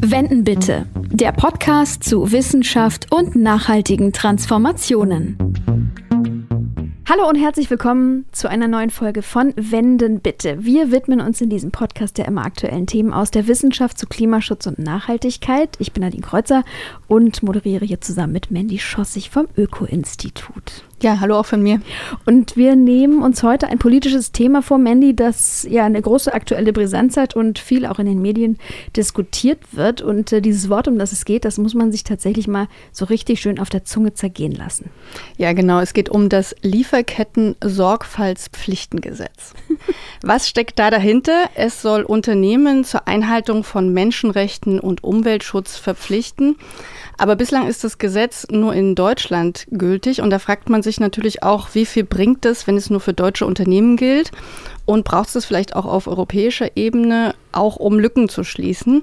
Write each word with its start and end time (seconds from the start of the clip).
Wenden 0.00 0.44
bitte. 0.44 0.86
Der 1.10 1.32
Podcast 1.32 2.04
zu 2.04 2.30
Wissenschaft 2.30 3.10
und 3.10 3.36
nachhaltigen 3.36 4.12
Transformationen. 4.12 5.38
Hallo 7.08 7.26
und 7.26 7.36
herzlich 7.36 7.70
willkommen 7.70 8.26
zu 8.32 8.50
einer 8.50 8.68
neuen 8.68 8.90
Folge 8.90 9.22
von 9.22 9.54
Wenden 9.56 10.20
bitte. 10.20 10.62
Wir 10.64 10.92
widmen 10.92 11.22
uns 11.22 11.40
in 11.40 11.48
diesem 11.48 11.70
Podcast 11.70 12.18
der 12.18 12.26
immer 12.26 12.44
aktuellen 12.44 12.86
Themen 12.86 13.14
aus 13.14 13.30
der 13.30 13.48
Wissenschaft 13.48 13.98
zu 13.98 14.06
Klimaschutz 14.06 14.66
und 14.66 14.78
Nachhaltigkeit. 14.78 15.76
Ich 15.78 15.92
bin 15.92 16.02
Nadine 16.02 16.22
Kreuzer 16.22 16.64
und 17.06 17.42
moderiere 17.42 17.86
hier 17.86 18.02
zusammen 18.02 18.34
mit 18.34 18.50
Mandy 18.50 18.78
Schossig 18.78 19.30
vom 19.30 19.48
Öko-Institut. 19.56 20.84
Ja, 21.00 21.20
hallo 21.20 21.38
auch 21.38 21.46
von 21.46 21.62
mir. 21.62 21.80
Und 22.26 22.56
wir 22.56 22.74
nehmen 22.74 23.22
uns 23.22 23.44
heute 23.44 23.68
ein 23.68 23.78
politisches 23.78 24.32
Thema 24.32 24.62
vor, 24.62 24.78
Mandy, 24.78 25.14
das 25.14 25.64
ja 25.70 25.84
eine 25.84 26.02
große 26.02 26.34
aktuelle 26.34 26.72
Brisanz 26.72 27.16
hat 27.16 27.36
und 27.36 27.60
viel 27.60 27.86
auch 27.86 28.00
in 28.00 28.06
den 28.06 28.20
Medien 28.20 28.58
diskutiert 28.96 29.60
wird. 29.70 30.02
Und 30.02 30.32
äh, 30.32 30.40
dieses 30.40 30.68
Wort, 30.68 30.88
um 30.88 30.98
das 30.98 31.12
es 31.12 31.24
geht, 31.24 31.44
das 31.44 31.56
muss 31.56 31.74
man 31.74 31.92
sich 31.92 32.02
tatsächlich 32.02 32.48
mal 32.48 32.66
so 32.90 33.04
richtig 33.04 33.40
schön 33.40 33.60
auf 33.60 33.68
der 33.68 33.84
Zunge 33.84 34.14
zergehen 34.14 34.50
lassen. 34.50 34.90
Ja, 35.36 35.52
genau. 35.52 35.78
Es 35.78 35.94
geht 35.94 36.08
um 36.08 36.28
das 36.28 36.56
Lieferketten-Sorgfaltspflichtengesetz. 36.62 39.54
Was 40.22 40.48
steckt 40.48 40.80
da 40.80 40.90
dahinter? 40.90 41.48
Es 41.54 41.80
soll 41.80 42.02
Unternehmen 42.02 42.82
zur 42.82 43.06
Einhaltung 43.06 43.62
von 43.62 43.92
Menschenrechten 43.92 44.80
und 44.80 45.04
Umweltschutz 45.04 45.76
verpflichten. 45.76 46.56
Aber 47.18 47.34
bislang 47.34 47.66
ist 47.66 47.82
das 47.82 47.98
Gesetz 47.98 48.46
nur 48.48 48.72
in 48.74 48.94
Deutschland 48.94 49.66
gültig 49.72 50.22
und 50.22 50.30
da 50.30 50.38
fragt 50.38 50.70
man 50.70 50.84
sich 50.84 51.00
natürlich 51.00 51.42
auch, 51.42 51.74
wie 51.74 51.84
viel 51.84 52.04
bringt 52.04 52.46
es, 52.46 52.68
wenn 52.68 52.76
es 52.76 52.90
nur 52.90 53.00
für 53.00 53.12
deutsche 53.12 53.44
Unternehmen 53.44 53.96
gilt? 53.96 54.30
Und 54.86 55.04
braucht 55.04 55.34
es 55.34 55.44
vielleicht 55.44 55.76
auch 55.76 55.84
auf 55.84 56.06
europäischer 56.06 56.76
Ebene, 56.76 57.34
auch 57.52 57.76
um 57.76 57.98
Lücken 57.98 58.28
zu 58.28 58.44
schließen? 58.44 59.02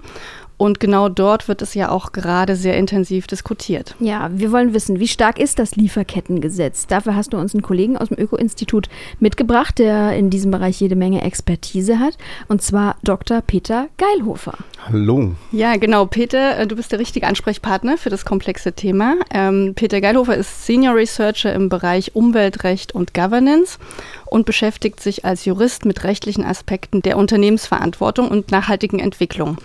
Und 0.57 0.79
genau 0.79 1.09
dort 1.09 1.47
wird 1.47 1.61
es 1.61 1.73
ja 1.73 1.89
auch 1.89 2.11
gerade 2.11 2.55
sehr 2.55 2.77
intensiv 2.77 3.27
diskutiert. 3.27 3.95
Ja, 3.99 4.29
wir 4.33 4.51
wollen 4.51 4.73
wissen, 4.73 4.99
wie 4.99 5.07
stark 5.07 5.39
ist 5.39 5.59
das 5.59 5.75
Lieferkettengesetz? 5.75 6.87
Dafür 6.87 7.15
hast 7.15 7.33
du 7.33 7.37
uns 7.37 7.53
einen 7.53 7.61
Kollegen 7.61 7.97
aus 7.97 8.09
dem 8.09 8.19
Öko-Institut 8.19 8.87
mitgebracht, 9.19 9.79
der 9.79 10.15
in 10.15 10.29
diesem 10.29 10.51
Bereich 10.51 10.79
jede 10.79 10.95
Menge 10.95 11.23
Expertise 11.23 11.99
hat, 11.99 12.17
und 12.47 12.61
zwar 12.61 12.95
Dr. 13.03 13.41
Peter 13.41 13.87
Geilhofer. 13.97 14.57
Hallo. 14.87 15.35
Ja, 15.51 15.75
genau, 15.75 16.05
Peter, 16.05 16.59
äh, 16.59 16.67
du 16.67 16.75
bist 16.75 16.91
der 16.91 16.99
richtige 16.99 17.27
Ansprechpartner 17.27 17.97
für 17.97 18.09
das 18.09 18.25
komplexe 18.25 18.73
Thema. 18.73 19.15
Ähm, 19.33 19.73
Peter 19.75 19.99
Geilhofer 19.99 20.37
ist 20.37 20.65
Senior 20.65 20.95
Researcher 20.95 21.53
im 21.53 21.69
Bereich 21.69 22.15
Umweltrecht 22.15 22.93
und 22.93 23.13
Governance 23.13 23.77
und 24.25 24.45
beschäftigt 24.45 24.99
sich 24.99 25.25
als 25.25 25.45
Jurist 25.45 25.85
mit 25.85 26.03
rechtlichen 26.03 26.45
Aspekten 26.45 27.01
der 27.01 27.17
Unternehmensverantwortung 27.17 28.29
und 28.29 28.51
nachhaltigen 28.51 28.99
Entwicklung. 28.99 29.57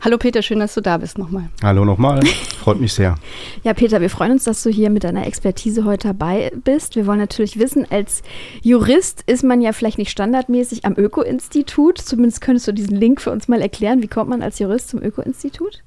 Hallo 0.00 0.16
Peter, 0.16 0.42
schön, 0.42 0.60
dass 0.60 0.74
du 0.74 0.80
da 0.80 0.96
bist 0.96 1.18
nochmal. 1.18 1.48
Hallo 1.60 1.84
nochmal, 1.84 2.24
freut 2.60 2.80
mich 2.80 2.92
sehr. 2.92 3.16
Ja, 3.64 3.74
Peter, 3.74 4.00
wir 4.00 4.10
freuen 4.10 4.32
uns, 4.32 4.44
dass 4.44 4.62
du 4.62 4.70
hier 4.70 4.90
mit 4.90 5.02
deiner 5.02 5.26
Expertise 5.26 5.84
heute 5.84 6.08
dabei 6.08 6.52
bist. 6.64 6.94
Wir 6.94 7.06
wollen 7.06 7.18
natürlich 7.18 7.58
wissen, 7.58 7.84
als 7.90 8.22
Jurist 8.62 9.24
ist 9.26 9.42
man 9.42 9.60
ja 9.60 9.72
vielleicht 9.72 9.98
nicht 9.98 10.10
standardmäßig 10.10 10.84
am 10.84 10.94
Öko-Institut. 10.96 11.98
Zumindest 11.98 12.40
könntest 12.40 12.68
du 12.68 12.72
diesen 12.72 12.96
Link 12.96 13.20
für 13.20 13.32
uns 13.32 13.48
mal 13.48 13.60
erklären. 13.60 14.00
Wie 14.00 14.06
kommt 14.06 14.30
man 14.30 14.42
als 14.42 14.60
Jurist 14.60 14.88
zum 14.88 15.02
Öko-Institut? 15.02 15.82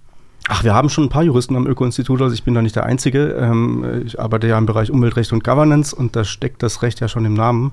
Ach, 0.49 0.63
wir 0.65 0.73
haben 0.73 0.89
schon 0.89 1.05
ein 1.05 1.09
paar 1.09 1.23
Juristen 1.23 1.55
am 1.55 1.65
Öko-Institut, 1.65 2.21
also 2.21 2.33
ich 2.33 2.43
bin 2.43 2.53
da 2.53 2.61
nicht 2.61 2.75
der 2.75 2.85
Einzige. 2.85 3.37
Ähm, 3.39 4.03
ich 4.05 4.19
arbeite 4.19 4.47
ja 4.47 4.57
im 4.57 4.65
Bereich 4.65 4.91
Umweltrecht 4.91 5.31
und 5.31 5.43
Governance 5.43 5.95
und 5.95 6.15
da 6.15 6.25
steckt 6.25 6.61
das 6.61 6.81
Recht 6.81 6.99
ja 6.99 7.07
schon 7.07 7.23
im 7.25 7.33
Namen. 7.33 7.71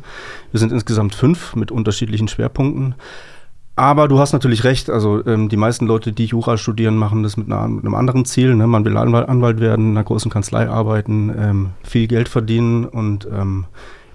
Wir 0.53 0.61
sind 0.61 0.71
insgesamt 0.71 1.15
fünf 1.15 1.57
mit 1.57 1.73
unterschiedlichen 1.73 2.29
Schwerpunkten. 2.29 2.95
Aber 3.79 4.09
du 4.09 4.19
hast 4.19 4.33
natürlich 4.33 4.65
recht. 4.65 4.91
Also 4.91 5.25
ähm, 5.25 5.49
die 5.49 5.57
meisten 5.57 5.87
Leute, 5.87 6.11
die 6.11 6.25
Jura 6.25 6.57
studieren, 6.57 6.97
machen 6.97 7.23
das 7.23 7.37
mit, 7.37 7.47
einer, 7.47 7.69
mit 7.69 7.85
einem 7.85 7.95
anderen 7.95 8.25
Ziel. 8.25 8.57
Ne? 8.57 8.67
Man 8.67 8.85
will 8.85 8.97
Anwalt, 8.97 9.29
Anwalt, 9.29 9.61
werden, 9.61 9.91
in 9.91 9.97
einer 9.97 10.03
großen 10.03 10.33
Kanzlei 10.33 10.69
arbeiten, 10.69 11.33
ähm, 11.39 11.71
viel 11.85 12.09
Geld 12.09 12.29
verdienen 12.29 12.85
und 12.85 13.29
ähm, 13.33 13.67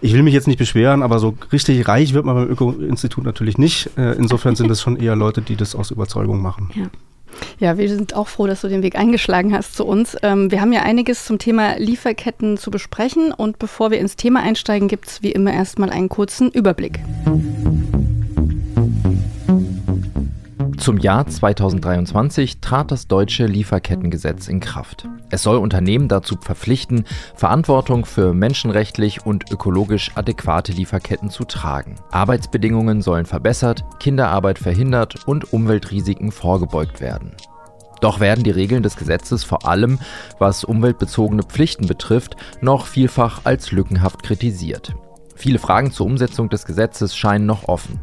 ich 0.02 0.14
will 0.14 0.22
mich 0.22 0.34
jetzt 0.34 0.48
nicht 0.48 0.58
beschweren, 0.58 1.02
aber 1.02 1.18
so 1.18 1.36
richtig 1.54 1.88
reich 1.88 2.14
wird 2.14 2.26
man 2.26 2.36
beim 2.36 2.50
Öko-Institut 2.50 3.24
natürlich 3.24 3.58
nicht. 3.58 3.90
Äh, 3.98 4.18
insofern 4.18 4.58
sind 4.58 4.70
es 4.70 4.82
schon 4.82 4.98
eher 4.98 5.16
Leute, 5.16 5.42
die 5.42 5.56
das 5.56 5.76
aus 5.76 5.92
Überzeugung 5.92 6.42
machen. 6.42 6.70
Ja. 6.76 6.88
Ja, 7.58 7.78
wir 7.78 7.90
sind 7.90 8.14
auch 8.14 8.28
froh, 8.28 8.46
dass 8.46 8.62
du 8.62 8.68
den 8.68 8.84
Weg 8.84 8.96
eingeschlagen 8.96 9.54
hast 9.54 9.76
zu 9.76 9.86
uns. 9.86 10.18
Ähm, 10.22 10.52
wir 10.52 10.60
haben 10.60 10.74
ja 10.74 10.82
einiges 10.82 11.26
zum 11.26 11.40
Thema 11.40 11.78
Lieferketten 11.78 12.58
zu 12.58 12.70
besprechen 12.70 13.32
und 13.32 13.60
bevor 13.60 13.92
wir 13.92 14.00
ins 14.00 14.18
Thema 14.18 14.42
einsteigen, 14.42 14.90
gibt 14.90 15.08
es 15.08 15.24
wie 15.24 15.32
immer 15.32 15.54
erstmal 15.54 15.90
einen 15.90 16.10
kurzen 16.10 16.52
Überblick. 16.52 17.00
Zum 20.84 20.98
Jahr 20.98 21.26
2023 21.26 22.60
trat 22.60 22.92
das 22.92 23.08
deutsche 23.08 23.46
Lieferkettengesetz 23.46 24.50
in 24.50 24.60
Kraft. 24.60 25.08
Es 25.30 25.42
soll 25.42 25.56
Unternehmen 25.56 26.10
dazu 26.10 26.36
verpflichten, 26.36 27.06
Verantwortung 27.36 28.04
für 28.04 28.34
menschenrechtlich 28.34 29.26
und 29.26 29.50
ökologisch 29.50 30.12
adäquate 30.16 30.74
Lieferketten 30.74 31.30
zu 31.30 31.46
tragen. 31.46 31.96
Arbeitsbedingungen 32.12 33.02
sollen 33.02 33.26
verbessert, 33.26 33.86
Kinderarbeit 34.02 34.60
verhindert 34.60 35.26
und 35.26 35.54
Umweltrisiken 35.54 36.34
vorgebeugt 36.34 37.00
werden. 37.00 37.32
Doch 38.02 38.20
werden 38.20 38.44
die 38.44 38.52
Regeln 38.52 38.84
des 38.84 38.98
Gesetzes 38.98 39.46
vor 39.46 39.66
allem, 39.66 40.00
was 40.38 40.66
umweltbezogene 40.66 41.44
Pflichten 41.44 41.88
betrifft, 41.88 42.36
noch 42.60 42.88
vielfach 42.88 43.46
als 43.46 43.72
lückenhaft 43.72 44.22
kritisiert. 44.22 44.94
Viele 45.36 45.60
Fragen 45.60 45.92
zur 45.92 46.06
Umsetzung 46.06 46.50
des 46.50 46.66
Gesetzes 46.66 47.16
scheinen 47.16 47.46
noch 47.46 47.68
offen. 47.68 48.00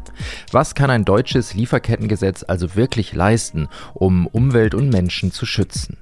Was 0.51 0.75
kann 0.75 0.89
ein 0.89 1.05
deutsches 1.05 1.53
Lieferkettengesetz 1.53 2.43
also 2.47 2.75
wirklich 2.75 3.13
leisten, 3.13 3.67
um 3.93 4.27
Umwelt 4.27 4.75
und 4.75 4.89
Menschen 4.89 5.31
zu 5.31 5.45
schützen? 5.45 5.97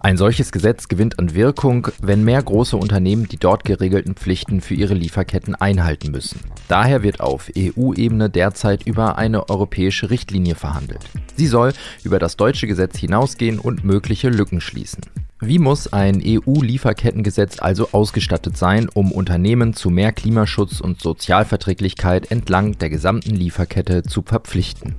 Ein 0.00 0.16
solches 0.16 0.52
Gesetz 0.52 0.88
gewinnt 0.88 1.18
an 1.18 1.34
Wirkung, 1.34 1.88
wenn 2.00 2.22
mehr 2.22 2.42
große 2.42 2.76
Unternehmen 2.76 3.28
die 3.28 3.38
dort 3.38 3.64
geregelten 3.64 4.14
Pflichten 4.14 4.60
für 4.60 4.74
ihre 4.74 4.94
Lieferketten 4.94 5.54
einhalten 5.54 6.10
müssen. 6.10 6.40
Daher 6.68 7.02
wird 7.02 7.20
auf 7.20 7.50
EU-Ebene 7.56 8.28
derzeit 8.28 8.86
über 8.86 9.16
eine 9.18 9.48
europäische 9.48 10.10
Richtlinie 10.10 10.54
verhandelt. 10.54 11.08
Sie 11.36 11.46
soll 11.46 11.72
über 12.04 12.18
das 12.18 12.36
deutsche 12.36 12.66
Gesetz 12.66 12.98
hinausgehen 12.98 13.58
und 13.58 13.84
mögliche 13.84 14.28
Lücken 14.28 14.60
schließen. 14.60 15.02
Wie 15.40 15.58
muss 15.58 15.92
ein 15.92 16.22
EU-Lieferkettengesetz 16.24 17.60
also 17.60 17.90
ausgestattet 17.92 18.56
sein, 18.56 18.88
um 18.92 19.12
Unternehmen 19.12 19.74
zu 19.74 19.90
mehr 19.90 20.12
Klimaschutz 20.12 20.80
und 20.80 21.00
Sozialverträglichkeit 21.00 22.30
entlang 22.30 22.78
der 22.78 22.88
gesamten 22.88 23.34
Lieferkette 23.34 24.02
zu 24.02 24.22
verpflichten? 24.22 24.94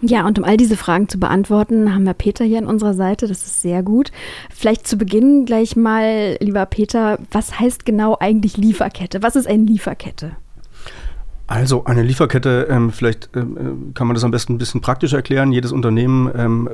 Ja, 0.00 0.26
und 0.26 0.38
um 0.38 0.44
all 0.44 0.56
diese 0.56 0.76
Fragen 0.76 1.08
zu 1.08 1.18
beantworten, 1.18 1.94
haben 1.94 2.04
wir 2.04 2.14
Peter 2.14 2.44
hier 2.44 2.58
an 2.58 2.66
unserer 2.66 2.94
Seite. 2.94 3.26
Das 3.26 3.42
ist 3.42 3.62
sehr 3.62 3.82
gut. 3.82 4.12
Vielleicht 4.50 4.86
zu 4.86 4.96
Beginn 4.96 5.44
gleich 5.44 5.76
mal, 5.76 6.36
lieber 6.40 6.64
Peter, 6.66 7.18
was 7.30 7.58
heißt 7.58 7.84
genau 7.84 8.16
eigentlich 8.18 8.56
Lieferkette? 8.56 9.22
Was 9.22 9.36
ist 9.36 9.46
eine 9.48 9.64
Lieferkette? 9.64 10.36
Also 11.48 11.86
eine 11.86 12.02
Lieferkette, 12.02 12.66
ähm, 12.68 12.92
vielleicht 12.92 13.30
ähm, 13.34 13.56
äh, 13.56 13.92
kann 13.94 14.06
man 14.06 14.14
das 14.14 14.22
am 14.22 14.30
besten 14.30 14.52
ein 14.52 14.58
bisschen 14.58 14.82
praktisch 14.82 15.14
erklären. 15.14 15.50
Jedes 15.50 15.72
Unternehmen, 15.72 16.30
ähm, 16.36 16.68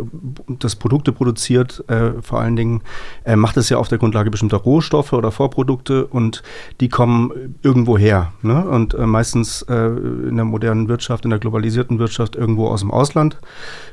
das 0.49 0.75
Produkte 0.75 1.13
produziert, 1.13 1.85
äh, 1.87 2.21
vor 2.21 2.41
allen 2.41 2.57
Dingen, 2.57 2.83
äh, 3.23 3.37
macht 3.37 3.57
es 3.57 3.69
ja 3.69 3.79
auf 3.79 3.87
der 3.87 3.99
Grundlage 3.99 4.33
bestimmter 4.33 4.57
Rohstoffe 4.57 5.13
oder 5.13 5.31
Vorprodukte 5.31 6.07
und 6.07 6.43
die 6.81 6.89
kommen 6.89 7.55
irgendwo 7.63 7.97
her. 7.97 8.33
Ne? 8.43 8.69
Und 8.69 8.95
äh, 8.95 9.07
meistens 9.07 9.63
äh, 9.63 9.87
in 9.87 10.35
der 10.35 10.45
modernen 10.45 10.89
Wirtschaft, 10.89 11.23
in 11.23 11.31
der 11.31 11.39
globalisierten 11.39 12.01
Wirtschaft 12.01 12.35
irgendwo 12.35 12.67
aus 12.67 12.81
dem 12.81 12.91
Ausland. 12.91 13.39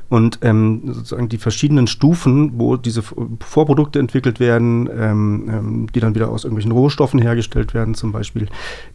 Und 0.08 0.40
ähm, 0.42 0.82
sozusagen 0.86 1.28
die 1.28 1.38
verschiedenen 1.38 1.86
Stufen, 1.86 2.58
wo 2.58 2.76
diese 2.76 3.02
Vorprodukte 3.02 3.98
entwickelt 3.98 4.40
werden, 4.40 4.90
ähm, 4.92 5.48
ähm, 5.48 5.86
die 5.94 6.00
dann 6.00 6.14
wieder 6.14 6.28
aus 6.28 6.44
irgendwelchen 6.44 6.72
Rohstoffen 6.72 7.18
hergestellt 7.18 7.72
werden, 7.72 7.94
zum 7.94 8.12
Beispiel, 8.12 8.48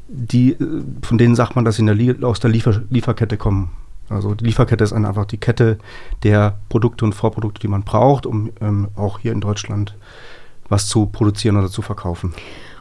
die, 0.08 0.52
äh, 0.52 0.84
von 1.02 1.18
denen 1.18 1.34
sagt 1.34 1.56
man, 1.56 1.66
dass 1.66 1.77
sie 1.78 1.86
der 1.86 2.28
aus 2.28 2.40
der 2.40 2.50
Liefer 2.50 2.82
Lieferkette 2.90 3.38
kommen. 3.38 3.70
Also 4.10 4.36
die 4.36 4.46
Lieferkette 4.46 4.84
ist 4.84 4.94
einfach 4.94 5.26
die 5.26 5.38
Kette 5.38 5.78
der 6.24 6.58
Produkte 6.70 7.06
und 7.06 7.14
Vorprodukte, 7.14 7.60
die 7.60 7.68
man 7.68 7.84
braucht, 7.84 8.26
um 8.26 8.52
ähm, 8.62 8.88
auch 8.96 9.20
hier 9.20 9.32
in 9.32 9.42
Deutschland 9.42 9.96
was 10.70 10.88
zu 10.88 11.06
produzieren 11.08 11.58
oder 11.58 11.70
zu 11.70 11.82
verkaufen. 11.82 12.34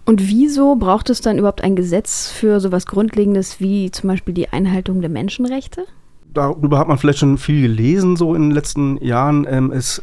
Und 0.05 0.29
wieso 0.29 0.77
braucht 0.77 1.11
es 1.11 1.21
dann 1.21 1.39
überhaupt 1.39 1.63
ein 1.63 1.75
Gesetz 1.75 2.29
für 2.29 2.61
sowas 2.61 2.87
Grundlegendes 2.87 3.61
wie 3.61 3.91
zum 3.91 4.09
Beispiel 4.09 4.35
die 4.35 4.49
Einhaltung 4.51 5.01
der 5.01 5.11
Menschenrechte? 5.11 5.85
Darüber 6.33 6.79
hat 6.79 6.87
man 6.87 6.99
vielleicht 6.99 7.19
schon 7.19 7.39
viel 7.39 7.63
gelesen 7.63 8.17
so 8.17 8.35
in 8.35 8.43
den 8.43 8.51
letzten 8.53 9.03
Jahren. 9.05 9.47
Ähm, 9.49 9.73
es 9.73 10.03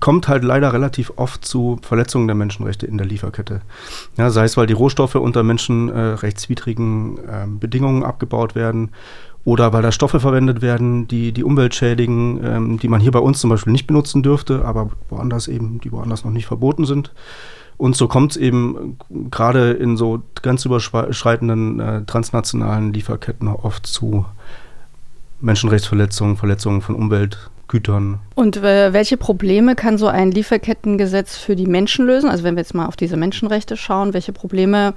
kommt 0.00 0.28
halt 0.28 0.44
leider 0.44 0.72
relativ 0.72 1.12
oft 1.16 1.44
zu 1.44 1.78
Verletzungen 1.82 2.28
der 2.28 2.36
Menschenrechte 2.36 2.86
in 2.86 2.98
der 2.98 3.06
Lieferkette. 3.06 3.60
Ja, 4.16 4.30
sei 4.30 4.44
es, 4.44 4.56
weil 4.56 4.66
die 4.66 4.72
Rohstoffe 4.72 5.16
unter 5.16 5.42
menschenrechtswidrigen 5.42 7.18
äh, 7.18 7.46
Bedingungen 7.48 8.04
abgebaut 8.04 8.54
werden 8.54 8.90
oder 9.44 9.72
weil 9.72 9.82
da 9.82 9.92
Stoffe 9.92 10.20
verwendet 10.20 10.62
werden, 10.62 11.06
die 11.08 11.32
die 11.32 11.44
Umwelt 11.44 11.74
schädigen, 11.74 12.40
ähm, 12.42 12.78
die 12.78 12.88
man 12.88 13.00
hier 13.00 13.10
bei 13.10 13.18
uns 13.18 13.40
zum 13.40 13.50
Beispiel 13.50 13.72
nicht 13.72 13.86
benutzen 13.86 14.22
dürfte, 14.22 14.64
aber 14.64 14.90
woanders 15.10 15.48
eben, 15.48 15.80
die 15.80 15.92
woanders 15.92 16.24
noch 16.24 16.32
nicht 16.32 16.46
verboten 16.46 16.84
sind. 16.84 17.12
Und 17.76 17.96
so 17.96 18.06
kommt 18.06 18.32
es 18.32 18.36
eben 18.36 18.98
gerade 19.30 19.72
in 19.72 19.96
so 19.96 20.22
grenzüberschreitenden 20.36 21.80
äh, 21.80 22.04
transnationalen 22.04 22.92
Lieferketten 22.92 23.48
oft 23.48 23.86
zu 23.86 24.24
Menschenrechtsverletzungen, 25.40 26.36
Verletzungen 26.36 26.80
von 26.80 26.94
Umweltgütern. 27.74 28.20
Und 28.34 28.56
äh, 28.58 28.92
welche 28.92 29.16
Probleme 29.16 29.74
kann 29.74 29.98
so 29.98 30.06
ein 30.06 30.30
Lieferkettengesetz 30.30 31.36
für 31.36 31.56
die 31.56 31.66
Menschen 31.66 32.06
lösen? 32.06 32.30
Also 32.30 32.44
wenn 32.44 32.56
wir 32.56 32.62
jetzt 32.62 32.74
mal 32.74 32.86
auf 32.86 32.96
diese 32.96 33.16
Menschenrechte 33.16 33.76
schauen, 33.76 34.14
welche 34.14 34.32
Probleme 34.32 34.94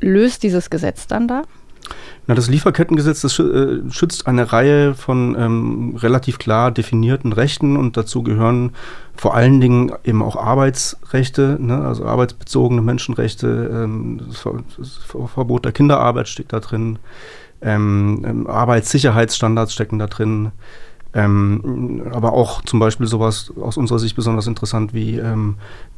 löst 0.00 0.42
dieses 0.42 0.70
Gesetz 0.70 1.06
dann 1.06 1.28
da? 1.28 1.42
Na, 2.26 2.34
das 2.34 2.50
Lieferkettengesetz 2.50 3.22
das 3.22 3.38
äh, 3.38 3.78
schützt 3.90 4.26
eine 4.26 4.52
Reihe 4.52 4.94
von 4.94 5.34
ähm, 5.38 5.96
relativ 5.96 6.38
klar 6.38 6.70
definierten 6.70 7.32
Rechten 7.32 7.76
und 7.76 7.96
dazu 7.96 8.22
gehören 8.22 8.72
vor 9.16 9.34
allen 9.34 9.60
Dingen 9.60 9.92
eben 10.04 10.22
auch 10.22 10.36
Arbeitsrechte, 10.36 11.56
ne, 11.58 11.80
also 11.80 12.04
arbeitsbezogene 12.04 12.82
Menschenrechte, 12.82 13.70
ähm, 13.72 14.20
das, 14.28 14.46
das, 14.76 15.00
Verbot 15.32 15.64
der 15.64 15.72
Kinderarbeit 15.72 16.28
steckt 16.28 16.52
da 16.52 16.60
drin, 16.60 16.98
ähm, 17.62 18.22
ähm, 18.26 18.46
Arbeitssicherheitsstandards 18.46 19.72
stecken 19.72 19.98
da 19.98 20.06
drin, 20.06 20.52
ähm, 21.14 22.02
aber 22.12 22.32
auch 22.32 22.62
zum 22.62 22.78
Beispiel 22.78 23.06
sowas 23.06 23.52
aus 23.60 23.76
unserer 23.76 23.98
Sicht 23.98 24.16
besonders 24.16 24.46
interessant 24.46 24.92
wie 24.92 25.18
ähm, 25.18 25.56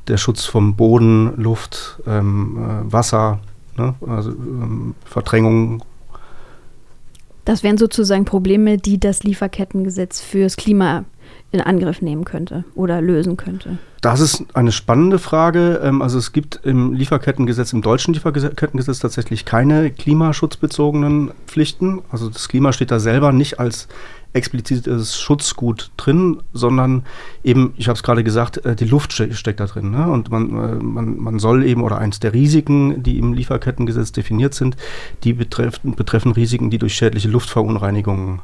der 0.09 0.17
Schutz 0.17 0.45
vom 0.45 0.77
Boden, 0.77 1.37
Luft, 1.37 2.01
äh, 2.07 2.21
Wasser, 2.23 3.41
ne, 3.77 3.95
also 4.07 4.33
Verdrängung. 5.05 5.83
Das 7.45 7.63
wären 7.63 7.79
sozusagen 7.79 8.25
Probleme, 8.25 8.79
die 8.79 9.01
das 9.01 9.23
Lieferkettengesetz 9.23 10.21
fürs 10.21 10.57
Klima 10.57 11.05
in 11.53 11.61
Angriff 11.61 12.01
nehmen 12.01 12.25
könnte 12.25 12.65
oder 12.75 13.01
lösen 13.01 13.37
könnte. 13.37 13.79
Das 14.01 14.21
ist 14.21 14.45
eine 14.55 14.73
spannende 14.73 15.19
Frage. 15.19 15.81
Ähm, 15.85 16.01
also 16.01 16.19
es 16.19 16.33
gibt 16.33 16.61
im 16.65 16.95
Lieferkettengesetz, 16.95 17.73
im 17.73 17.83
deutschen 17.83 18.15
Lieferkettengesetz 18.15 19.01
tatsächlich 19.01 19.45
keine 19.45 19.91
klimaschutzbezogenen 19.91 21.33
Pflichten. 21.47 22.01
Also 22.11 22.31
das 22.31 22.49
Klima 22.49 22.73
steht 22.73 22.91
da 22.91 23.01
selber 23.01 23.33
nicht 23.33 23.59
als 23.61 23.89
explizites 24.33 25.21
Schutzgut 25.21 25.91
drin, 25.97 26.39
sondern 26.53 27.03
eben, 27.43 27.75
ich 27.77 27.89
habe 27.89 27.97
es 27.97 28.03
gerade 28.03 28.23
gesagt, 28.23 28.65
äh, 28.65 28.77
die 28.77 28.85
Luft 28.85 29.13
steckt 29.13 29.61
da 29.61 29.67
drin. 29.67 29.91
Ne? 29.91 30.09
Und 30.09 30.31
man, 30.31 30.51
äh, 30.51 30.83
man, 30.83 31.19
man 31.19 31.39
soll 31.39 31.65
eben, 31.65 31.83
oder 31.83 31.99
eins 31.99 32.21
der 32.21 32.33
Risiken, 32.33 33.03
die 33.03 33.19
im 33.19 33.33
Lieferkettengesetz 33.33 34.13
definiert 34.13 34.55
sind, 34.55 34.77
die 35.25 35.33
betreffen, 35.33 35.95
betreffen 35.95 36.33
Risiken, 36.33 36.71
die 36.71 36.79
durch 36.79 36.95
schädliche 36.95 37.29
Luftverunreinigungen 37.29 38.41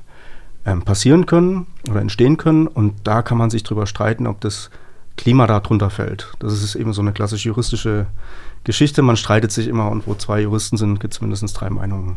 ähm, 0.67 0.83
passieren 0.83 1.25
können 1.27 1.67
oder 1.89 2.01
entstehen 2.01 2.37
können. 2.37 2.67
Und 2.67 2.95
da 3.05 3.23
kann 3.23 3.39
man 3.39 3.51
sich 3.51 3.63
drüber 3.63 3.87
streiten, 3.87 4.27
ob 4.27 4.41
das 4.41 4.71
Klima 5.17 5.47
darunter 5.47 5.89
fällt. 5.89 6.33
Das 6.41 6.53
ist 6.53 6.75
eben 6.75 6.93
so 6.93 7.01
eine 7.01 7.13
klassische 7.13 7.49
juristische 7.49 8.07
Geschichte. 8.65 9.01
Man 9.03 9.17
streitet 9.17 9.53
sich 9.53 9.69
immer 9.69 9.91
und 9.91 10.07
wo 10.07 10.15
zwei 10.15 10.43
Juristen 10.43 10.77
sind, 10.77 11.01
gibt 11.01 11.15
es 11.15 11.21
mindestens 11.21 11.55
drei 11.55 11.71
Meinungen. 11.71 12.17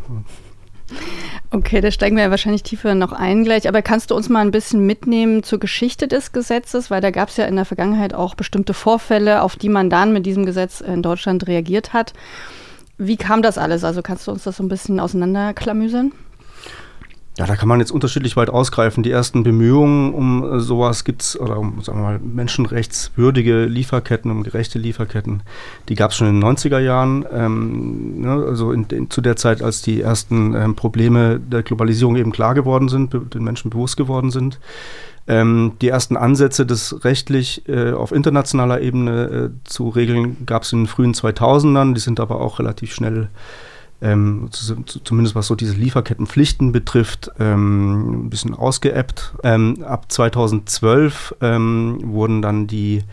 Okay, 1.52 1.82
da 1.82 1.92
steigen 1.92 2.16
wir 2.16 2.24
ja 2.24 2.32
wahrscheinlich 2.32 2.64
tiefer 2.64 2.96
noch 2.96 3.12
ein 3.12 3.44
gleich. 3.44 3.68
Aber 3.68 3.82
kannst 3.82 4.12
du 4.12 4.16
uns 4.16 4.28
mal 4.28 4.42
ein 4.42 4.52
bisschen 4.52 4.86
mitnehmen 4.86 5.44
zur 5.44 5.60
Geschichte 5.60 6.08
des 6.08 6.32
Gesetzes? 6.32 6.90
Weil 6.90 7.02
da 7.02 7.12
gab 7.12 7.30
es 7.30 7.38
ja 7.38 7.46
in 7.46 7.56
der 7.56 7.66
Vergangenheit 7.66 8.14
auch 8.14 8.36
bestimmte 8.36 8.74
Vorfälle, 8.74 9.44
auf 9.44 9.56
die 9.56 9.70
man 9.70 9.90
dann 9.90 10.12
mit 10.12 10.26
diesem 10.26 10.46
Gesetz 10.46 10.82
in 10.82 11.04
Deutschland 11.04 11.48
reagiert 11.48 11.94
hat. 11.94 12.14
Wie 12.98 13.18
kam 13.18 13.42
das 13.42 13.58
alles? 13.58 13.84
Also 13.84 14.02
kannst 14.02 14.28
du 14.28 14.32
uns 14.32 14.44
das 14.44 14.58
so 14.58 14.64
ein 14.64 14.70
bisschen 14.70 15.00
auseinanderklamüsern? 15.00 16.12
Ja, 17.40 17.46
da 17.46 17.56
kann 17.56 17.70
man 17.70 17.80
jetzt 17.80 17.92
unterschiedlich 17.92 18.36
weit 18.36 18.50
ausgreifen. 18.50 19.02
Die 19.02 19.12
ersten 19.12 19.44
Bemühungen 19.44 20.14
um 20.14 20.44
äh, 20.44 20.60
sowas 20.60 21.06
gibt 21.06 21.22
es, 21.22 21.40
oder 21.40 21.58
um, 21.58 21.82
sagen 21.82 22.00
wir 22.00 22.04
mal, 22.04 22.20
menschenrechtswürdige 22.20 23.64
Lieferketten, 23.64 24.30
um 24.30 24.44
gerechte 24.44 24.78
Lieferketten, 24.78 25.44
die 25.88 25.96
gab 25.96 26.12
es 26.12 26.18
schon 26.18 26.28
in 26.28 26.42
den 26.42 26.44
90er 26.44 26.80
Jahren. 26.80 27.26
Ähm, 27.32 28.20
ne, 28.20 28.44
also 28.46 28.74
in, 28.74 28.84
in, 28.92 29.10
zu 29.10 29.22
der 29.22 29.38
Zeit, 29.38 29.62
als 29.62 29.82
die 29.82 30.02
ersten 30.02 30.54
ähm, 30.54 30.76
Probleme 30.76 31.40
der 31.40 31.64
Globalisierung 31.64 32.18
eben 32.18 32.34
klar 32.34 32.56
geworden 32.56 32.90
sind, 32.90 33.14
den 33.14 33.44
Menschen 33.46 33.70
bewusst 33.70 33.96
geworden 33.96 34.32
sind. 34.32 34.60
Ähm, 35.26 35.78
die 35.80 35.88
ersten 35.88 36.18
Ansätze, 36.18 36.66
das 36.66 37.06
rechtlich 37.06 37.70
äh, 37.70 37.94
auf 37.94 38.12
internationaler 38.12 38.82
Ebene 38.82 39.22
äh, 39.24 39.50
zu 39.64 39.88
regeln, 39.88 40.46
gab 40.46 40.64
es 40.64 40.74
in 40.74 40.82
den 40.82 40.88
frühen 40.88 41.14
2000ern. 41.14 41.94
Die 41.94 42.02
sind 42.02 42.20
aber 42.20 42.42
auch 42.42 42.60
relativ 42.60 42.94
schnell 42.94 43.30
ähm, 44.02 44.50
zumindest 44.52 45.36
was 45.36 45.48
so 45.48 45.56
diese 45.56 45.74
Lieferkettenpflichten 45.74 46.72
betrifft, 46.72 47.32
ähm, 47.40 48.26
ein 48.26 48.30
bisschen 48.30 48.54
ausgeappt. 48.54 49.34
Ähm, 49.44 49.84
ab 49.84 50.12
2012 50.12 51.36
ähm, 51.42 52.00
wurden 52.04 52.42
dann 52.42 52.68
die 52.68 53.04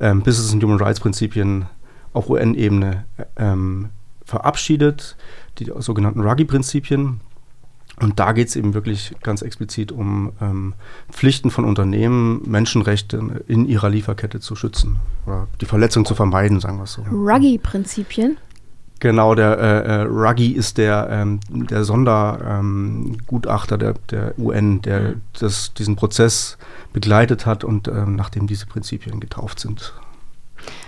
ähm, 0.00 0.22
Business 0.22 0.52
and 0.52 0.62
Human 0.62 0.78
Rights 0.78 1.00
Prinzipien 1.00 1.66
auf 2.12 2.28
UN-Ebene 2.28 3.04
ähm, 3.36 3.88
verabschiedet, 4.24 5.16
die 5.58 5.70
sogenannten 5.78 6.20
Ruggie-Prinzipien. 6.20 7.20
Und 8.00 8.18
da 8.18 8.32
geht 8.32 8.48
es 8.48 8.56
eben 8.56 8.74
wirklich 8.74 9.14
ganz 9.22 9.42
explizit 9.42 9.92
um 9.92 10.32
ähm, 10.40 10.74
Pflichten 11.10 11.50
von 11.50 11.64
Unternehmen, 11.64 12.42
Menschenrechte 12.44 13.42
in 13.46 13.66
ihrer 13.66 13.88
Lieferkette 13.88 14.40
zu 14.40 14.56
schützen 14.56 14.96
oder 15.26 15.46
die 15.60 15.66
Verletzung 15.66 16.04
zu 16.04 16.16
vermeiden, 16.16 16.58
sagen 16.58 16.78
wir 16.78 16.84
es 16.84 16.94
so. 16.94 17.02
Ruggie-Prinzipien? 17.02 18.36
Genau, 19.00 19.34
der 19.34 19.58
äh, 19.58 19.86
äh, 19.86 20.02
Ruggie 20.02 20.52
ist 20.52 20.78
der, 20.78 21.08
ähm, 21.10 21.40
der 21.50 21.84
Sondergutachter 21.84 23.74
ähm, 23.74 23.78
der, 23.80 23.94
der 24.10 24.38
UN, 24.38 24.80
der 24.82 25.00
mhm. 25.00 25.20
das, 25.38 25.74
diesen 25.74 25.96
Prozess 25.96 26.56
begleitet 26.92 27.44
hat 27.44 27.64
und 27.64 27.88
ähm, 27.88 28.16
nachdem 28.16 28.46
diese 28.46 28.66
Prinzipien 28.66 29.20
getauft 29.20 29.60
sind. 29.60 29.92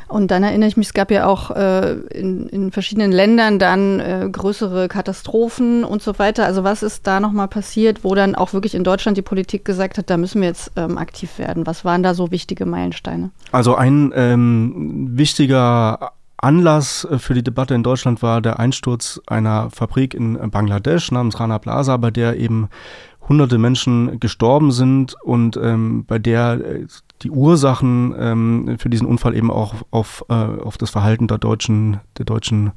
Und 0.09 0.31
dann 0.31 0.45
erinnere 0.45 0.69
ich 0.69 0.77
mich, 0.77 0.87
es 0.87 0.95
gab 0.95 1.11
ja 1.11 1.27
auch 1.27 1.51
äh, 1.51 1.95
in, 1.95 2.49
in, 2.49 2.71
verschiedenen 2.71 3.11
Ländern 3.11 3.59
dann 3.59 3.99
äh, 3.99 4.29
größere 4.31 4.87
Katastrophen 4.87 5.83
und 5.83 6.01
so 6.01 6.19
weiter. 6.21 6.47
Also 6.47 6.63
was 6.63 6.85
ist 6.85 7.09
da 7.09 7.19
nochmal 7.19 7.49
passiert, 7.49 8.05
wo 8.05 8.15
dann 8.15 8.37
auch 8.37 8.53
wirklich 8.53 8.77
in 8.77 8.85
Deutschland 8.85 9.19
die 9.19 9.23
Politik 9.23 9.65
gesagt 9.65 9.99
hat, 9.99 10.09
da 10.09 10.17
müssen 10.17 10.41
wir 10.41 10.49
jetzt 10.49 10.71
ähm, 10.77 10.97
aktiv 10.97 11.39
werden? 11.39 11.67
Was 11.67 11.85
waren 11.85 12.05
da 12.05 12.15
so 12.15 12.31
wichtige 12.31 12.67
Meilensteine? 12.67 13.31
Also 13.51 13.75
ein 13.75 14.13
ähm, 14.15 15.09
wichtiger 15.19 16.13
Anlass 16.39 17.05
äh, 17.05 17.19
für 17.19 17.35
die 17.35 17.43
Debatte 17.43 17.75
in 17.75 17.83
Deutschland 17.83 18.23
war 18.23 18.41
der 18.41 18.59
Einsturz 18.59 19.21
einer 19.27 19.71
Fabrik 19.71 20.15
in 20.15 20.39
Bangladesch 20.51 21.11
namens 21.11 21.39
Rana 21.41 21.59
Plaza, 21.59 21.97
bei 21.97 22.11
der 22.11 22.39
eben 22.39 22.69
hunderte 23.29 23.59
Menschen 23.59 24.21
gestorben 24.21 24.71
sind 24.71 25.15
und 25.23 25.57
ähm, 25.57 26.05
bei 26.07 26.19
der 26.19 26.61
äh, 26.65 26.87
die 27.23 27.31
Ursachen 27.31 28.15
ähm, 28.19 28.77
für 28.79 28.91
diesen 28.91 29.07
Unfall 29.07 29.35
eben 29.35 29.51
auch 29.51 29.75
auf, 29.91 30.25
äh, 30.29 30.35
auf 30.35 30.77
das 30.77 30.91
Verhalten 30.91 31.29
der 31.29 31.39
deutschen, 31.39 32.01
der 32.19 32.27
deutschen 32.27 32.73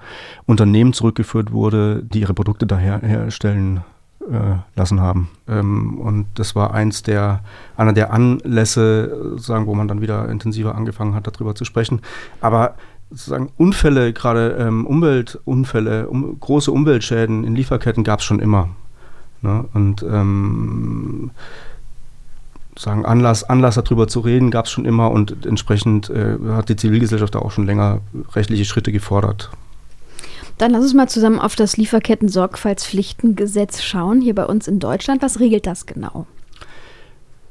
Unternehmen 0.46 0.94
zurückgeführt 0.94 1.52
wurde, 1.52 2.02
die 2.04 2.22
ihre 2.22 2.34
Produkte 2.34 2.66
daher 2.66 3.02
herstellen 3.02 3.82
äh, 4.22 4.56
lassen 4.76 5.02
haben. 5.02 5.30
Ähm, 5.48 6.00
und 6.00 6.28
das 6.36 6.56
war 6.56 6.74
eins 6.74 7.04
der, 7.04 7.42
einer 7.76 7.94
der 7.94 8.14
Anlässe, 8.14 9.38
sagen, 9.38 9.68
wo 9.68 9.76
man 9.76 9.90
dann 9.90 10.02
wieder 10.02 10.30
intensiver 10.30 10.76
angefangen 10.76 11.16
hat, 11.16 11.28
darüber 11.28 11.54
zu 11.54 11.66
sprechen. 11.66 12.02
Aber 12.40 12.76
sozusagen 13.10 13.52
Unfälle, 13.58 14.14
gerade 14.14 14.56
ähm, 14.60 14.86
Umweltunfälle, 14.86 16.08
um, 16.10 16.40
große 16.40 16.72
Umweltschäden 16.72 17.44
in 17.44 17.56
Lieferketten 17.56 18.04
gab 18.04 18.20
es 18.20 18.26
schon 18.26 18.40
immer. 18.40 18.70
Ne? 19.42 19.66
Und 19.74 20.04
ähm, 20.04 21.32
sagen 22.78 23.06
Anlass, 23.06 23.44
Anlass 23.44 23.76
darüber 23.76 24.08
zu 24.08 24.22
reden, 24.22 24.52
gab 24.52 24.66
es 24.66 24.72
schon 24.72 24.86
immer 24.86 25.12
und 25.12 25.46
entsprechend 25.46 26.10
äh, 26.10 26.38
hat 26.50 26.70
die 26.70 26.76
Zivilgesellschaft 26.76 27.36
da 27.36 27.40
auch 27.40 27.52
schon 27.52 27.66
länger 27.66 28.02
rechtliche 28.34 28.66
Schritte 28.66 28.92
gefordert. 28.92 29.50
Dann 30.58 30.72
lass 30.72 30.84
uns 30.84 30.94
mal 30.94 31.08
zusammen 31.08 31.40
auf 31.40 31.56
das 31.56 31.78
Lieferketten-Sorgfaltspflichtengesetz 31.78 33.82
schauen, 33.82 34.20
hier 34.22 34.36
bei 34.36 34.46
uns 34.46 34.68
in 34.68 34.80
Deutschland. 34.80 35.22
Was 35.22 35.40
regelt 35.40 35.66
das 35.66 35.86
genau? 35.86 36.28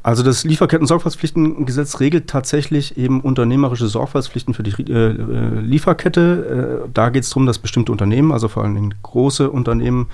Also 0.08 0.22
das 0.22 0.42
Lieferketten-Sorgfaltspflichtengesetz 0.44 2.00
regelt 2.00 2.28
tatsächlich 2.30 2.96
eben 2.96 3.20
unternehmerische 3.20 3.88
Sorgfaltspflichten 3.88 4.54
für 4.54 4.62
die 4.62 4.70
äh, 4.90 5.10
äh 5.10 5.60
Lieferkette. 5.60 6.80
Äh, 6.86 6.90
da 6.94 7.10
geht 7.10 7.24
es 7.24 7.28
darum, 7.28 7.44
dass 7.44 7.58
bestimmte 7.58 7.92
Unternehmen, 7.92 8.32
also 8.32 8.48
vor 8.48 8.64
allem 8.64 8.94
große 9.02 9.50
Unternehmen, 9.50 10.06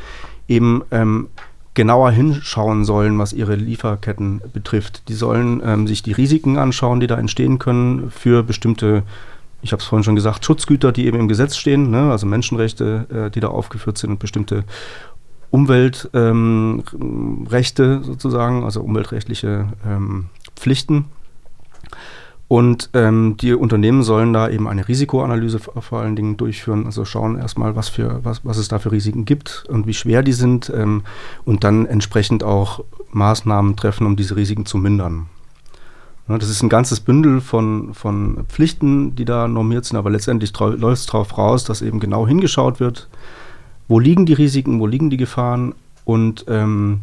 eben 0.49 0.83
ähm, 0.91 1.29
genauer 1.75 2.11
hinschauen 2.11 2.85
sollen, 2.85 3.21
was 3.21 3.33
ihre 3.33 3.55
Lieferketten 3.55 4.41
betrifft. 4.53 5.09
Die 5.09 5.15
sollen 5.15 5.63
ähm, 5.65 5.87
sich 5.87 6.03
die 6.03 6.11
Risiken 6.11 6.59
anschauen, 6.59 6.99
die 6.99 7.07
da 7.07 7.17
entstehen 7.17 7.61
können 7.61 8.11
für 8.11 8.43
bestimmte, 8.43 9.05
ich 9.63 9.71
habe 9.71 9.81
es 9.81 9.87
vorhin 9.87 10.03
schon 10.03 10.17
gesagt, 10.17 10.45
Schutzgüter, 10.45 10.91
die 10.91 11.07
eben 11.07 11.21
im 11.21 11.29
Gesetz 11.29 11.57
stehen, 11.57 11.93
ne? 11.93 12.11
also 12.11 12.27
Menschenrechte, 12.27 13.07
äh, 13.29 13.31
die 13.31 13.39
da 13.39 13.47
aufgeführt 13.47 13.97
sind 13.99 14.11
und 14.11 14.19
bestimmte 14.19 14.65
Umweltrechte 15.55 16.83
ähm, 17.85 18.03
sozusagen, 18.03 18.65
also 18.65 18.81
umweltrechtliche 18.81 19.69
ähm, 19.87 20.27
Pflichten. 20.57 21.05
Und 22.49 22.91
ähm, 22.93 23.37
die 23.41 23.55
Unternehmen 23.55 24.03
sollen 24.03 24.33
da 24.33 24.49
eben 24.49 24.67
eine 24.67 24.89
Risikoanalyse 24.89 25.61
vor 25.61 26.01
allen 26.01 26.17
Dingen 26.17 26.37
durchführen, 26.37 26.87
also 26.87 27.05
schauen 27.05 27.39
erstmal, 27.39 27.77
was, 27.77 27.89
für, 27.89 28.19
was, 28.25 28.45
was 28.45 28.59
es 28.59 28.67
da 28.67 28.81
für 28.81 28.91
Risiken 28.91 29.27
gibt 29.27 29.65
und 29.69 29.87
wie 29.87 29.95
schwer 29.95 30.25
die 30.25 30.33
sind 30.33 30.73
ähm, 30.75 31.05
und 31.45 31.63
dann 31.63 31.87
entsprechend 31.87 32.43
auch 32.43 32.83
Maßnahmen 33.13 33.77
treffen, 33.77 34.09
um 34.09 34.17
diese 34.17 34.35
Risiken 34.35 34.67
zu 34.67 34.77
mindern. 34.77 35.27
Ja, 36.29 36.37
das 36.37 36.49
ist 36.49 36.65
ein 36.65 36.69
ganzes 36.69 36.99
Bündel 36.99 37.41
von, 37.41 37.95
von 37.95 38.45
Pflichten, 38.49 39.15
die 39.15 39.25
da 39.25 39.47
normiert 39.47 39.85
sind, 39.85 39.99
aber 39.99 40.11
letztendlich 40.11 40.53
läuft 40.59 41.03
es 41.03 41.07
darauf 41.07 41.39
raus, 41.39 41.63
dass 41.63 41.81
eben 41.81 42.01
genau 42.01 42.27
hingeschaut 42.27 42.81
wird, 42.81 43.09
wo 43.89 43.99
liegen 43.99 44.27
die 44.27 44.33
Risiken, 44.33 44.81
wo 44.81 44.87
liegen 44.87 45.11
die 45.11 45.17
Gefahren 45.17 45.75
und 46.05 46.45
ähm, 46.49 47.01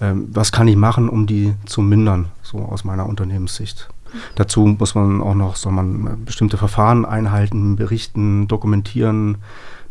ähm, 0.00 0.28
was 0.30 0.52
kann 0.52 0.68
ich 0.68 0.76
machen, 0.76 1.08
um 1.08 1.26
die 1.26 1.54
zu 1.64 1.80
mindern, 1.80 2.26
so 2.42 2.58
aus 2.58 2.84
meiner 2.84 3.06
Unternehmenssicht. 3.06 3.88
Dazu 4.34 4.66
muss 4.66 4.94
man 4.94 5.20
auch 5.20 5.34
noch, 5.34 5.56
soll 5.56 5.72
man 5.72 6.06
äh, 6.06 6.10
bestimmte 6.24 6.56
Verfahren 6.56 7.04
einhalten, 7.04 7.76
berichten, 7.76 8.48
dokumentieren. 8.48 9.38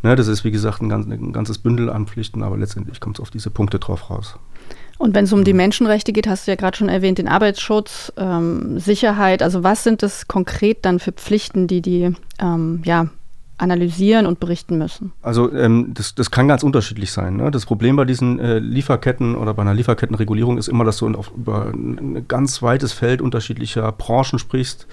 Ne, 0.04 0.16
das 0.16 0.28
ist 0.28 0.44
wie 0.44 0.52
gesagt 0.52 0.82
ein, 0.82 0.90
ganz, 0.90 1.08
ein 1.08 1.34
ganzes 1.34 1.58
Bündel 1.58 1.90
an 1.90 2.06
Pflichten, 2.08 2.44
aber 2.44 2.58
letztendlich 2.58 3.00
kommt 3.00 3.18
es 3.18 3.22
auf 3.22 3.32
diese 3.32 3.50
Punkte 3.50 3.80
drauf 3.80 4.10
raus. 4.10 4.38
Und 4.98 5.14
wenn 5.14 5.26
es 5.26 5.34
um 5.34 5.44
die 5.44 5.54
Menschenrechte 5.54 6.14
geht, 6.14 6.28
hast 6.28 6.48
du 6.48 6.52
ja 6.52 6.56
gerade 6.56 6.78
schon 6.78 6.88
erwähnt, 6.88 7.18
den 7.18 7.28
Arbeitsschutz, 7.28 8.14
ähm, 8.16 8.80
Sicherheit. 8.80 9.44
Also 9.44 9.64
was 9.64 9.84
sind 9.84 10.04
das 10.04 10.28
konkret 10.28 10.86
dann 10.86 11.00
für 11.00 11.12
Pflichten, 11.12 11.68
die 11.68 11.82
die 11.82 12.16
ähm, 12.40 12.82
ja, 12.86 13.08
analysieren 13.58 14.26
und 14.26 14.40
berichten 14.40 14.78
müssen? 14.78 15.14
Also 15.22 15.52
ähm, 15.54 15.92
das, 15.94 16.16
das 16.16 16.32
kann 16.32 16.48
ganz 16.48 16.64
unterschiedlich 16.64 17.12
sein. 17.12 17.38
Ne? 17.38 17.52
Das 17.52 17.66
Problem 17.66 17.96
bei 17.96 18.06
diesen 18.06 18.40
äh, 18.40 18.60
Lieferketten 18.60 19.36
oder 19.36 19.54
bei 19.54 19.62
einer 19.62 19.74
Lieferkettenregulierung 19.74 20.58
ist 20.58 20.68
immer, 20.68 20.84
dass 20.84 20.98
du 20.98 21.14
auf, 21.14 21.32
über 21.36 21.68
ein 21.68 22.26
ganz 22.28 22.62
weites 22.62 22.94
Feld 22.94 23.22
unterschiedlicher 23.22 23.92
Branchen 23.92 24.40
sprichst, 24.40 24.88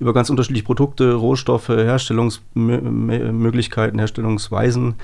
über 0.00 0.12
ganz 0.12 0.30
unterschiedliche 0.30 0.64
Produkte, 0.64 1.14
Rohstoffe, 1.14 1.68
Herstellungsmöglichkeiten, 1.68 3.98
Herstellungsweisen. 3.98 4.94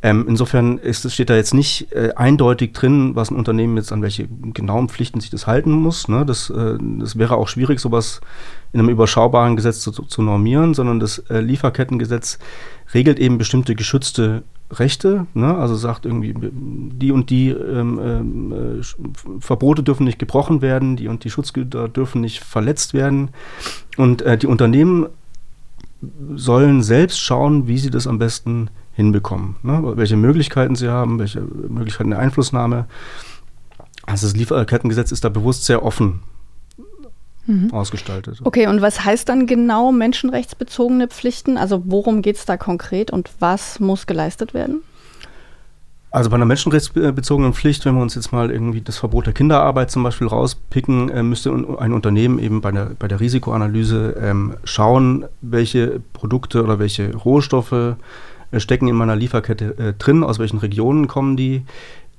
Ähm, 0.00 0.26
insofern 0.28 0.78
ist, 0.78 1.10
steht 1.12 1.28
da 1.28 1.34
jetzt 1.34 1.54
nicht 1.54 1.92
äh, 1.92 2.12
eindeutig 2.14 2.72
drin, 2.72 3.16
was 3.16 3.30
ein 3.30 3.36
Unternehmen 3.36 3.76
jetzt 3.76 3.92
an 3.92 4.00
welche 4.00 4.28
genauen 4.28 4.88
Pflichten 4.88 5.20
sich 5.20 5.30
das 5.30 5.48
halten 5.48 5.72
muss. 5.72 6.06
Ne? 6.06 6.24
Das, 6.24 6.50
äh, 6.50 6.78
das 6.98 7.18
wäre 7.18 7.36
auch 7.36 7.48
schwierig, 7.48 7.80
sowas 7.80 8.20
in 8.72 8.78
einem 8.78 8.90
überschaubaren 8.90 9.56
Gesetz 9.56 9.80
zu, 9.80 9.90
zu 9.90 10.22
normieren, 10.22 10.74
sondern 10.74 11.00
das 11.00 11.18
äh, 11.30 11.40
Lieferkettengesetz 11.40 12.38
regelt 12.94 13.18
eben 13.18 13.38
bestimmte 13.38 13.74
geschützte 13.74 14.44
Rechte, 14.70 15.26
ne? 15.34 15.56
also 15.56 15.74
sagt 15.74 16.04
irgendwie, 16.04 16.34
die 16.38 17.10
und 17.10 17.30
die 17.30 17.48
ähm, 17.48 18.52
äh, 18.52 19.40
Verbote 19.40 19.82
dürfen 19.82 20.04
nicht 20.04 20.18
gebrochen 20.18 20.60
werden, 20.60 20.96
die 20.96 21.08
und 21.08 21.24
die 21.24 21.30
Schutzgüter 21.30 21.88
dürfen 21.88 22.20
nicht 22.20 22.44
verletzt 22.44 22.94
werden. 22.94 23.30
Und 23.96 24.22
äh, 24.22 24.36
die 24.36 24.46
Unternehmen 24.46 25.06
sollen 26.34 26.82
selbst 26.82 27.18
schauen, 27.18 27.66
wie 27.66 27.78
sie 27.78 27.90
das 27.90 28.06
am 28.06 28.18
besten 28.18 28.68
hinbekommen. 28.98 29.54
Ne? 29.62 29.80
Welche 29.94 30.16
Möglichkeiten 30.16 30.74
sie 30.74 30.88
haben, 30.88 31.20
welche 31.20 31.40
Möglichkeiten 31.40 32.10
der 32.10 32.18
Einflussnahme. 32.18 32.86
Also 34.04 34.26
das 34.26 34.34
Lieferkettengesetz 34.34 35.12
ist 35.12 35.24
da 35.24 35.28
bewusst 35.28 35.66
sehr 35.66 35.84
offen 35.84 36.18
mhm. 37.46 37.72
ausgestaltet. 37.72 38.40
Okay, 38.42 38.66
und 38.66 38.82
was 38.82 39.04
heißt 39.04 39.28
dann 39.28 39.46
genau 39.46 39.92
menschenrechtsbezogene 39.92 41.06
Pflichten? 41.06 41.58
Also 41.58 41.84
worum 41.86 42.22
geht 42.22 42.38
es 42.38 42.44
da 42.44 42.56
konkret 42.56 43.12
und 43.12 43.30
was 43.38 43.78
muss 43.78 44.08
geleistet 44.08 44.52
werden? 44.52 44.82
Also 46.10 46.30
bei 46.30 46.34
einer 46.34 46.46
menschenrechtsbezogenen 46.46 47.52
Pflicht, 47.52 47.84
wenn 47.84 47.94
wir 47.94 48.02
uns 48.02 48.16
jetzt 48.16 48.32
mal 48.32 48.50
irgendwie 48.50 48.80
das 48.80 48.98
Verbot 48.98 49.26
der 49.26 49.32
Kinderarbeit 49.32 49.92
zum 49.92 50.02
Beispiel 50.02 50.26
rauspicken, 50.26 51.08
äh, 51.10 51.22
müsste 51.22 51.52
ein 51.52 51.92
Unternehmen 51.92 52.40
eben 52.40 52.62
bei 52.62 52.72
der, 52.72 52.90
bei 52.98 53.06
der 53.06 53.20
Risikoanalyse 53.20 54.16
ähm, 54.20 54.56
schauen, 54.64 55.26
welche 55.40 56.00
Produkte 56.14 56.64
oder 56.64 56.80
welche 56.80 57.14
Rohstoffe 57.14 57.94
stecken 58.56 58.88
in 58.88 58.96
meiner 58.96 59.16
Lieferkette 59.16 59.78
äh, 59.78 59.92
drin, 59.94 60.24
aus 60.24 60.38
welchen 60.38 60.58
Regionen 60.58 61.08
kommen 61.08 61.36
die. 61.36 61.62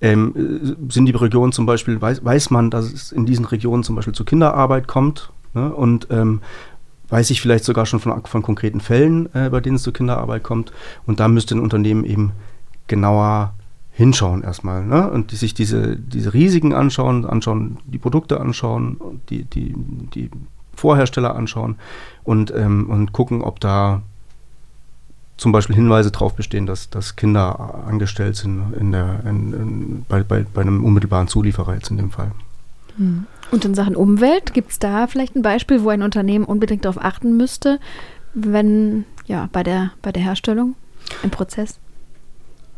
Ähm, 0.01 0.33
äh, 0.35 0.91
sind 0.93 1.05
die 1.05 1.11
Regionen 1.11 1.51
zum 1.51 1.65
Beispiel, 1.65 2.01
weiß, 2.01 2.23
weiß 2.23 2.51
man, 2.51 2.69
dass 2.71 2.91
es 2.91 3.11
in 3.11 3.25
diesen 3.25 3.45
Regionen 3.45 3.83
zum 3.83 3.95
Beispiel 3.95 4.13
zu 4.13 4.25
Kinderarbeit 4.25 4.87
kommt? 4.87 5.31
Ne? 5.53 5.73
Und 5.73 6.07
ähm, 6.11 6.41
weiß 7.09 7.31
ich 7.31 7.41
vielleicht 7.41 7.65
sogar 7.65 7.85
schon 7.85 7.99
von, 7.99 8.23
von 8.25 8.41
konkreten 8.41 8.81
Fällen, 8.81 9.33
äh, 9.33 9.49
bei 9.49 9.59
denen 9.59 9.75
es 9.75 9.83
zu 9.83 9.91
Kinderarbeit 9.91 10.43
kommt. 10.43 10.71
Und 11.05 11.19
da 11.19 11.27
müsste 11.27 11.55
ein 11.55 11.61
Unternehmen 11.61 12.05
eben 12.05 12.31
genauer 12.87 13.53
hinschauen 13.91 14.43
erstmal 14.43 14.85
ne? 14.85 15.11
und 15.11 15.31
die 15.31 15.35
sich 15.35 15.53
diese, 15.53 15.97
diese 15.97 16.33
Risiken 16.33 16.73
anschauen, 16.73 17.25
anschauen, 17.25 17.79
die 17.85 17.97
Produkte 17.97 18.39
anschauen, 18.39 18.97
die, 19.29 19.43
die, 19.43 19.75
die 20.13 20.29
Vorhersteller 20.73 21.35
anschauen 21.35 21.75
und, 22.23 22.53
ähm, 22.55 22.89
und 22.89 23.11
gucken, 23.11 23.41
ob 23.41 23.59
da 23.59 24.01
zum 25.39 25.51
Beispiel 25.53 25.75
Hinweise 25.75 26.11
darauf 26.11 26.35
bestehen, 26.35 26.65
dass, 26.65 26.89
dass 26.89 27.15
Kinder 27.15 27.83
angestellt 27.87 28.35
sind 28.35 28.73
in 28.77 28.91
der, 28.91 29.21
in, 29.25 29.53
in, 29.53 30.05
bei, 30.07 30.21
bei, 30.21 30.45
bei 30.53 30.61
einem 30.61 30.83
unmittelbaren 30.83 31.27
Zulieferer 31.27 31.75
jetzt 31.75 31.89
in 31.89 31.97
dem 31.97 32.11
Fall. 32.11 32.31
Hm. 32.97 33.25
Und 33.51 33.65
in 33.65 33.73
Sachen 33.73 33.95
Umwelt, 33.95 34.53
gibt 34.53 34.71
es 34.71 34.79
da 34.79 35.07
vielleicht 35.07 35.35
ein 35.35 35.41
Beispiel, 35.41 35.83
wo 35.83 35.89
ein 35.89 36.03
Unternehmen 36.03 36.45
unbedingt 36.45 36.85
darauf 36.85 37.01
achten 37.01 37.37
müsste, 37.37 37.79
wenn, 38.33 39.05
ja, 39.25 39.49
bei 39.51 39.63
der, 39.63 39.91
bei 40.01 40.11
der 40.11 40.21
Herstellung 40.21 40.75
im 41.23 41.31
Prozess? 41.31 41.79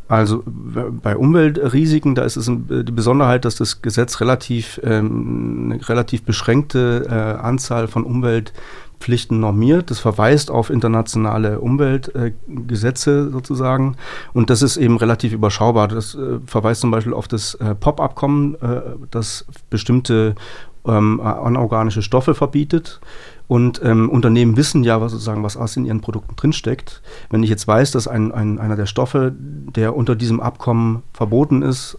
Also 0.08 0.44
bei 0.46 1.16
Umweltrisiken, 1.16 2.16
da 2.16 2.24
ist 2.24 2.36
es 2.36 2.46
die 2.46 2.92
Besonderheit, 2.92 3.46
dass 3.46 3.56
das 3.56 3.82
Gesetz 3.82 4.20
relativ 4.20 4.80
ähm, 4.84 5.72
eine 5.72 5.90
relativ 5.90 6.24
beschränkte 6.24 7.08
äh, 7.10 7.42
Anzahl 7.42 7.88
von 7.88 8.04
Umwelt 8.04 8.52
Pflichten 9.02 9.40
normiert. 9.40 9.92
Das 9.92 10.00
verweist 10.00 10.50
auf 10.52 10.70
internationale 10.70 11.60
Umweltgesetze 11.60 13.28
äh, 13.28 13.32
sozusagen. 13.32 13.98
Und 14.34 14.50
das 14.50 14.62
ist 14.62 14.78
eben 14.78 14.98
relativ 14.98 15.34
überschaubar. 15.34 15.88
Das 15.88 16.16
äh, 16.16 16.40
verweist 16.46 16.82
zum 16.82 16.92
Beispiel 16.92 17.14
auf 17.14 17.28
das 17.28 17.56
äh, 17.56 17.76
POP-Abkommen, 17.76 18.56
äh, 18.56 18.82
das 19.10 19.46
bestimmte 19.70 20.36
ähm, 20.86 21.20
anorganische 21.20 22.02
Stoffe 22.02 22.34
verbietet. 22.34 23.02
Und 23.48 23.82
ähm, 23.84 24.10
Unternehmen 24.10 24.56
wissen 24.56 24.84
ja, 24.84 25.02
was 25.02 25.12
sozusagen, 25.12 25.44
was 25.44 25.76
in 25.76 25.86
ihren 25.86 26.00
Produkten 26.00 26.36
drinsteckt. 26.38 27.02
Wenn 27.30 27.44
ich 27.44 27.50
jetzt 27.50 27.68
weiß, 27.68 27.92
dass 27.92 28.08
ein, 28.08 28.32
ein, 28.32 28.60
einer 28.60 28.78
der 28.78 28.86
Stoffe, 28.86 29.34
der 29.36 29.96
unter 29.96 30.16
diesem 30.16 30.40
Abkommen 30.40 31.04
verboten 31.12 31.62
ist, 31.62 31.98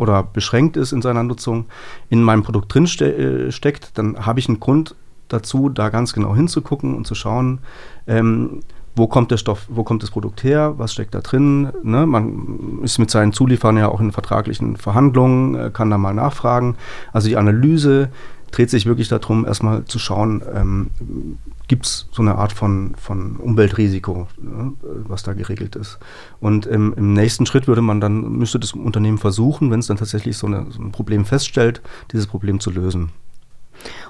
oder 0.00 0.22
beschränkt 0.22 0.78
ist 0.78 0.92
in 0.92 1.02
seiner 1.02 1.22
Nutzung, 1.22 1.66
in 2.08 2.22
meinem 2.22 2.42
Produkt 2.42 2.74
drin 2.74 2.86
äh, 2.86 3.52
steckt, 3.52 3.98
dann 3.98 4.24
habe 4.24 4.40
ich 4.40 4.48
einen 4.48 4.58
Grund, 4.58 4.96
dazu, 5.32 5.68
da 5.68 5.88
ganz 5.88 6.12
genau 6.12 6.34
hinzugucken 6.34 6.94
und 6.94 7.06
zu 7.06 7.14
schauen, 7.14 7.60
ähm, 8.06 8.60
wo 8.96 9.06
kommt 9.06 9.30
der 9.30 9.36
Stoff, 9.36 9.66
wo 9.68 9.84
kommt 9.84 10.02
das 10.02 10.10
Produkt 10.10 10.42
her, 10.44 10.74
was 10.76 10.92
steckt 10.92 11.14
da 11.14 11.20
drin. 11.20 11.70
Ne? 11.82 12.06
Man 12.06 12.80
ist 12.82 12.98
mit 12.98 13.10
seinen 13.10 13.32
Zulieferern 13.32 13.76
ja 13.76 13.88
auch 13.88 14.00
in 14.00 14.12
vertraglichen 14.12 14.76
Verhandlungen, 14.76 15.54
äh, 15.54 15.70
kann 15.72 15.90
da 15.90 15.98
mal 15.98 16.14
nachfragen. 16.14 16.76
Also 17.12 17.28
die 17.28 17.36
Analyse 17.36 18.10
dreht 18.50 18.70
sich 18.70 18.86
wirklich 18.86 19.08
darum, 19.08 19.46
erstmal 19.46 19.84
zu 19.84 19.98
schauen, 19.98 20.42
ähm, 20.54 20.90
gibt 21.68 21.86
es 21.86 22.08
so 22.10 22.20
eine 22.20 22.34
Art 22.34 22.52
von, 22.52 22.94
von 22.96 23.36
Umweltrisiko, 23.36 24.26
ne, 24.38 24.72
was 24.82 25.22
da 25.22 25.34
geregelt 25.34 25.76
ist. 25.76 26.00
Und 26.40 26.66
im, 26.66 26.92
im, 26.94 27.12
nächsten 27.12 27.46
Schritt 27.46 27.68
würde 27.68 27.80
man 27.80 28.00
dann, 28.00 28.32
müsste 28.32 28.58
das 28.58 28.72
Unternehmen 28.72 29.18
versuchen, 29.18 29.70
wenn 29.70 29.78
es 29.78 29.86
dann 29.86 29.98
tatsächlich 29.98 30.36
so, 30.36 30.48
eine, 30.48 30.66
so 30.70 30.82
ein 30.82 30.90
Problem 30.90 31.24
feststellt, 31.24 31.80
dieses 32.10 32.26
Problem 32.26 32.58
zu 32.58 32.72
lösen. 32.72 33.10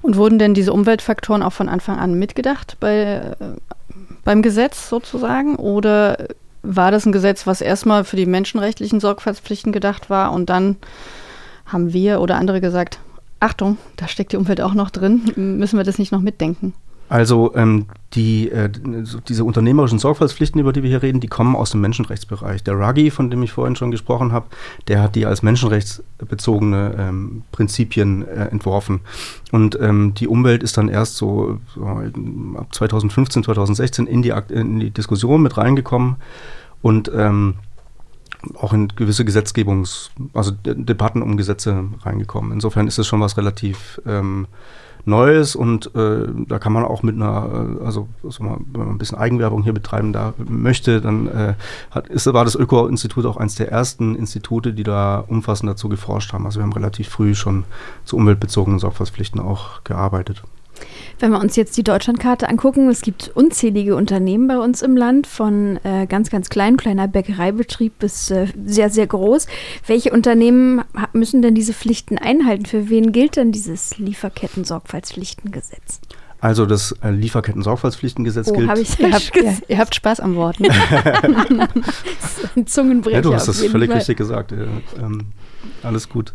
Und 0.03 0.17
wurden 0.17 0.39
denn 0.39 0.55
diese 0.55 0.73
Umweltfaktoren 0.73 1.43
auch 1.43 1.53
von 1.53 1.69
Anfang 1.69 1.99
an 1.99 2.19
mitgedacht 2.19 2.77
bei, 2.81 3.35
äh, 3.39 3.47
beim 4.25 4.43
Gesetz 4.43 4.89
sozusagen? 4.89 5.57
Oder 5.57 6.29
war 6.63 6.91
das 6.91 7.07
ein 7.07 7.13
Gesetz, 7.13 7.47
was 7.47 7.61
erstmal 7.61 8.05
für 8.05 8.17
die 8.17 8.27
menschenrechtlichen 8.27 9.01
Sorgfaltspflichten 9.01 9.73
gedacht 9.73 10.11
war 10.11 10.33
und 10.33 10.51
dann 10.51 10.77
haben 11.67 11.93
wir 11.93 12.21
oder 12.21 12.37
andere 12.37 12.61
gesagt, 12.61 12.99
Achtung, 13.39 13.79
da 13.97 14.09
steckt 14.09 14.33
die 14.33 14.37
Umwelt 14.37 14.61
auch 14.61 14.75
noch 14.75 14.91
drin, 14.91 15.33
müssen 15.37 15.79
wir 15.79 15.85
das 15.85 15.99
nicht 15.99 16.13
noch 16.13 16.21
mitdenken? 16.21 16.75
Also 17.11 17.53
ähm, 17.57 17.87
die, 18.15 18.53
äh, 18.53 18.71
diese 19.29 19.43
unternehmerischen 19.43 19.99
Sorgfaltspflichten, 19.99 20.61
über 20.61 20.73
die 20.73 20.85
wir 20.85 20.91
hier 20.91 21.03
reden, 21.03 21.19
die 21.19 21.27
kommen 21.27 21.57
aus 21.57 21.73
dem 21.73 21.81
Menschenrechtsbereich. 21.81 22.63
Der 22.63 22.75
Ruggie, 22.75 23.11
von 23.11 23.31
dem 23.31 23.43
ich 23.43 23.51
vorhin 23.51 23.75
schon 23.75 23.91
gesprochen 23.91 24.31
habe, 24.31 24.47
der 24.87 25.03
hat 25.03 25.17
die 25.17 25.27
als 25.27 25.43
menschenrechtsbezogene 25.43 26.95
ähm, 26.97 27.43
Prinzipien 27.51 28.27
äh, 28.29 28.45
entworfen. 28.47 29.01
Und 29.51 29.77
ähm, 29.81 30.15
die 30.15 30.29
Umwelt 30.29 30.63
ist 30.63 30.77
dann 30.77 30.89
erst 30.89 31.17
so, 31.17 31.59
so, 31.75 31.85
ab 31.85 32.73
2015, 32.73 33.43
2016 33.43 34.07
in 34.07 34.23
die, 34.23 34.33
in 34.49 34.79
die 34.79 34.91
Diskussion 34.91 35.43
mit 35.43 35.57
reingekommen 35.57 36.15
und 36.81 37.11
ähm, 37.13 37.55
auch 38.55 38.73
in 38.73 38.87
gewisse 38.87 39.25
Gesetzgebungs-, 39.25 40.11
also 40.33 40.53
Debatten 40.53 41.23
um 41.23 41.37
Gesetze 41.37 41.87
reingekommen. 42.03 42.53
Insofern 42.53 42.87
ist 42.87 43.01
es 43.01 43.09
schon 43.09 43.21
was 43.21 43.37
relativ 43.37 44.01
ähm, 44.07 44.47
Neues 45.05 45.57
und 45.57 45.95
äh, 45.95 46.27
da 46.49 46.59
kann 46.59 46.73
man 46.73 46.85
auch 46.85 47.03
mit 47.03 47.17
einer, 47.17 47.79
äh, 47.81 47.85
also 47.85 48.09
mal, 48.39 48.59
wenn 48.73 48.81
man 48.81 48.91
ein 48.91 48.99
bisschen 48.99 49.19
Eigenwerbung 49.19 49.63
hier 49.63 49.73
betreiben 49.73 50.13
da 50.13 50.35
möchte, 50.39 51.01
dann 51.01 51.27
äh, 51.27 51.55
hat, 51.91 52.09
ist, 52.09 52.27
war 52.33 52.45
das 52.45 52.55
Öko-Institut 52.55 53.27
auch 53.27 53.37
eines 53.37 53.55
der 53.55 53.71
ersten 53.71 54.15
Institute, 54.15 54.73
die 54.73 54.83
da 54.83 55.25
umfassend 55.27 55.71
dazu 55.71 55.89
geforscht 55.89 56.33
haben. 56.33 56.47
Also 56.47 56.61
wir 56.61 56.65
haben 56.65 56.73
relativ 56.73 57.09
früh 57.09 57.35
schon 57.35 57.65
zu 58.05 58.17
umweltbezogenen 58.17 58.79
Sorgfaltspflichten 58.79 59.41
auch 59.41 59.85
gearbeitet. 59.85 60.43
Wenn 61.19 61.31
wir 61.31 61.41
uns 61.41 61.57
jetzt 61.57 61.77
die 61.77 61.83
Deutschlandkarte 61.83 62.49
angucken, 62.49 62.89
es 62.89 63.03
gibt 63.03 63.31
unzählige 63.35 63.97
Unternehmen 63.97 64.49
bei 64.49 64.59
uns 64.59 64.83
im 64.83 64.97
Land, 64.97 65.27
von 65.27 65.79
äh, 65.85 66.07
ganz, 66.07 66.31
ganz 66.31 66.49
klein, 66.49 66.77
kleiner 66.77 67.09
Bäckereibetrieb 67.09 67.99
bis 67.99 68.31
äh, 68.31 68.47
sehr, 68.65 68.91
sehr 68.91 69.07
groß. 69.07 69.47
Welche 69.87 70.13
Unternehmen 70.13 70.83
müssen 71.13 71.43
denn 71.43 71.55
diese 71.55 71.73
Pflichten 71.73 72.19
einhalten? 72.19 72.67
Für 72.67 72.89
wen 72.89 73.13
gilt 73.13 73.37
denn 73.37 73.53
dieses 73.53 73.99
Lieferketten-Sorgfaltspflichtengesetz? 73.99 76.01
Also 76.41 76.65
das 76.65 76.93
äh, 77.03 77.11
Lieferketten-Sorgfaltspflichtengesetz 77.11 78.49
oh, 78.49 78.55
gilt. 78.55 78.79
Ich 78.79 78.99
ihr, 78.99 79.13
habt, 79.13 79.37
ja, 79.37 79.55
ihr 79.69 79.79
habt 79.79 79.95
Spaß 79.95 80.21
am 80.21 80.37
Wort. 80.37 80.59
Ne? 80.59 80.71
Zungenbrecher. 82.65 83.17
Ja, 83.17 83.23
du 83.23 83.35
hast 83.35 83.47
das 83.47 83.63
völlig 83.63 83.89
Fall. 83.89 83.99
richtig 83.99 84.17
gesagt. 84.17 84.53
Ja, 84.53 84.67
ähm, 84.99 85.27
alles 85.83 86.09
gut. 86.09 86.33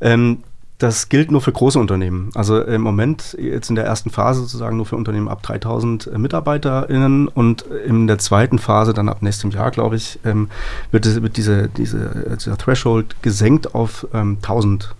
Ähm, 0.00 0.42
Das 0.78 1.08
gilt 1.08 1.30
nur 1.30 1.40
für 1.40 1.52
große 1.52 1.78
Unternehmen. 1.78 2.30
Also 2.34 2.60
im 2.60 2.82
Moment, 2.82 3.34
jetzt 3.40 3.70
in 3.70 3.76
der 3.76 3.86
ersten 3.86 4.10
Phase 4.10 4.42
sozusagen 4.42 4.76
nur 4.76 4.84
für 4.84 4.96
Unternehmen 4.96 5.28
ab 5.28 5.42
3000 5.42 6.06
äh, 6.06 6.18
MitarbeiterInnen 6.18 7.28
und 7.28 7.62
in 7.62 8.06
der 8.06 8.18
zweiten 8.18 8.58
Phase, 8.58 8.92
dann 8.92 9.08
ab 9.08 9.22
nächstem 9.22 9.50
Jahr, 9.50 9.70
glaube 9.70 9.96
ich, 9.96 10.18
ähm, 10.24 10.50
wird, 10.90 11.22
wird 11.22 11.36
diese, 11.38 11.68
diese, 11.68 12.36
dieser 12.38 12.58
Threshold 12.58 13.22
gesenkt 13.22 13.74
auf 13.74 14.06
ähm, 14.12 14.36
1000 14.42 14.94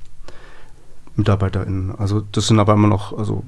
MitarbeiterInnen. 1.17 1.95
Also 1.99 2.23
das 2.33 2.47
sind 2.47 2.59
aber 2.59 2.75
immer 2.75 2.89
noch 2.89 3.17
also 3.17 3.43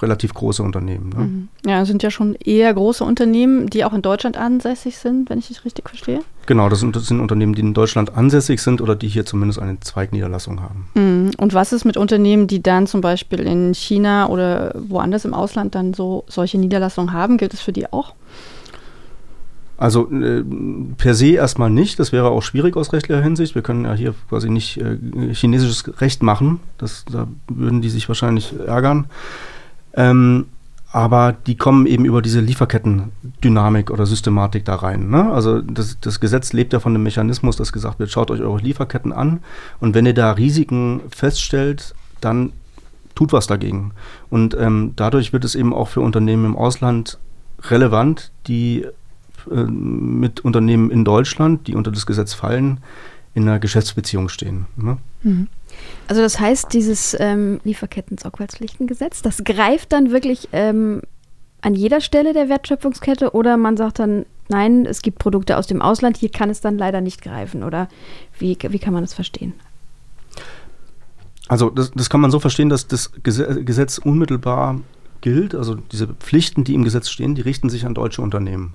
relativ 0.00 0.34
große 0.34 0.62
Unternehmen. 0.62 1.08
Ne? 1.10 1.24
Mhm. 1.24 1.48
Ja, 1.66 1.80
das 1.80 1.88
sind 1.88 2.02
ja 2.02 2.10
schon 2.10 2.34
eher 2.34 2.72
große 2.74 3.04
Unternehmen, 3.04 3.68
die 3.68 3.84
auch 3.84 3.92
in 3.92 4.02
Deutschland 4.02 4.36
ansässig 4.36 4.98
sind, 4.98 5.30
wenn 5.30 5.38
ich 5.38 5.48
das 5.48 5.64
richtig 5.64 5.88
verstehe. 5.88 6.20
Genau, 6.46 6.68
das 6.68 6.80
sind, 6.80 6.96
das 6.96 7.06
sind 7.06 7.20
Unternehmen, 7.20 7.54
die 7.54 7.60
in 7.60 7.74
Deutschland 7.74 8.16
ansässig 8.16 8.60
sind 8.60 8.80
oder 8.80 8.96
die 8.96 9.08
hier 9.08 9.24
zumindest 9.24 9.60
eine 9.60 9.78
Zweigniederlassung 9.78 10.60
haben. 10.60 10.88
Mhm. 10.94 11.30
Und 11.36 11.54
was 11.54 11.72
ist 11.72 11.84
mit 11.84 11.96
Unternehmen, 11.96 12.48
die 12.48 12.62
dann 12.62 12.86
zum 12.86 13.00
Beispiel 13.00 13.40
in 13.40 13.74
China 13.74 14.28
oder 14.28 14.74
woanders 14.76 15.24
im 15.24 15.34
Ausland 15.34 15.74
dann 15.74 15.94
so 15.94 16.24
solche 16.28 16.58
Niederlassungen 16.58 17.12
haben? 17.12 17.38
Gilt 17.38 17.52
das 17.52 17.60
für 17.60 17.72
die 17.72 17.92
auch? 17.92 18.14
Also 19.82 20.08
äh, 20.12 20.44
per 20.96 21.12
se 21.16 21.32
erstmal 21.32 21.68
nicht. 21.68 21.98
Das 21.98 22.12
wäre 22.12 22.30
auch 22.30 22.42
schwierig 22.42 22.76
aus 22.76 22.92
rechtlicher 22.92 23.20
Hinsicht. 23.20 23.56
Wir 23.56 23.62
können 23.62 23.84
ja 23.84 23.94
hier 23.94 24.14
quasi 24.28 24.48
nicht 24.48 24.80
äh, 24.80 24.96
chinesisches 25.34 26.00
Recht 26.00 26.22
machen. 26.22 26.60
Das, 26.78 27.04
da 27.10 27.26
würden 27.48 27.82
die 27.82 27.90
sich 27.90 28.06
wahrscheinlich 28.06 28.54
ärgern. 28.64 29.06
Ähm, 29.94 30.46
aber 30.92 31.32
die 31.32 31.56
kommen 31.56 31.86
eben 31.86 32.04
über 32.04 32.22
diese 32.22 32.38
Lieferketten-Dynamik 32.38 33.90
oder 33.90 34.06
Systematik 34.06 34.64
da 34.64 34.76
rein. 34.76 35.10
Ne? 35.10 35.32
Also 35.32 35.60
das, 35.60 35.98
das, 36.00 36.20
Gesetz 36.20 36.52
lebt 36.52 36.72
ja 36.72 36.78
von 36.78 36.92
dem 36.92 37.02
Mechanismus, 37.02 37.56
dass 37.56 37.72
gesagt 37.72 37.98
wird, 37.98 38.12
schaut 38.12 38.30
euch 38.30 38.40
eure 38.40 38.60
Lieferketten 38.60 39.12
an 39.12 39.40
und 39.80 39.96
wenn 39.96 40.06
ihr 40.06 40.14
da 40.14 40.30
Risiken 40.30 41.00
feststellt, 41.10 41.96
dann 42.20 42.52
tut 43.16 43.32
was 43.32 43.48
dagegen. 43.48 43.92
Und 44.30 44.54
ähm, 44.54 44.92
dadurch 44.94 45.32
wird 45.32 45.44
es 45.44 45.56
eben 45.56 45.74
auch 45.74 45.88
für 45.88 46.02
Unternehmen 46.02 46.44
im 46.44 46.56
Ausland 46.56 47.18
relevant, 47.70 48.30
die 48.46 48.86
mit 49.50 50.40
Unternehmen 50.40 50.90
in 50.90 51.04
Deutschland, 51.04 51.66
die 51.66 51.74
unter 51.74 51.90
das 51.90 52.06
Gesetz 52.06 52.34
fallen, 52.34 52.80
in 53.34 53.48
einer 53.48 53.58
Geschäftsbeziehung 53.58 54.28
stehen. 54.28 54.66
Ne? 54.76 54.98
Mhm. 55.22 55.48
Also 56.06 56.20
das 56.20 56.38
heißt, 56.38 56.72
dieses 56.72 57.16
ähm, 57.18 57.60
Lieferketten-Sorgfaltspflichtengesetz, 57.64 59.22
das 59.22 59.44
greift 59.44 59.92
dann 59.92 60.10
wirklich 60.10 60.48
ähm, 60.52 61.00
an 61.62 61.74
jeder 61.74 62.00
Stelle 62.00 62.34
der 62.34 62.48
Wertschöpfungskette 62.48 63.30
oder 63.30 63.56
man 63.56 63.76
sagt 63.76 64.00
dann, 64.00 64.26
nein, 64.48 64.84
es 64.84 65.00
gibt 65.00 65.18
Produkte 65.18 65.56
aus 65.56 65.66
dem 65.66 65.80
Ausland, 65.80 66.16
hier 66.16 66.30
kann 66.30 66.50
es 66.50 66.60
dann 66.60 66.76
leider 66.76 67.00
nicht 67.00 67.22
greifen 67.22 67.62
oder 67.62 67.88
wie, 68.38 68.58
wie 68.68 68.78
kann 68.78 68.92
man 68.92 69.02
das 69.02 69.14
verstehen? 69.14 69.54
Also 71.48 71.70
das, 71.70 71.90
das 71.92 72.10
kann 72.10 72.20
man 72.20 72.30
so 72.30 72.40
verstehen, 72.40 72.68
dass 72.68 72.86
das 72.86 73.12
Gesetz 73.22 73.98
unmittelbar 73.98 74.80
gilt. 75.20 75.54
Also 75.54 75.74
diese 75.74 76.08
Pflichten, 76.08 76.64
die 76.64 76.74
im 76.74 76.84
Gesetz 76.84 77.08
stehen, 77.08 77.34
die 77.34 77.42
richten 77.42 77.70
sich 77.70 77.86
an 77.86 77.94
deutsche 77.94 78.22
Unternehmen. 78.22 78.74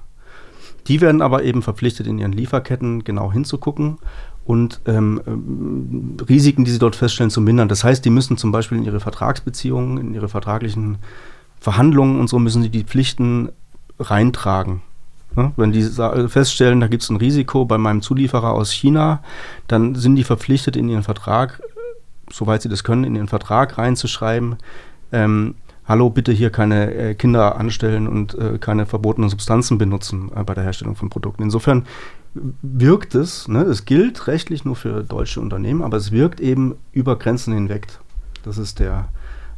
Die 0.88 1.02
werden 1.02 1.22
aber 1.22 1.44
eben 1.44 1.62
verpflichtet, 1.62 2.08
in 2.08 2.20
ihren 2.20 2.32
Lieferketten 2.32 3.04
genau 3.04 3.32
hinzugucken 3.32 3.98
und 4.46 4.80
ähm, 4.86 5.22
ähm, 5.28 6.18
Risiken, 6.28 6.64
die 6.64 6.72
sie 6.72 6.80
dort 6.80 6.96
feststellen, 6.96 7.30
zu 7.30 7.42
mindern. 7.42 7.68
Das 7.68 7.84
heißt, 7.84 8.06
die 8.06 8.10
müssen 8.10 8.38
zum 8.38 8.52
Beispiel 8.52 8.78
in 8.78 8.86
ihre 8.86 9.02
Vertragsbeziehungen, 9.02 9.98
in 9.98 10.14
ihre 10.14 10.30
vertraglichen 10.30 10.98
Verhandlungen 11.60 12.20
und 12.20 12.30
so 12.30 12.40
müssen 12.40 12.62
sie 12.62 12.70
die 12.70 12.84
Pflichten 12.84 13.50
reintragen. 14.00 14.82
Ja, 15.36 15.52
wenn 15.58 15.72
die 15.72 15.84
feststellen, 16.30 16.80
da 16.80 16.88
gibt 16.88 17.04
es 17.04 17.10
ein 17.10 17.18
Risiko 17.18 17.66
bei 17.66 17.78
meinem 17.78 18.02
Zulieferer 18.02 18.54
aus 18.54 18.72
China, 18.72 19.22
dann 19.68 19.94
sind 19.96 20.16
die 20.16 20.24
verpflichtet, 20.24 20.76
in 20.78 20.88
ihren 20.88 21.04
Vertrag, 21.04 21.62
soweit 22.32 22.62
sie 22.62 22.70
das 22.70 22.84
können, 22.84 23.04
in 23.04 23.16
ihren 23.16 23.28
Vertrag 23.28 23.78
reinzuschreiben, 23.78 24.56
ähm, 25.12 25.56
hallo, 25.88 26.10
bitte 26.10 26.32
hier 26.32 26.50
keine 26.50 26.94
äh, 26.94 27.16
Kinder 27.16 27.58
anstellen 27.58 28.08
und 28.08 28.36
äh, 28.36 28.58
keine 28.60 28.86
verbotenen 28.86 29.30
Substanzen 29.30 29.78
benutzen 29.78 30.32
äh, 30.36 30.44
bei 30.44 30.54
der 30.54 30.64
Herstellung 30.64 30.96
von 30.96 31.10
Produkten. 31.10 31.44
Insofern 31.44 31.86
wirkt 32.34 33.16
es, 33.16 33.48
ne, 33.48 33.62
es 33.64 33.86
gilt 33.86 34.28
rechtlich 34.28 34.66
nur 34.66 34.76
für 34.76 35.04
deutsche 35.04 35.40
Unternehmen, 35.42 35.82
aber 35.82 35.98
es 35.98 36.12
wirkt 36.12 36.40
eben 36.40 36.76
über 36.92 37.18
Grenzen 37.18 37.54
hinweg. 37.54 37.88
Das 38.44 38.58
ist 38.58 38.80
der 38.80 39.10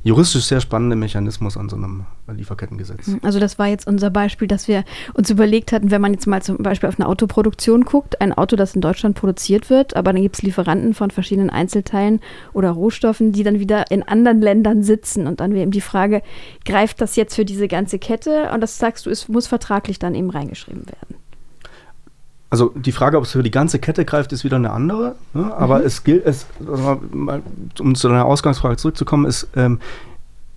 juristisch 0.03 0.45
sehr 0.45 0.61
spannende 0.61 0.95
Mechanismus 0.95 1.57
an 1.57 1.67
so 1.67 1.75
einem 1.75 2.05
Lieferkettengesetz. 2.27 3.07
Mhm, 3.07 3.19
also 3.21 3.39
das 3.39 3.59
war 3.59 3.67
jetzt 3.67 3.85
unser 3.87 4.09
Beispiel, 4.09 4.47
dass 4.47 4.67
wir 4.67 4.83
uns 5.13 5.29
überlegt 5.29 5.71
hatten, 5.71 5.91
wenn 5.91 6.01
man 6.01 6.13
jetzt 6.13 6.25
mal 6.25 6.41
zum 6.41 6.57
Beispiel 6.57 6.87
auf 6.87 6.99
eine 6.99 7.07
Autoproduktion 7.07 7.83
guckt, 7.83 8.21
ein 8.21 8.33
Auto, 8.33 8.55
das 8.55 8.75
in 8.75 8.81
Deutschland 8.81 9.15
produziert 9.15 9.69
wird, 9.69 9.95
aber 9.95 10.13
dann 10.13 10.21
gibt 10.21 10.35
es 10.37 10.41
Lieferanten 10.41 10.93
von 10.93 11.11
verschiedenen 11.11 11.49
Einzelteilen 11.49 12.21
oder 12.53 12.71
Rohstoffen, 12.71 13.31
die 13.31 13.43
dann 13.43 13.59
wieder 13.59 13.91
in 13.91 14.03
anderen 14.03 14.41
Ländern 14.41 14.83
sitzen. 14.83 15.27
Und 15.27 15.41
dann 15.41 15.51
wäre 15.51 15.63
eben 15.63 15.71
die 15.71 15.81
Frage, 15.81 16.21
greift 16.65 17.01
das 17.01 17.15
jetzt 17.15 17.35
für 17.35 17.45
diese 17.45 17.67
ganze 17.67 17.99
Kette? 17.99 18.51
Und 18.53 18.61
das 18.61 18.77
sagst 18.77 19.05
du, 19.05 19.09
es 19.09 19.27
muss 19.27 19.47
vertraglich 19.47 19.99
dann 19.99 20.15
eben 20.15 20.29
reingeschrieben 20.29 20.85
werden. 20.87 21.28
Also 22.49 22.73
die 22.75 22.91
Frage, 22.91 23.17
ob 23.17 23.25
es 23.25 23.31
für 23.31 23.43
die 23.43 23.51
ganze 23.51 23.79
Kette 23.79 24.05
greift, 24.05 24.31
ist 24.33 24.43
wieder 24.43 24.57
eine 24.57 24.71
andere. 24.71 25.15
Ne? 25.33 25.53
Aber 25.55 25.79
mhm. 25.79 25.85
es 25.85 26.03
gilt, 26.03 26.25
es, 26.25 26.47
um 27.79 27.95
zu 27.95 28.07
deiner 28.07 28.25
Ausgangsfrage 28.25 28.77
zurückzukommen, 28.77 29.25
es 29.25 29.47
ähm, 29.55 29.79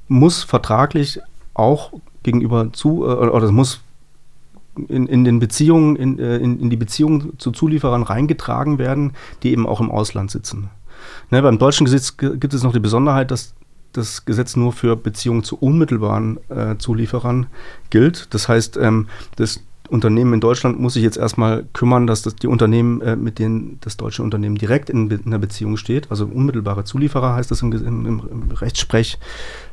muss 0.08 0.42
vertraglich 0.42 1.20
auch 1.54 1.92
gegenüber 2.22 2.72
zu, 2.72 3.04
äh, 3.04 3.08
oder 3.08 3.44
es 3.44 3.50
muss 3.50 3.80
in, 4.88 5.06
in 5.06 5.24
den 5.24 5.38
Beziehungen, 5.38 5.96
in, 5.96 6.18
äh, 6.18 6.38
in, 6.38 6.60
in, 6.60 6.70
die 6.70 6.76
Beziehungen 6.76 7.38
zu 7.38 7.50
Zulieferern 7.50 8.02
reingetragen 8.02 8.78
werden, 8.78 9.12
die 9.42 9.50
eben 9.50 9.66
auch 9.66 9.80
im 9.80 9.90
Ausland 9.90 10.30
sitzen. 10.30 10.70
Ne, 11.30 11.42
beim 11.42 11.58
deutschen 11.58 11.84
Gesetz 11.84 12.16
gibt 12.16 12.54
es 12.54 12.62
noch 12.62 12.72
die 12.72 12.80
Besonderheit, 12.80 13.30
dass 13.30 13.54
das 13.92 14.24
Gesetz 14.24 14.56
nur 14.56 14.72
für 14.72 14.96
Beziehungen 14.96 15.42
zu 15.42 15.56
unmittelbaren 15.56 16.38
äh, 16.48 16.78
Zulieferern 16.78 17.46
gilt. 17.90 18.32
Das 18.32 18.48
heißt, 18.48 18.78
ähm, 18.78 19.08
das 19.36 19.60
Unternehmen 19.92 20.34
in 20.34 20.40
Deutschland 20.40 20.80
muss 20.80 20.94
sich 20.94 21.02
jetzt 21.02 21.18
erstmal 21.18 21.64
kümmern, 21.74 22.06
dass 22.06 22.22
das 22.22 22.34
die 22.36 22.46
Unternehmen, 22.46 23.02
äh, 23.02 23.14
mit 23.14 23.38
denen 23.38 23.78
das 23.82 23.96
deutsche 23.96 24.22
Unternehmen 24.22 24.56
direkt 24.56 24.88
in, 24.90 25.10
in, 25.10 25.26
einer 25.26 25.38
Beziehung 25.38 25.76
steht, 25.76 26.10
also 26.10 26.24
unmittelbare 26.24 26.84
Zulieferer 26.84 27.34
heißt 27.34 27.50
das 27.50 27.62
im, 27.62 27.72
im, 27.72 28.06
im 28.06 28.50
Rechtssprech, 28.50 29.18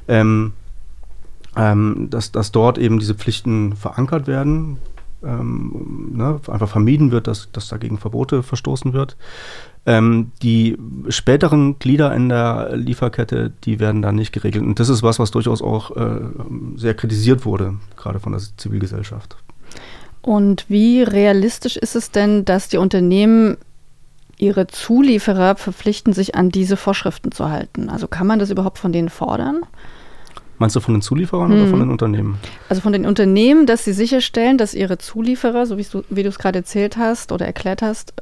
ähm, 0.08 0.54
ähm, 1.56 2.08
dass, 2.10 2.32
dass 2.32 2.52
dort 2.52 2.78
eben 2.78 3.00
diese 3.00 3.16
Pflichten 3.16 3.76
verankert 3.76 4.28
werden, 4.28 4.78
ähm, 5.24 6.12
ne, 6.14 6.40
einfach 6.48 6.70
vermieden 6.70 7.12
wird, 7.12 7.28
dass, 7.28 7.52
dass 7.52 7.70
dagegen 7.70 7.98
Verbote 7.98 8.44
verstoßen 8.44 8.94
wird. 8.94 9.18
Ähm, 9.86 10.32
die 10.42 10.78
späteren 11.08 11.80
Glieder 11.80 12.14
in 12.14 12.30
der 12.30 12.76
Lieferkette, 12.76 13.52
die 13.64 13.80
werden 13.80 14.02
da 14.02 14.12
nicht 14.12 14.34
geregelt. 14.34 14.64
Und 14.64 14.80
das 14.80 14.90
ist 14.90 15.02
was, 15.02 15.20
was 15.20 15.32
durchaus 15.32 15.62
auch 15.62 15.96
äh, 15.96 16.20
sehr 16.76 16.94
kritisiert 16.94 17.46
wurde, 17.46 17.76
gerade 17.96 18.20
von 18.20 18.34
der 18.34 18.42
Zivilgesellschaft. 18.58 19.38
Und 20.22 20.66
wie 20.68 21.02
realistisch 21.02 21.78
ist 21.78 21.96
es 21.96 22.12
denn, 22.12 22.46
dass 22.46 22.68
die 22.68 22.78
Unternehmen 22.78 23.58
ihre 24.38 24.68
Zulieferer 24.68 25.56
verpflichten, 25.56 26.14
sich 26.14 26.36
an 26.36 26.50
diese 26.50 26.78
Vorschriften 26.78 27.32
zu 27.32 27.50
halten? 27.50 27.90
Also 27.90 28.08
kann 28.08 28.28
man 28.28 28.40
das 28.40 28.50
überhaupt 28.50 28.78
von 28.78 28.92
denen 28.92 29.10
fordern? 29.10 29.62
Meinst 30.58 30.76
du 30.76 30.82
von 30.82 30.94
den 30.94 31.02
Zulieferern 31.02 31.52
hm. 31.52 31.62
oder 31.62 31.70
von 31.70 31.80
den 31.80 31.90
Unternehmen? 31.90 32.38
Also 32.68 32.82
von 32.82 32.92
den 32.92 33.06
Unternehmen, 33.06 33.66
dass 33.66 33.86
sie 33.86 33.94
sicherstellen, 33.94 34.58
dass 34.58 34.74
ihre 34.74 34.98
Zulieferer, 34.98 35.66
so 35.66 35.78
wie 35.78 36.24
du 36.24 36.30
es 36.30 36.38
gerade 36.38 36.60
erzählt 36.60 36.98
hast 36.98 37.32
oder 37.32 37.46
erklärt 37.46 37.82
hast, 37.82 38.14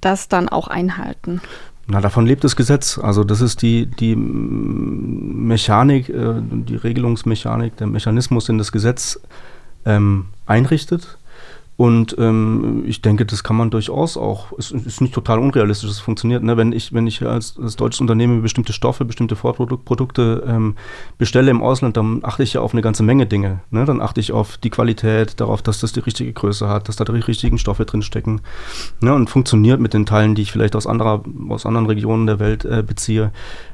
das 0.00 0.28
dann 0.28 0.48
auch 0.48 0.66
einhalten. 0.68 1.40
Na, 1.86 2.00
davon 2.00 2.26
lebt 2.26 2.44
das 2.44 2.56
Gesetz. 2.56 2.98
Also 2.98 3.24
das 3.24 3.40
ist 3.40 3.62
die, 3.62 3.86
die 3.86 4.16
Mechanik, 4.16 6.08
äh, 6.08 6.34
die 6.40 6.76
Regelungsmechanik, 6.76 7.76
der 7.76 7.86
Mechanismus, 7.86 8.46
den 8.46 8.58
das 8.58 8.72
Gesetz 8.72 9.20
ähm, 9.86 10.26
einrichtet. 10.46 11.18
Und 11.76 12.14
ähm, 12.18 12.84
ich 12.86 13.02
denke, 13.02 13.26
das 13.26 13.42
kann 13.42 13.56
man 13.56 13.70
durchaus 13.70 14.16
auch, 14.16 14.52
es 14.58 14.70
ist 14.70 15.00
nicht 15.00 15.12
total 15.12 15.40
unrealistisch, 15.40 15.90
es 15.90 15.98
funktioniert. 15.98 16.44
Ne? 16.44 16.56
Wenn, 16.56 16.72
ich, 16.72 16.92
wenn 16.92 17.08
ich 17.08 17.20
als, 17.22 17.58
als 17.60 17.74
deutsches 17.74 18.00
Unternehmen 18.00 18.42
bestimmte 18.42 18.72
Stoffe, 18.72 19.04
bestimmte 19.04 19.34
Vorprodukte 19.34 20.44
ähm, 20.46 20.76
bestelle 21.18 21.50
im 21.50 21.62
Ausland, 21.62 21.96
dann 21.96 22.20
achte 22.22 22.44
ich 22.44 22.52
ja 22.52 22.60
auf 22.60 22.74
eine 22.74 22.82
ganze 22.82 23.02
Menge 23.02 23.26
Dinge. 23.26 23.60
Ne? 23.70 23.84
Dann 23.86 24.00
achte 24.00 24.20
ich 24.20 24.30
auf 24.30 24.56
die 24.56 24.70
Qualität, 24.70 25.40
darauf, 25.40 25.62
dass 25.62 25.80
das 25.80 25.92
die 25.92 26.00
richtige 26.00 26.32
Größe 26.32 26.68
hat, 26.68 26.88
dass 26.88 26.94
da 26.94 27.04
die 27.04 27.18
richtigen 27.18 27.58
Stoffe 27.58 27.84
drinstecken. 27.84 28.40
Ne? 29.00 29.12
Und 29.12 29.28
funktioniert 29.28 29.80
mit 29.80 29.94
den 29.94 30.06
Teilen, 30.06 30.36
die 30.36 30.42
ich 30.42 30.52
vielleicht 30.52 30.76
aus, 30.76 30.86
anderer, 30.86 31.24
aus 31.48 31.66
anderen 31.66 31.86
Regionen 31.86 32.26
der 32.26 32.38
Welt 32.38 32.64
äh, 32.64 32.84
beziehe. 32.86 33.32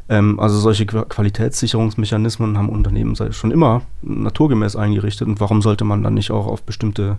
Ähm, 0.08 0.40
also 0.40 0.58
solche 0.58 0.86
Qualitätssicherungsmechanismen 0.86 2.56
haben 2.56 2.70
Unternehmen 2.70 3.14
schon 3.32 3.50
immer 3.50 3.82
naturgemäß 4.02 4.74
eingerichtet. 4.74 5.28
Und 5.28 5.38
warum 5.38 5.60
sollte 5.60 5.84
man 5.84 6.02
dann 6.02 6.14
nicht 6.14 6.30
auch 6.30 6.46
auf 6.46 6.62
bestimmte 6.62 7.18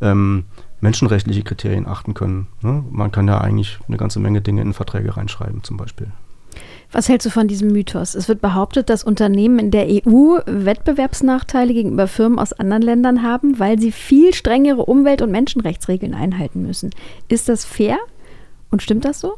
ähm, 0.00 0.44
menschenrechtliche 0.80 1.42
Kriterien 1.42 1.86
achten 1.86 2.14
können? 2.14 2.48
Ne? 2.62 2.84
Man 2.90 3.12
kann 3.12 3.28
ja 3.28 3.40
eigentlich 3.40 3.78
eine 3.88 3.96
ganze 3.96 4.20
Menge 4.20 4.40
Dinge 4.40 4.62
in 4.62 4.72
Verträge 4.72 5.16
reinschreiben, 5.16 5.62
zum 5.62 5.76
Beispiel. 5.76 6.08
Was 6.92 7.08
hältst 7.08 7.26
du 7.26 7.30
von 7.30 7.48
diesem 7.48 7.72
Mythos? 7.72 8.14
Es 8.14 8.28
wird 8.28 8.40
behauptet, 8.40 8.88
dass 8.88 9.04
Unternehmen 9.04 9.58
in 9.58 9.70
der 9.70 9.86
EU 9.86 10.38
Wettbewerbsnachteile 10.46 11.74
gegenüber 11.74 12.06
Firmen 12.06 12.38
aus 12.38 12.52
anderen 12.52 12.82
Ländern 12.82 13.22
haben, 13.22 13.58
weil 13.58 13.78
sie 13.78 13.92
viel 13.92 14.32
strengere 14.32 14.84
Umwelt- 14.86 15.22
und 15.22 15.30
Menschenrechtsregeln 15.32 16.14
einhalten 16.14 16.62
müssen. 16.62 16.90
Ist 17.28 17.48
das 17.48 17.64
fair? 17.64 17.98
Und 18.70 18.82
stimmt 18.82 19.04
das 19.04 19.20
so? 19.20 19.34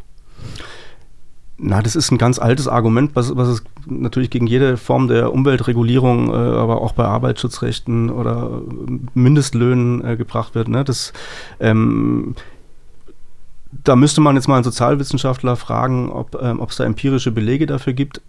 Na, 1.61 1.83
das 1.83 1.97
ist 1.97 2.12
ein 2.12 2.18
ganz 2.18 2.38
altes 2.38 2.68
Argument, 2.68 3.11
was, 3.14 3.35
was 3.37 3.49
es 3.49 3.64
natürlich 3.87 4.31
gegen 4.31 4.47
jede 4.47 4.77
Form 4.77 5.09
der 5.09 5.33
Umweltregulierung, 5.33 6.31
äh, 6.31 6.33
aber 6.33 6.81
auch 6.81 6.92
bei 6.92 7.05
Arbeitsschutzrechten 7.05 8.11
oder 8.11 8.62
Mindestlöhnen 9.14 10.05
äh, 10.05 10.16
gebracht 10.16 10.55
wird. 10.55 10.68
Ne? 10.68 10.85
Das, 10.85 11.12
ähm, 11.59 12.37
da 13.83 13.97
müsste 13.97 14.21
man 14.21 14.37
jetzt 14.37 14.47
mal 14.47 14.55
einen 14.55 14.64
Sozialwissenschaftler 14.64 15.57
fragen, 15.57 16.11
ob 16.11 16.40
ähm, 16.40 16.64
es 16.68 16.77
da 16.77 16.85
empirische 16.85 17.33
Belege 17.33 17.66
dafür 17.66 17.92
gibt. 17.92 18.21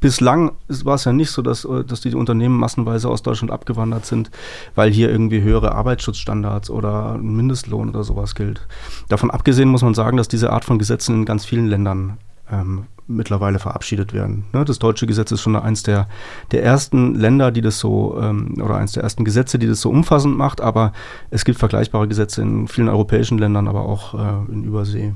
Bislang 0.00 0.50
war 0.66 0.96
es 0.96 1.04
ja 1.04 1.12
nicht 1.12 1.30
so, 1.30 1.40
dass, 1.40 1.64
äh, 1.64 1.84
dass 1.84 2.00
die 2.00 2.16
Unternehmen 2.16 2.58
massenweise 2.58 3.08
aus 3.08 3.22
Deutschland 3.22 3.52
abgewandert 3.52 4.06
sind, 4.06 4.32
weil 4.74 4.90
hier 4.90 5.08
irgendwie 5.08 5.40
höhere 5.40 5.76
Arbeitsschutzstandards 5.76 6.68
oder 6.68 7.16
Mindestlohn 7.16 7.90
oder 7.90 8.02
sowas 8.02 8.34
gilt. 8.34 8.66
Davon 9.08 9.30
abgesehen 9.30 9.68
muss 9.68 9.82
man 9.82 9.94
sagen, 9.94 10.16
dass 10.16 10.26
diese 10.26 10.50
Art 10.50 10.64
von 10.64 10.80
Gesetzen 10.80 11.14
in 11.14 11.24
ganz 11.24 11.44
vielen 11.44 11.68
Ländern 11.68 12.18
ähm, 12.50 12.86
mittlerweile 13.06 13.58
verabschiedet 13.58 14.12
werden. 14.12 14.44
Ne? 14.52 14.64
Das 14.64 14.78
deutsche 14.78 15.06
Gesetz 15.06 15.30
ist 15.32 15.40
schon 15.40 15.56
eins 15.56 15.82
der, 15.82 16.08
der 16.50 16.62
ersten 16.62 17.14
Länder, 17.14 17.50
die 17.50 17.60
das 17.60 17.78
so, 17.78 18.18
ähm, 18.20 18.54
oder 18.62 18.76
eins 18.76 18.92
der 18.92 19.02
ersten 19.02 19.24
Gesetze, 19.24 19.58
die 19.58 19.66
das 19.66 19.80
so 19.80 19.90
umfassend 19.90 20.36
macht, 20.36 20.60
aber 20.60 20.92
es 21.30 21.44
gibt 21.44 21.58
vergleichbare 21.58 22.08
Gesetze 22.08 22.42
in 22.42 22.68
vielen 22.68 22.88
europäischen 22.88 23.38
Ländern, 23.38 23.68
aber 23.68 23.84
auch 23.84 24.14
äh, 24.14 24.52
in 24.52 24.64
Übersee. 24.64 25.14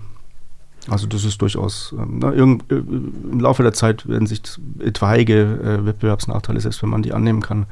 Also 0.88 1.06
das 1.06 1.24
ist 1.24 1.42
durchaus, 1.42 1.94
ähm, 1.98 2.18
na, 2.20 2.32
irgend, 2.32 2.70
äh, 2.70 2.76
im 2.76 3.40
Laufe 3.40 3.62
der 3.62 3.72
Zeit 3.72 4.08
werden 4.08 4.26
sich 4.26 4.42
etwaige 4.78 5.42
äh, 5.42 5.86
Wettbewerbsnachteile, 5.86 6.60
selbst 6.60 6.82
wenn 6.82 6.90
man 6.90 7.02
die 7.02 7.12
annehmen 7.12 7.42
kann, 7.42 7.66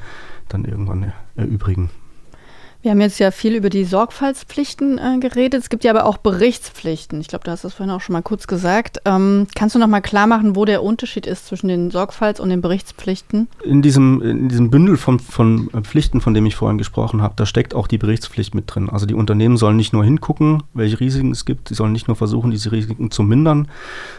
dann 0.49 0.65
irgendwann 0.65 1.13
erübrigen. 1.37 1.91
Wir 2.85 2.91
haben 2.91 3.01
jetzt 3.01 3.19
ja 3.19 3.31
viel 3.31 3.55
über 3.55 3.71
die 3.71 3.85
Sorgfaltspflichten 3.85 4.99
äh, 4.99 5.19
geredet. 5.19 5.63
Es 5.63 5.71
gibt 5.71 5.85
ja 5.85 5.91
aber 5.91 6.05
auch 6.05 6.19
Berichtspflichten. 6.19 7.19
Ich 7.19 7.29
glaube, 7.29 7.43
du 7.43 7.51
hast 7.51 7.65
das 7.65 7.73
vorhin 7.73 7.91
auch 7.91 8.03
schon 8.03 8.13
mal 8.13 8.21
kurz 8.21 8.47
gesagt. 8.47 9.01
Ähm, 9.07 9.47
kannst 9.55 9.75
du 9.75 9.79
noch 9.79 9.87
mal 9.87 10.03
klar 10.03 10.27
machen, 10.27 10.55
wo 10.55 10.67
der 10.67 10.83
Unterschied 10.83 11.27
ist 11.27 11.47
zwischen 11.47 11.69
den 11.69 11.91
Sorgfalts- 11.91 12.43
und 12.43 12.51
den 12.51 12.61
Berichtspflichten? 12.61 13.49
In 13.65 13.81
diesem, 13.81 14.21
in 14.21 14.51
diesem 14.51 14.69
Bündel 14.69 14.99
von, 14.99 15.19
von 15.19 15.71
Pflichten, 15.85 16.21
von 16.21 16.35
dem 16.35 16.45
ich 16.45 16.57
vorhin 16.57 16.77
gesprochen 16.77 17.23
habe, 17.23 17.33
da 17.39 17.47
steckt 17.47 17.75
auch 17.75 17.87
die 17.87 17.97
Berichtspflicht 17.97 18.55
mit 18.55 18.65
drin. 18.67 18.91
Also 18.91 19.07
die 19.07 19.15
Unternehmen 19.15 19.57
sollen 19.57 19.79
nicht 19.79 19.95
nur 19.95 20.05
hingucken, 20.05 20.63
welche 20.75 21.01
Risiken 21.01 21.31
es 21.31 21.47
gibt, 21.47 21.69
sie 21.69 21.75
sollen 21.75 21.93
nicht 21.93 22.09
nur 22.09 22.17
versuchen, 22.17 22.51
diese 22.51 22.71
Risiken 22.71 23.11
zu 23.11 23.23
mindern, 23.23 23.69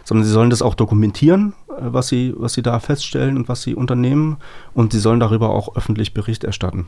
sondern 0.03 0.25
sie 0.25 0.31
sollen 0.31 0.49
das 0.49 0.63
auch 0.63 0.73
dokumentieren, 0.73 1.53
äh, 1.69 1.73
was 1.81 2.07
sie, 2.07 2.33
was 2.35 2.53
sie 2.53 2.63
da 2.63 2.79
feststellen 2.79 3.37
und 3.37 3.47
was 3.47 3.61
sie 3.61 3.75
unternehmen. 3.75 4.37
Und 4.73 4.91
sie 4.91 4.99
sollen 4.99 5.19
darüber 5.19 5.51
auch 5.51 5.75
öffentlich 5.75 6.15
Bericht 6.15 6.43
erstatten. 6.43 6.87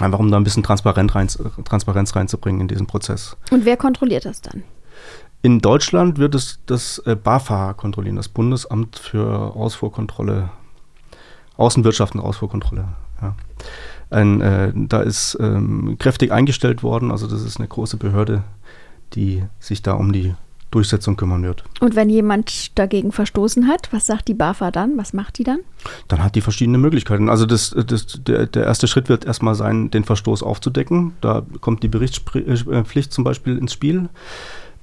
Einfach 0.00 0.18
um 0.18 0.30
da 0.30 0.36
ein 0.36 0.44
bisschen 0.44 0.62
Transparenz, 0.62 1.14
rein, 1.14 1.28
Transparenz 1.64 2.16
reinzubringen 2.16 2.62
in 2.62 2.68
diesen 2.68 2.86
Prozess. 2.86 3.36
Und 3.50 3.64
wer 3.64 3.76
kontrolliert 3.76 4.24
das 4.24 4.40
dann? 4.40 4.64
In 5.42 5.60
Deutschland 5.60 6.18
wird 6.18 6.34
es 6.34 6.60
das 6.66 6.98
äh, 7.00 7.14
BAFA 7.14 7.74
kontrollieren, 7.74 8.16
das 8.16 8.28
Bundesamt 8.28 8.98
für 8.98 9.54
Ausfuhrkontrolle, 9.54 10.50
Außenwirtschaft 11.56 12.14
und 12.14 12.22
Ausfuhrkontrolle. 12.22 12.88
Ja. 13.20 13.34
Ein, 14.10 14.40
äh, 14.40 14.72
da 14.74 15.00
ist 15.00 15.36
ähm, 15.40 15.96
kräftig 15.98 16.32
eingestellt 16.32 16.82
worden, 16.82 17.10
also 17.10 17.26
das 17.26 17.42
ist 17.42 17.58
eine 17.58 17.68
große 17.68 17.96
Behörde, 17.98 18.42
die 19.12 19.44
sich 19.60 19.82
da 19.82 19.92
um 19.92 20.12
die 20.12 20.34
Durchsetzung 20.74 21.16
kümmern 21.16 21.42
wird. 21.42 21.64
Und 21.80 21.94
wenn 21.94 22.10
jemand 22.10 22.76
dagegen 22.78 23.12
verstoßen 23.12 23.68
hat, 23.68 23.92
was 23.92 24.06
sagt 24.06 24.28
die 24.28 24.34
BAFA 24.34 24.70
dann? 24.70 24.96
Was 24.96 25.12
macht 25.12 25.38
die 25.38 25.44
dann? 25.44 25.60
Dann 26.08 26.22
hat 26.22 26.34
die 26.34 26.40
verschiedene 26.40 26.78
Möglichkeiten. 26.78 27.28
Also 27.28 27.46
das, 27.46 27.74
das, 27.86 28.20
der, 28.24 28.46
der 28.46 28.64
erste 28.64 28.88
Schritt 28.88 29.08
wird 29.08 29.24
erstmal 29.24 29.54
sein, 29.54 29.90
den 29.90 30.04
Verstoß 30.04 30.42
aufzudecken. 30.42 31.12
Da 31.20 31.42
kommt 31.60 31.82
die 31.82 31.88
Berichtspflicht 31.88 33.12
zum 33.12 33.24
Beispiel 33.24 33.56
ins 33.56 33.72
Spiel. 33.72 34.08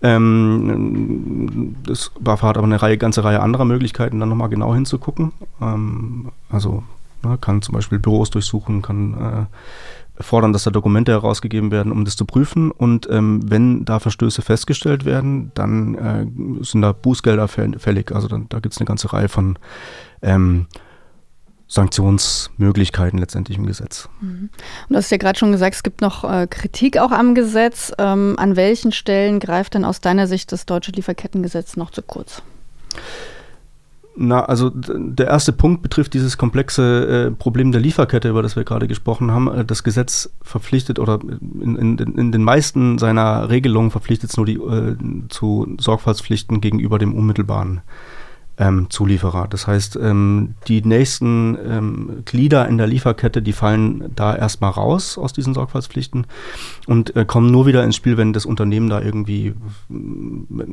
Ähm, 0.04 1.75
das 1.86 2.12
BAFA 2.19 2.47
hat 2.47 2.58
aber 2.58 2.65
eine 2.65 2.82
Reihe, 2.82 2.97
ganze 2.97 3.23
Reihe 3.23 3.41
anderer 3.41 3.65
Möglichkeiten, 3.65 4.19
dann 4.19 4.30
nochmal 4.30 4.49
genau 4.49 4.73
hinzugucken. 4.73 5.32
Ähm, 5.62 6.32
also 6.49 6.84
ne, 7.23 7.38
kann 7.39 7.62
zum 7.62 7.75
Beispiel 7.75 7.99
Büros 7.99 8.30
durchsuchen, 8.32 8.82
kann 8.82 9.13
äh, 9.13 9.45
fordern, 10.24 10.54
dass 10.54 10.64
da 10.64 10.72
Dokumente 10.72 11.12
herausgegeben 11.12 11.72
werden, 11.72 11.92
um 11.92 12.06
das 12.06 12.16
zu 12.16 12.26
prüfen. 12.26 12.72
Und 12.72 13.08
ähm, 13.10 13.42
wenn 13.50 13.86
da 13.86 14.00
Verstöße 14.00 14.42
festgestellt 14.42 15.06
werden, 15.06 15.52
dann 15.54 15.96
äh, 15.96 16.64
sind 16.64 16.82
da 16.82 16.92
Bußgelder 16.92 17.48
fällig. 17.48 18.12
Also 18.12 18.28
dann, 18.28 18.48
da 18.50 18.60
gibt 18.60 18.74
es 18.74 18.80
eine 18.80 18.86
ganze 18.86 19.12
Reihe 19.14 19.30
von 19.30 19.58
ähm, 20.22 20.68
Sanktionsmöglichkeiten 21.72 23.18
letztendlich 23.18 23.58
im 23.58 23.66
Gesetz. 23.66 24.10
Mhm. 24.20 24.50
Und 24.88 24.90
du 24.90 24.96
hast 24.98 25.10
ja 25.10 25.18
gerade 25.18 25.40
schon 25.40 25.54
gesagt, 25.54 25.76
es 25.76 25.84
gibt 25.84 26.02
noch 26.02 26.30
äh, 26.30 26.46
Kritik 26.48 26.98
auch 26.98 27.12
am 27.12 27.34
Gesetz. 27.34 27.94
Ähm, 27.98 28.36
an 28.38 28.58
welchen 28.58 28.92
Stellen 28.92 29.40
greift 29.40 29.74
denn 29.76 29.86
aus 29.86 30.02
deiner 30.02 30.28
Sicht 30.28 30.52
das 30.52 30.66
deutsche 30.66 30.92
Lieferkettengesetz 30.92 31.78
noch 31.78 31.92
zu 31.92 32.02
kurz? 32.02 32.42
Na, 34.15 34.43
also 34.43 34.69
der 34.69 35.28
erste 35.28 35.54
Punkt 35.54 35.82
betrifft 35.82 36.13
dieses 36.13 36.38
komplexe 36.38 37.28
äh, 37.28 37.32
Problem 37.32 37.71
der 37.71 37.80
Lieferkette, 37.80 38.30
über 38.30 38.43
das 38.43 38.58
wir 38.58 38.65
gerade 38.65 38.88
gesprochen 38.88 39.32
haben. 39.32 39.47
Äh, 39.47 39.65
das 39.65 39.84
Gesetz 39.84 40.34
verpflichtet 40.41 41.00
oder 41.00 41.19
in, 41.21 41.76
in, 41.78 41.97
in 41.97 42.32
den 42.32 42.43
meisten 42.43 42.97
seiner 42.97 43.50
Regelungen 43.50 43.89
verpflichtet 43.89 44.32
es 44.32 44.38
nur 44.38 44.45
die, 44.45 44.56
äh, 44.56 44.95
zu 45.30 45.76
Sorgfaltspflichten 45.80 46.60
gegenüber 46.60 47.00
dem 47.00 47.13
unmittelbaren 47.13 47.82
ähm, 48.62 48.89
Zulieferer. 48.91 49.47
Das 49.50 49.65
heißt, 49.65 49.97
ähm, 50.02 50.54
die 50.67 50.84
nächsten 50.84 51.58
ähm, 51.67 52.21
Glieder 52.26 52.67
in 52.67 52.78
der 52.78 52.86
Lieferkette, 52.86 53.41
die 53.41 53.54
fallen 53.54 54.12
da 54.15 54.36
erstmal 54.36 54.69
raus 54.69 55.17
aus 55.17 55.34
diesen 55.34 55.56
Sorgfaltspflichten 55.56 56.28
und 56.86 57.15
äh, 57.15 57.26
kommen 57.26 57.52
nur 57.52 57.65
wieder 57.65 57.84
ins 57.84 57.95
Spiel, 57.95 58.17
wenn 58.17 58.34
das 58.34 58.45
Unternehmen 58.45 58.89
da 58.89 59.02
irgendwie 59.02 59.56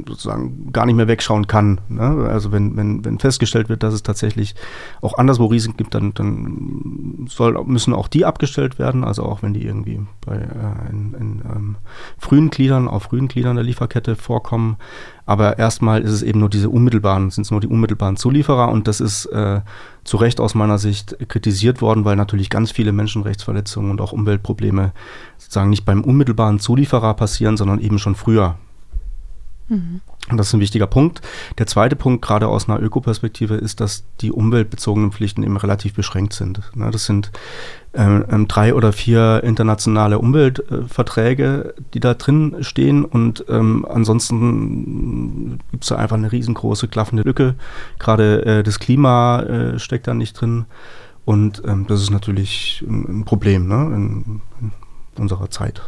sozusagen 0.06 0.70
gar 0.70 0.84
nicht 0.84 0.96
mehr 0.96 1.08
wegschauen 1.08 1.46
kann. 1.46 1.80
Ne? 1.88 2.28
Also 2.30 2.52
wenn, 2.52 2.76
wenn, 2.76 3.04
wenn 3.06 3.18
festgestellt 3.18 3.70
wird, 3.70 3.82
dass 3.82 3.94
es 3.94 4.02
tatsächlich 4.02 4.54
auch 5.00 5.16
anderswo 5.16 5.46
Risiken 5.46 5.78
gibt, 5.78 5.94
dann, 5.94 6.12
dann 6.12 7.26
soll, 7.28 7.64
müssen 7.64 7.94
auch 7.94 8.08
die 8.08 8.26
abgestellt 8.26 8.78
werden, 8.78 9.02
also 9.02 9.22
auch 9.22 9.42
wenn 9.42 9.54
die 9.54 9.64
irgendwie 9.64 10.00
bei 10.26 10.36
äh, 10.36 10.90
in, 10.90 11.14
in 11.14 11.42
ähm, 11.50 11.76
frühen 12.18 12.50
Gliedern, 12.50 12.86
auf 12.86 13.04
frühen 13.04 13.28
Gliedern 13.28 13.56
der 13.56 13.64
Lieferkette 13.64 14.14
vorkommen. 14.14 14.76
Aber 15.28 15.58
erstmal 15.58 16.00
ist 16.00 16.12
es 16.12 16.22
eben 16.22 16.40
nur 16.40 16.48
diese 16.48 16.70
unmittelbaren, 16.70 17.28
sind 17.28 17.42
es 17.42 17.50
nur 17.50 17.60
die 17.60 17.66
unmittelbaren 17.66 18.16
Zulieferer 18.16 18.70
und 18.70 18.88
das 18.88 18.98
ist 18.98 19.26
äh, 19.26 19.60
zu 20.02 20.16
Recht 20.16 20.40
aus 20.40 20.54
meiner 20.54 20.78
Sicht 20.78 21.18
kritisiert 21.28 21.82
worden, 21.82 22.06
weil 22.06 22.16
natürlich 22.16 22.48
ganz 22.48 22.70
viele 22.70 22.92
Menschenrechtsverletzungen 22.92 23.90
und 23.90 24.00
auch 24.00 24.12
Umweltprobleme 24.12 24.92
sozusagen 25.36 25.68
nicht 25.68 25.84
beim 25.84 26.02
unmittelbaren 26.02 26.60
Zulieferer 26.60 27.12
passieren, 27.12 27.58
sondern 27.58 27.78
eben 27.78 27.98
schon 27.98 28.14
früher. 28.14 28.56
Mhm. 29.68 30.00
Und 30.30 30.36
das 30.36 30.48
ist 30.48 30.54
ein 30.54 30.60
wichtiger 30.60 30.86
Punkt. 30.86 31.22
Der 31.56 31.66
zweite 31.66 31.96
Punkt, 31.96 32.22
gerade 32.22 32.48
aus 32.48 32.68
einer 32.68 32.80
Ökoperspektive, 32.82 33.54
ist, 33.54 33.80
dass 33.80 34.04
die 34.20 34.30
umweltbezogenen 34.30 35.12
Pflichten 35.12 35.42
eben 35.42 35.56
relativ 35.56 35.94
beschränkt 35.94 36.34
sind. 36.34 36.60
Ne, 36.74 36.90
das 36.90 37.06
sind 37.06 37.30
ähm, 37.94 38.24
ähm, 38.30 38.48
drei 38.48 38.74
oder 38.74 38.92
vier 38.92 39.42
internationale 39.42 40.18
Umweltverträge, 40.18 41.74
die 41.94 42.00
da 42.00 42.14
drin 42.14 42.56
stehen 42.60 43.04
und 43.04 43.44
ähm, 43.48 43.86
ansonsten 43.88 45.58
gibt 45.70 45.84
es 45.84 45.88
da 45.88 45.96
einfach 45.96 46.16
eine 46.16 46.30
riesengroße 46.30 46.88
klaffende 46.88 47.22
Lücke. 47.22 47.54
Gerade 47.98 48.44
äh, 48.44 48.62
das 48.62 48.78
Klima 48.78 49.40
äh, 49.42 49.78
steckt 49.78 50.06
da 50.06 50.12
nicht 50.12 50.34
drin 50.34 50.66
und 51.24 51.62
ähm, 51.66 51.86
das 51.88 52.02
ist 52.02 52.10
natürlich 52.10 52.84
ein, 52.86 53.20
ein 53.20 53.24
Problem 53.24 53.66
ne, 53.66 53.94
in, 53.94 54.40
in 54.60 54.72
unserer 55.18 55.50
Zeit. 55.50 55.80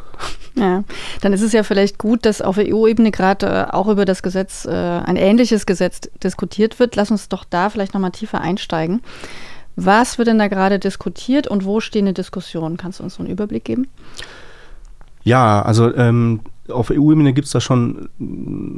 Ja, 0.56 0.84
dann 1.20 1.32
ist 1.32 1.42
es 1.42 1.52
ja 1.52 1.62
vielleicht 1.62 1.98
gut, 1.98 2.26
dass 2.26 2.42
auf 2.42 2.58
EU-Ebene 2.58 3.10
gerade 3.10 3.46
äh, 3.46 3.72
auch 3.72 3.88
über 3.88 4.04
das 4.04 4.22
Gesetz, 4.22 4.64
äh, 4.64 4.70
ein 4.70 5.16
ähnliches 5.16 5.64
Gesetz 5.64 6.00
diskutiert 6.22 6.78
wird. 6.78 6.96
Lass 6.96 7.10
uns 7.10 7.28
doch 7.28 7.44
da 7.44 7.70
vielleicht 7.70 7.94
nochmal 7.94 8.10
tiefer 8.10 8.40
einsteigen. 8.40 9.00
Was 9.76 10.18
wird 10.18 10.28
denn 10.28 10.38
da 10.38 10.48
gerade 10.48 10.78
diskutiert 10.78 11.46
und 11.46 11.64
wo 11.64 11.80
stehen 11.80 12.06
die 12.06 12.14
Diskussionen? 12.14 12.76
Kannst 12.76 12.98
du 12.98 13.04
uns 13.04 13.14
so 13.14 13.22
einen 13.22 13.30
Überblick 13.30 13.64
geben? 13.64 13.88
Ja, 15.22 15.62
also 15.62 15.94
ähm, 15.94 16.40
auf 16.70 16.90
EU-Ebene 16.90 17.32
gibt 17.32 17.46
es 17.46 17.52
da 17.52 17.60
schon 17.60 18.08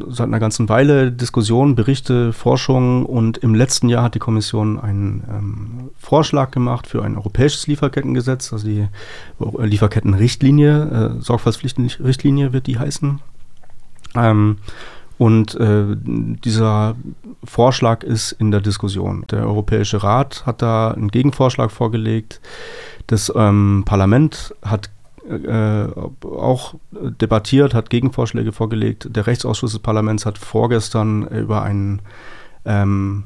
seit 0.09 0.27
einer 0.27 0.41
ganzen 0.41 0.69
Weile 0.69 1.13
Diskussionen, 1.13 1.75
Berichte, 1.75 2.33
Forschung 2.33 3.07
und 3.07 3.39
im 3.39 3.55
letzten 3.55 3.89
Jahr 3.89 4.05
hat 4.05 4.15
die 4.15 4.19
Kommission 4.19 4.79
einen 4.79 5.25
ähm, 5.29 5.91
Vorschlag 5.99 6.51
gemacht 6.51 6.87
für 6.87 7.03
ein 7.03 7.17
europäisches 7.17 7.67
Lieferkettengesetz, 7.67 8.53
also 8.53 8.67
die 8.67 8.89
Lieferkettenrichtlinie, 9.39 11.17
äh, 11.19 11.23
Sorgfaltspflichtenrichtlinie 11.23 12.53
wird 12.53 12.67
die 12.67 12.79
heißen. 12.79 13.21
Ähm, 14.15 14.59
und 15.19 15.55
äh, 15.55 15.85
dieser 15.95 16.97
Vorschlag 17.45 18.03
ist 18.03 18.33
in 18.33 18.51
der 18.51 18.61
Diskussion. 18.61 19.25
Der 19.31 19.47
Europäische 19.47 20.03
Rat 20.03 20.47
hat 20.47 20.63
da 20.63 20.91
einen 20.91 21.13
Gegenvorschlag 21.13 21.71
vorgelegt. 21.71 22.41
Das 23.07 23.33
ähm, 23.35 23.85
Parlament 23.87 24.55
hat 24.63 24.91
äh, 25.29 25.87
auch 26.27 26.75
debattiert, 26.93 27.75
hat 27.75 27.91
Gegenvorschläge 27.91 28.53
vorgelegt. 28.53 29.09
Der 29.11 29.27
Rechtsausschuss 29.27 29.73
des 29.73 29.81
Parlaments 29.81 30.27
hat 30.27 30.39
vorgestern 30.39 31.27
über 31.29 31.63
einen 31.63 32.03
ähm, 32.65 33.25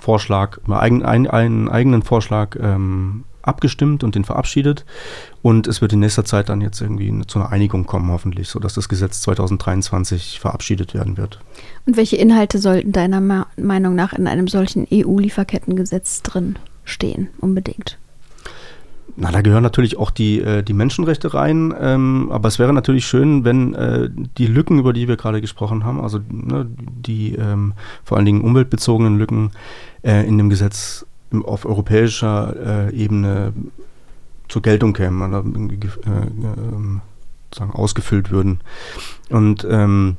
Vorschlag, 0.00 0.58
über 0.64 0.80
ein, 0.80 1.02
ein, 1.02 1.26
einen 1.26 1.68
eigenen 1.68 2.02
Vorschlag 2.02 2.56
ähm, 2.60 3.24
abgestimmt 3.42 4.04
und 4.04 4.14
den 4.14 4.24
verabschiedet. 4.24 4.84
Und 5.42 5.66
es 5.66 5.80
wird 5.80 5.92
in 5.94 6.00
nächster 6.00 6.24
Zeit 6.24 6.50
dann 6.50 6.60
jetzt 6.60 6.80
irgendwie 6.80 7.26
zu 7.26 7.38
einer 7.38 7.50
Einigung 7.50 7.86
kommen, 7.86 8.10
hoffentlich, 8.10 8.48
sodass 8.48 8.74
das 8.74 8.88
Gesetz 8.88 9.22
2023 9.22 10.38
verabschiedet 10.38 10.94
werden 10.94 11.16
wird. 11.16 11.40
Und 11.86 11.96
welche 11.96 12.16
Inhalte 12.16 12.58
sollten 12.58 12.92
deiner 12.92 13.46
Meinung 13.56 13.94
nach 13.94 14.12
in 14.12 14.26
einem 14.26 14.48
solchen 14.48 14.86
EU-Lieferkettengesetz 14.92 16.22
drin 16.22 16.58
stehen, 16.84 17.28
unbedingt? 17.40 17.98
Na, 19.16 19.32
da 19.32 19.40
gehören 19.40 19.62
natürlich 19.62 19.98
auch 19.98 20.10
die, 20.10 20.40
äh, 20.40 20.62
die 20.62 20.74
Menschenrechte 20.74 21.34
rein, 21.34 21.74
ähm, 21.80 22.28
aber 22.30 22.48
es 22.48 22.58
wäre 22.58 22.72
natürlich 22.72 23.06
schön, 23.06 23.44
wenn 23.44 23.74
äh, 23.74 24.10
die 24.36 24.46
Lücken, 24.46 24.78
über 24.78 24.92
die 24.92 25.08
wir 25.08 25.16
gerade 25.16 25.40
gesprochen 25.40 25.84
haben, 25.84 26.00
also 26.00 26.20
ne, 26.30 26.66
die 26.78 27.34
ähm, 27.34 27.72
vor 28.04 28.16
allen 28.16 28.26
Dingen 28.26 28.42
umweltbezogenen 28.42 29.18
Lücken 29.18 29.50
äh, 30.02 30.26
in 30.26 30.38
dem 30.38 30.50
Gesetz 30.50 31.04
auf 31.44 31.66
europäischer 31.66 32.88
äh, 32.90 32.94
Ebene 32.94 33.52
zur 34.48 34.62
Geltung 34.62 34.92
kämen 34.92 35.20
oder 35.22 35.44
äh, 35.44 36.26
ähm, 36.46 37.00
sagen, 37.54 37.72
ausgefüllt 37.72 38.30
würden. 38.30 38.60
Und 39.30 39.66
ähm, 39.68 40.16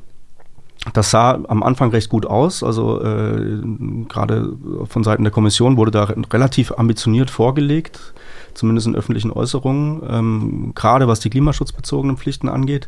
das 0.93 1.11
sah 1.11 1.39
am 1.47 1.63
Anfang 1.63 1.89
recht 1.91 2.09
gut 2.09 2.25
aus. 2.25 2.63
Also 2.63 3.01
äh, 3.01 3.61
gerade 4.07 4.53
von 4.85 5.03
Seiten 5.03 5.23
der 5.23 5.31
Kommission 5.31 5.77
wurde 5.77 5.91
da 5.91 6.03
relativ 6.05 6.71
ambitioniert 6.71 7.29
vorgelegt 7.29 8.13
zumindest 8.59 8.87
in 8.87 8.95
öffentlichen 8.95 9.31
Äußerungen, 9.31 10.01
ähm, 10.07 10.71
gerade 10.75 11.07
was 11.07 11.19
die 11.19 11.29
klimaschutzbezogenen 11.29 12.17
Pflichten 12.17 12.49
angeht. 12.49 12.87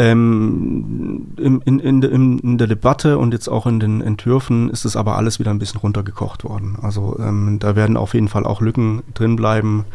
Ähm, 0.00 1.32
in, 1.38 1.60
in, 1.62 1.80
in, 1.80 2.38
in, 2.38 2.58
der 2.58 2.68
Debatte 2.68 3.18
und 3.18 3.32
jetzt 3.32 3.48
auch 3.48 3.66
in 3.66 3.80
den 3.80 4.00
Entwürfen 4.00 4.70
ist 4.70 4.84
es 4.84 4.94
aber 4.94 5.16
alles 5.16 5.40
wieder 5.40 5.50
ein 5.50 5.58
bisschen 5.58 5.80
runtergekocht 5.80 6.44
worden. 6.44 6.76
Also 6.80 7.18
ähm, 7.18 7.58
da 7.58 7.74
werden 7.74 7.96
auf 7.96 8.14
jeden 8.14 8.28
Fall 8.28 8.44
auch 8.44 8.60
Lücken 8.60 9.02
drin 9.14 9.34
bleiben, 9.34 9.86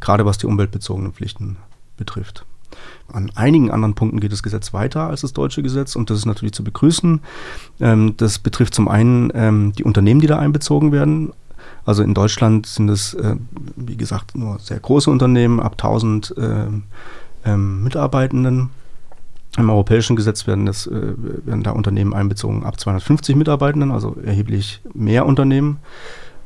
gerade 0.00 0.24
was 0.24 0.38
die 0.38 0.46
umweltbezogenen 0.46 1.12
Pflichten 1.12 1.58
betrifft. 1.98 2.46
An 3.12 3.30
einigen 3.34 3.70
anderen 3.70 3.94
Punkten 3.94 4.20
geht 4.20 4.32
das 4.32 4.42
Gesetz 4.42 4.72
weiter 4.72 5.08
als 5.08 5.20
das 5.20 5.34
deutsche 5.34 5.62
Gesetz 5.62 5.96
und 5.96 6.08
das 6.08 6.18
ist 6.18 6.26
natürlich 6.26 6.54
zu 6.54 6.64
begrüßen. 6.64 7.20
Ähm, 7.80 8.14
das 8.16 8.38
betrifft 8.38 8.74
zum 8.74 8.88
einen 8.88 9.30
ähm, 9.34 9.72
die 9.76 9.84
Unternehmen, 9.84 10.20
die 10.20 10.26
da 10.26 10.38
einbezogen 10.38 10.92
werden. 10.92 11.32
Also 11.84 12.02
in 12.02 12.14
Deutschland 12.14 12.66
sind 12.66 12.88
es, 12.88 13.14
äh, 13.14 13.36
wie 13.76 13.96
gesagt, 13.96 14.36
nur 14.36 14.58
sehr 14.58 14.78
große 14.78 15.10
Unternehmen 15.10 15.60
ab 15.60 15.72
1000 15.72 16.34
äh, 16.36 16.66
ähm, 17.44 17.82
Mitarbeitenden. 17.82 18.70
Im 19.58 19.68
europäischen 19.68 20.16
Gesetz 20.16 20.46
werden, 20.46 20.64
das, 20.64 20.86
äh, 20.86 21.12
werden 21.16 21.62
da 21.62 21.72
Unternehmen 21.72 22.14
einbezogen 22.14 22.64
ab 22.64 22.80
250 22.80 23.36
Mitarbeitenden, 23.36 23.90
also 23.90 24.16
erheblich 24.24 24.80
mehr 24.94 25.26
Unternehmen. 25.26 25.78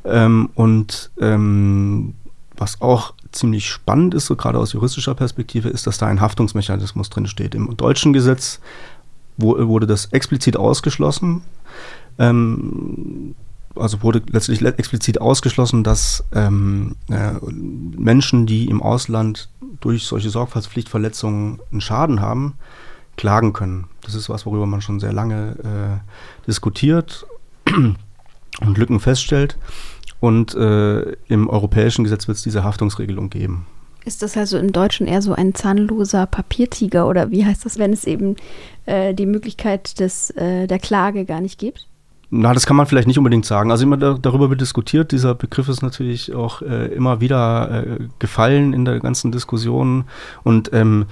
Ähm, 0.05 0.51
und 0.55 1.11
ähm, 1.21 2.15
was 2.57 2.81
auch 2.81 3.15
ziemlich 3.33 3.69
spannend 3.69 4.15
ist, 4.15 4.27
so 4.27 4.37
gerade 4.37 4.59
aus 4.59 4.73
juristischer 4.73 5.15
Perspektive, 5.15 5.69
ist, 5.69 5.87
dass 5.87 5.99
da 5.99 6.07
ein 6.07 6.21
Haftungsmechanismus 6.21 7.11
drin 7.11 7.27
steht. 7.27 7.55
Im 7.55 7.77
deutschen 7.77 8.13
Gesetz 8.13 8.61
wurde 9.37 9.87
das 9.87 10.07
explizit 10.07 10.57
ausgeschlossen. 10.57 11.43
Ähm, 12.19 13.35
also 13.77 14.03
wurde 14.03 14.23
letztlich 14.31 14.63
explizit 14.63 15.21
ausgeschlossen, 15.21 15.85
dass 15.85 16.25
ähm, 16.33 16.97
äh, 17.11 17.33
Menschen, 17.43 18.47
die 18.47 18.67
im 18.67 18.83
Ausland 18.83 19.49
durch 19.81 20.05
solche 20.05 20.31
Sorgfaltspflichtverletzungen 20.31 21.61
einen 21.71 21.81
Schaden 21.81 22.21
haben, 22.21 22.55
klagen 23.17 23.53
können. 23.53 23.87
Das 24.03 24.15
ist 24.15 24.29
was, 24.29 24.47
worüber 24.47 24.67
man 24.67 24.81
schon 24.81 25.01
sehr 25.01 25.13
lange 25.13 26.03
äh, 26.03 26.47
diskutiert 26.47 27.27
und 28.61 28.79
Lücken 28.79 29.01
feststellt. 29.01 29.59
Und 30.21 30.55
äh, 30.55 31.13
im 31.29 31.49
europäischen 31.49 32.05
Gesetz 32.05 32.27
wird 32.27 32.39
es 32.39 32.43
diese 32.43 32.65
Haftungsregelung 32.65 33.31
geben. 33.31 33.67
Ist 34.05 34.23
das 34.23 34.37
also 34.37 34.57
im 34.57 34.73
Deutschen 34.73 35.07
eher 35.07 35.21
so 35.21 35.33
ein 35.33 35.55
zahnloser 35.55 36.27
Papiertiger 36.27 37.09
oder 37.09 37.33
wie 37.33 37.45
heißt 37.45 37.65
das, 37.65 37.79
wenn 37.79 37.93
es 37.93 38.05
eben 38.05 38.37
äh, 38.87 39.13
die 39.15 39.27
Möglichkeit 39.27 39.99
des, 39.99 40.31
äh, 40.31 40.67
der 40.69 40.79
Klage 40.79 41.25
gar 41.25 41.41
nicht 41.41 41.59
gibt? 41.59 41.89
Na, 42.29 42.53
das 42.53 42.67
kann 42.67 42.77
man 42.77 42.87
vielleicht 42.87 43.07
nicht 43.07 43.19
unbedingt 43.19 43.47
sagen. 43.47 43.71
Also 43.71 43.85
immer 43.85 43.97
da, 43.97 44.15
darüber 44.21 44.51
wird 44.51 44.61
diskutiert. 44.61 45.13
Dieser 45.13 45.35
Begriff 45.35 45.69
ist 45.69 45.83
natürlich 45.83 46.35
auch 46.35 46.61
äh, 46.61 46.87
immer 46.87 47.21
wieder 47.21 47.85
äh, 47.87 47.99
gefallen 48.19 48.73
in 48.73 48.85
der 48.85 48.99
ganzen 48.99 49.31
Diskussion. 49.31 50.05
Und 50.43 50.71
ähm, 50.73 51.07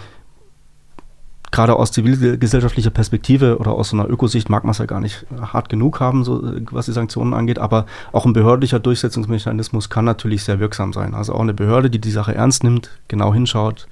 gerade 1.52 1.76
aus 1.76 1.92
zivilgesellschaftlicher 1.92 2.90
Perspektive 2.90 3.58
oder 3.58 3.74
aus 3.74 3.90
so 3.90 3.96
einer 3.96 4.10
Ökosicht 4.10 4.50
mag 4.50 4.64
man 4.64 4.72
es 4.72 4.78
ja 4.78 4.86
gar 4.86 4.98
nicht 4.98 5.24
hart 5.40 5.68
genug 5.68 6.00
haben, 6.00 6.24
so, 6.24 6.42
was 6.72 6.86
die 6.86 6.92
Sanktionen 6.92 7.32
angeht. 7.32 7.60
Aber 7.60 7.86
auch 8.10 8.26
ein 8.26 8.32
behördlicher 8.32 8.80
Durchsetzungsmechanismus 8.80 9.88
kann 9.88 10.04
natürlich 10.04 10.42
sehr 10.42 10.58
wirksam 10.58 10.92
sein. 10.92 11.14
Also 11.14 11.32
auch 11.32 11.42
eine 11.42 11.54
Behörde, 11.54 11.90
die 11.90 12.00
die 12.00 12.10
Sache 12.10 12.34
ernst 12.34 12.64
nimmt, 12.64 12.90
genau 13.06 13.32
hinschaut 13.32 13.86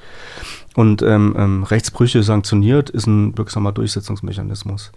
und 0.75 1.03
ähm, 1.03 1.37
ähm, 1.39 1.63
Rechtsbrüche 1.63 2.25
sanktioniert, 2.25 2.91
ist 2.91 3.07
ein 3.07 3.39
wirksamer 3.39 3.71
Durchsetzungsmechanismus. 3.71 4.91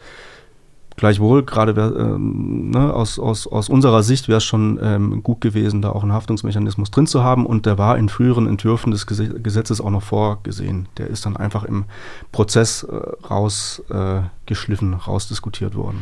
Gleichwohl, 0.98 1.44
gerade 1.44 1.72
ähm, 2.00 2.72
ne, 2.72 2.94
aus, 2.94 3.20
aus, 3.20 3.48
aus 3.48 3.68
unserer 3.68 4.02
Sicht 4.02 4.30
wäre 4.30 4.38
es 4.38 4.46
schon 4.46 4.80
ähm, 4.82 5.24
gut 5.24 5.42
gewesen, 5.42 5.82
da 5.82 5.90
auch 5.90 6.04
einen 6.04 6.14
Haftungsmechanismus 6.14 6.90
drin 6.90 7.06
zu 7.06 7.22
haben 7.22 7.46
und 7.46 7.66
der 7.66 7.78
war 7.78 7.98
in 7.98 8.08
früheren 8.08 8.48
Entwürfen 8.48 8.92
des 8.92 9.06
Gesetzes 9.06 9.82
auch 9.82 9.90
noch 9.90 10.04
vorgesehen. 10.04 10.88
Der 10.98 11.08
ist 11.08 11.26
dann 11.26 11.36
einfach 11.36 11.66
im 11.66 11.84
Prozess 12.32 12.84
äh, 12.84 12.96
rausgeschliffen, 13.28 14.94
äh, 14.94 14.96
rausdiskutiert 14.96 15.76
worden. 15.76 16.02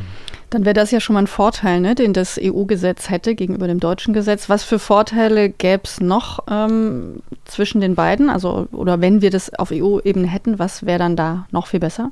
Dann 0.52 0.64
wäre 0.64 0.76
das 0.76 0.92
ja 0.92 1.00
schon 1.00 1.16
mal 1.16 1.24
ein 1.24 1.28
Vorteil, 1.28 1.80
ne, 1.80 1.96
den 1.96 2.14
das 2.14 2.40
EU-Gesetz 2.40 3.10
hätte 3.10 3.34
gegenüber 3.34 3.66
dem 3.66 3.80
deutschen 3.80 4.14
Gesetz. 4.14 4.48
Was 4.48 4.64
für 4.64 4.78
Vorteile 4.78 5.50
gäbe 5.50 5.84
es 5.86 6.02
noch 6.02 6.44
ähm, 6.48 7.24
zwischen 7.46 7.82
den 7.82 7.96
beiden? 7.96 8.30
Also, 8.30 8.68
oder 8.72 9.02
wenn 9.02 9.24
wir 9.24 9.32
das 9.32 9.52
auf 9.56 9.72
EU-Ebene 9.72 10.28
hätten, 10.28 10.60
was 10.60 10.86
wäre 10.86 11.00
dann 11.00 11.16
da 11.16 11.48
noch 11.50 11.66
viel 11.66 11.80
besser? 11.80 12.12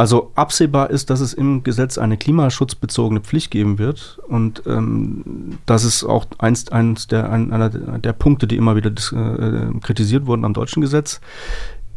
Also 0.00 0.32
absehbar 0.34 0.88
ist, 0.88 1.10
dass 1.10 1.20
es 1.20 1.34
im 1.34 1.62
Gesetz 1.62 1.98
eine 1.98 2.16
klimaschutzbezogene 2.16 3.20
Pflicht 3.20 3.50
geben 3.50 3.78
wird. 3.78 4.18
Und 4.28 4.62
ähm, 4.64 5.58
das 5.66 5.84
ist 5.84 6.04
auch 6.04 6.24
einst, 6.38 6.72
eins 6.72 7.06
der, 7.06 7.30
ein, 7.30 7.52
einer 7.52 7.68
der 7.68 8.14
Punkte, 8.14 8.46
die 8.46 8.56
immer 8.56 8.76
wieder 8.76 8.88
äh, 8.88 9.78
kritisiert 9.80 10.24
wurden 10.24 10.46
am 10.46 10.54
deutschen 10.54 10.80
Gesetz. 10.80 11.20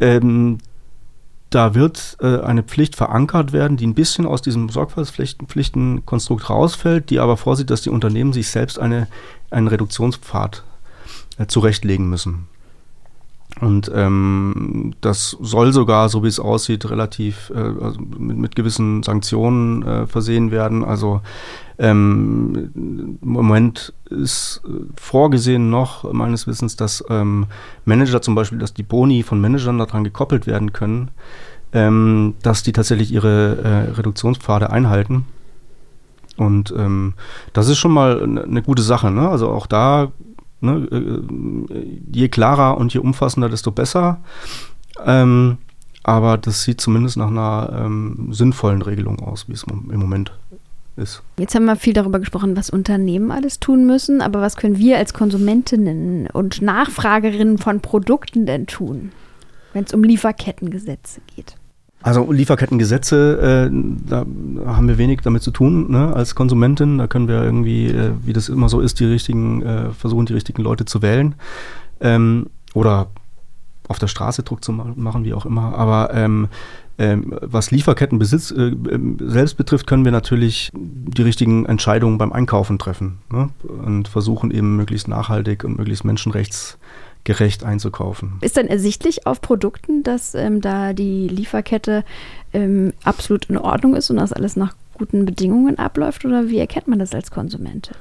Ähm, 0.01 0.57
da 1.49 1.75
wird 1.75 2.17
äh, 2.19 2.41
eine 2.41 2.63
Pflicht 2.63 2.97
verankert 2.97 3.53
werden, 3.53 3.77
die 3.77 3.87
ein 3.87 3.95
bisschen 3.95 4.25
aus 4.25 4.41
diesem 4.41 4.67
Sorgfaltspflichtenkonstrukt 4.67 6.49
rausfällt, 6.49 7.09
die 7.09 7.19
aber 7.19 7.37
vorsieht, 7.37 7.69
dass 7.69 7.83
die 7.83 7.89
Unternehmen 7.89 8.33
sich 8.33 8.49
selbst 8.49 8.79
eine, 8.79 9.07
einen 9.49 9.69
Reduktionspfad 9.69 10.65
äh, 11.37 11.47
zurechtlegen 11.47 12.09
müssen. 12.09 12.49
Und 13.61 13.91
ähm, 13.93 14.93
das 15.01 15.37
soll 15.39 15.73
sogar, 15.73 16.09
so 16.09 16.23
wie 16.23 16.27
es 16.27 16.39
aussieht, 16.39 16.89
relativ 16.89 17.51
äh, 17.55 17.59
also 17.59 17.99
mit, 18.01 18.37
mit, 18.37 18.55
gewissen 18.55 19.03
Sanktionen 19.03 19.83
äh, 19.83 20.07
versehen 20.07 20.49
werden. 20.49 20.83
Also 20.83 21.21
ähm, 21.77 22.71
im 22.75 23.17
Moment 23.21 23.93
ist 24.09 24.61
äh, 24.65 24.71
vorgesehen 24.95 25.69
noch 25.69 26.11
meines 26.11 26.47
Wissens, 26.47 26.75
dass 26.75 27.03
ähm, 27.09 27.45
Manager 27.85 28.21
zum 28.21 28.33
Beispiel, 28.33 28.57
dass 28.57 28.73
die 28.73 28.83
Boni 28.83 29.21
von 29.21 29.39
Managern 29.39 29.77
daran 29.77 30.03
gekoppelt 30.03 30.47
werden 30.47 30.73
können, 30.73 31.11
ähm, 31.73 32.33
dass 32.41 32.63
die 32.63 32.71
tatsächlich 32.71 33.13
ihre 33.13 33.57
äh, 33.57 33.91
Reduktionspfade 33.91 34.71
einhalten. 34.71 35.25
Und 36.37 36.73
ähm, 36.75 37.13
das 37.53 37.69
ist 37.69 37.77
schon 37.77 37.91
mal 37.91 38.23
eine 38.23 38.63
gute 38.63 38.81
Sache. 38.81 39.11
Ne? 39.11 39.29
Also 39.29 39.49
auch 39.49 39.67
da 39.67 40.11
Ne, 40.63 40.87
äh, 40.91 41.99
je 42.09 42.29
klarer 42.29 42.77
und 42.77 42.93
je 42.93 42.99
umfassender, 42.99 43.49
desto 43.49 43.71
besser. 43.71 44.21
Ähm, 45.05 45.57
aber 46.03 46.37
das 46.37 46.63
sieht 46.63 46.79
zumindest 46.79 47.17
nach 47.17 47.27
einer 47.27 47.83
ähm, 47.83 48.29
sinnvollen 48.31 48.81
Regelung 48.81 49.19
aus, 49.19 49.49
wie 49.49 49.53
es 49.53 49.63
im 49.63 49.99
Moment 49.99 50.31
ist. 50.95 51.21
Jetzt 51.37 51.53
haben 51.53 51.65
wir 51.65 51.75
viel 51.75 51.91
darüber 51.91 52.19
gesprochen, 52.19 52.55
was 52.55 52.69
Unternehmen 52.69 53.29
alles 53.29 53.59
tun 53.59 53.85
müssen, 53.85 54.21
aber 54.21 54.39
was 54.39 54.55
können 54.55 54.77
wir 54.77 54.97
als 54.97 55.13
Konsumentinnen 55.13 56.27
und 56.27 56.61
Nachfragerinnen 56.61 57.57
von 57.57 57.81
Produkten 57.81 58.45
denn 58.45 58.65
tun, 58.65 59.11
wenn 59.73 59.83
es 59.83 59.93
um 59.93 60.01
Lieferkettengesetze 60.01 61.19
geht? 61.35 61.57
Also 62.03 62.29
Lieferkettengesetze, 62.31 63.69
äh, 63.71 64.09
da 64.09 64.25
haben 64.65 64.87
wir 64.89 64.97
wenig 64.97 65.21
damit 65.21 65.41
zu 65.41 65.51
tun 65.51 65.89
ne, 65.89 66.13
als 66.13 66.35
Konsumentin. 66.35 66.97
Da 66.97 67.07
können 67.07 67.29
wir 67.29 67.41
irgendwie, 67.41 67.87
äh, 67.87 68.11
wie 68.23 68.33
das 68.33 68.49
immer 68.49 68.67
so 68.67 68.81
ist, 68.81 68.99
die 68.99 69.05
richtigen, 69.05 69.61
äh, 69.63 69.91
versuchen 69.91 70.25
die 70.25 70.33
richtigen 70.33 70.61
Leute 70.61 70.83
zu 70.83 71.01
wählen. 71.01 71.35
Ähm, 72.01 72.47
oder 72.73 73.07
auf 73.87 73.99
der 73.99 74.07
Straße 74.07 74.43
Druck 74.43 74.63
zu 74.65 74.73
machen, 74.73 75.23
wie 75.23 75.33
auch 75.33 75.45
immer. 75.45 75.75
Aber 75.75 76.13
ähm, 76.13 76.49
ähm, 76.97 77.33
was 77.41 77.71
Lieferkettenbesitz 77.71 78.51
äh, 78.51 78.67
ähm, 78.67 79.17
selbst 79.21 79.55
betrifft, 79.55 79.87
können 79.87 80.03
wir 80.03 80.11
natürlich 80.11 80.71
die 80.73 81.21
richtigen 81.21 81.65
Entscheidungen 81.65 82.17
beim 82.17 82.33
Einkaufen 82.33 82.77
treffen 82.79 83.19
ne? 83.31 83.49
und 83.63 84.07
versuchen 84.09 84.51
eben 84.51 84.75
möglichst 84.75 85.07
nachhaltig 85.07 85.63
und 85.63 85.77
möglichst 85.77 86.03
menschenrechts 86.03 86.77
gerecht 87.23 87.63
einzukaufen. 87.63 88.33
Ist 88.41 88.57
dann 88.57 88.67
ersichtlich 88.67 89.25
auf 89.25 89.41
Produkten, 89.41 90.03
dass 90.03 90.35
ähm, 90.35 90.61
da 90.61 90.93
die 90.93 91.27
Lieferkette 91.27 92.03
ähm, 92.53 92.93
absolut 93.03 93.45
in 93.45 93.57
Ordnung 93.57 93.95
ist 93.95 94.09
und 94.09 94.17
dass 94.17 94.33
alles 94.33 94.55
nach 94.55 94.75
guten 94.93 95.25
Bedingungen 95.25 95.79
abläuft 95.79 96.25
oder 96.25 96.49
wie 96.49 96.59
erkennt 96.59 96.87
man 96.87 96.99
das 96.99 97.13
als 97.13 97.31
Konsument? 97.31 97.91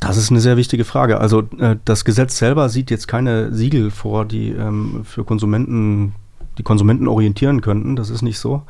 Das 0.00 0.16
ist 0.16 0.30
eine 0.30 0.40
sehr 0.40 0.56
wichtige 0.56 0.84
Frage. 0.84 1.20
Also 1.20 1.42
äh, 1.58 1.76
das 1.84 2.04
Gesetz 2.04 2.36
selber 2.38 2.68
sieht 2.68 2.90
jetzt 2.90 3.08
keine 3.08 3.52
Siegel 3.52 3.90
vor, 3.90 4.24
die 4.24 4.50
ähm, 4.50 5.02
für 5.04 5.24
Konsumenten, 5.24 6.14
die 6.58 6.62
Konsumenten 6.62 7.08
orientieren 7.08 7.60
könnten. 7.60 7.96
Das 7.96 8.10
ist 8.10 8.22
nicht 8.22 8.38
so. 8.38 8.62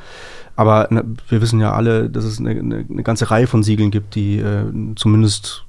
Aber 0.54 0.88
ne, 0.90 1.04
wir 1.28 1.42
wissen 1.42 1.60
ja 1.60 1.72
alle, 1.72 2.08
dass 2.08 2.24
es 2.24 2.38
eine, 2.38 2.50
eine, 2.50 2.84
eine, 2.88 3.02
ganze 3.02 3.30
Reihe 3.30 3.46
von 3.46 3.62
Siegeln 3.62 3.90
gibt, 3.90 4.14
die 4.14 4.38
äh, 4.38 4.64
zumindest 4.94 5.65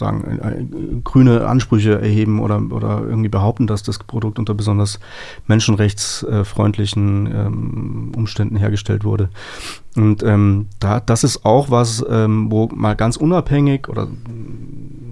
sagen, 0.00 0.24
äh, 0.42 1.00
grüne 1.04 1.46
Ansprüche 1.46 2.00
erheben 2.00 2.40
oder, 2.40 2.60
oder 2.70 3.02
irgendwie 3.06 3.28
behaupten, 3.28 3.68
dass 3.68 3.84
das 3.84 3.98
Produkt 3.98 4.38
unter 4.40 4.54
besonders 4.54 4.98
menschenrechtsfreundlichen 5.46 7.26
ähm, 7.26 8.12
Umständen 8.16 8.56
hergestellt 8.56 9.04
wurde. 9.04 9.30
Und 9.94 10.22
ähm, 10.22 10.66
da, 10.80 11.00
das 11.00 11.22
ist 11.22 11.44
auch 11.44 11.70
was, 11.70 12.04
ähm, 12.08 12.50
wo 12.50 12.68
mal 12.74 12.96
ganz 12.96 13.16
unabhängig 13.16 13.88
oder 13.88 14.08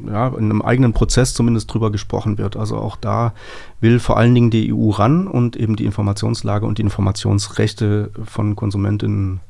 ja, 0.07 0.29
in 0.29 0.45
einem 0.45 0.63
eigenen 0.63 0.93
Prozess 0.93 1.35
zumindest 1.35 1.73
drüber 1.73 1.91
gesprochen 1.93 2.39
wird. 2.39 2.57
Also 2.57 2.77
auch 2.77 2.97
da 2.97 3.35
will 3.81 4.01
vor 4.01 4.17
allen 4.17 4.35
Dingen 4.35 4.51
die 4.51 4.73
EU 4.73 4.91
ran 4.91 5.27
und 5.27 5.57
eben 5.57 5.77
die 5.77 5.85
Informationslage 5.85 6.67
und 6.67 6.79
die 6.79 6.83
Informationsrechte 6.83 8.11
von 8.25 8.57
Konsumentinnen 8.57 9.41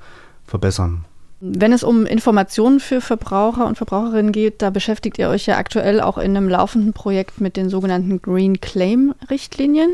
verbessern. 0.44 1.04
Wenn 1.40 1.72
es 1.72 1.84
um 1.84 2.04
Informationen 2.04 2.80
für 2.80 3.00
Verbraucher 3.00 3.66
und 3.66 3.78
Verbraucherinnen 3.78 4.32
geht, 4.32 4.60
da 4.60 4.70
beschäftigt 4.70 5.18
ihr 5.18 5.28
euch 5.28 5.46
ja 5.46 5.56
aktuell 5.56 6.00
auch 6.00 6.18
in 6.18 6.36
einem 6.36 6.48
laufenden 6.48 6.92
Projekt 6.92 7.40
mit 7.40 7.56
den 7.56 7.68
sogenannten 7.68 8.20
Green 8.20 8.60
Claim 8.60 9.14
Richtlinien. 9.30 9.90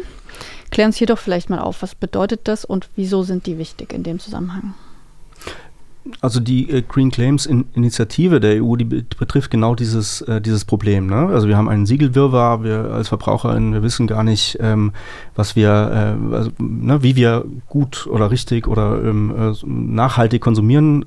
Klär 0.71 0.87
uns 0.87 0.97
hier 0.97 1.07
doch 1.07 1.19
vielleicht 1.19 1.51
mal 1.51 1.59
auf, 1.59 1.83
was 1.83 1.95
bedeutet 1.95 2.41
das 2.45 2.65
und 2.65 2.89
wieso 2.97 3.25
sind 3.25 3.47
die 3.47 3.59
wichtig 3.59 3.93
in 3.93 4.03
dem 4.03 4.21
Zusammenhang? 4.21 4.73
Also 6.21 6.41
die 6.41 6.71
äh, 6.71 6.83
Green 6.83 7.11
Claims 7.11 7.47
in 7.47 7.67
Initiative 7.75 8.41
der 8.41 8.63
EU, 8.63 8.77
die 8.77 8.85
betrifft 8.85 9.51
genau 9.51 9.75
dieses, 9.75 10.21
äh, 10.23 10.41
dieses 10.41 10.65
Problem. 10.65 11.07
Ne? 11.07 11.29
Also 11.29 11.49
wir 11.49 11.57
haben 11.57 11.69
einen 11.69 11.87
Siegelwirrwarr, 11.87 12.63
wir 12.63 12.91
als 12.93 13.09
VerbraucherInnen, 13.09 13.73
wir 13.73 13.83
wissen 13.83 14.07
gar 14.07 14.23
nicht, 14.23 14.59
ähm, 14.61 14.93
was 15.35 15.57
wir, 15.57 15.69
äh, 15.71 16.35
also, 16.35 16.51
ne, 16.59 17.03
wie 17.03 17.17
wir 17.17 17.45
gut 17.69 18.07
oder 18.07 18.31
richtig 18.31 18.67
oder 18.67 19.03
ähm, 19.03 19.35
äh, 19.37 19.67
nachhaltig 19.67 20.43
konsumieren 20.43 21.07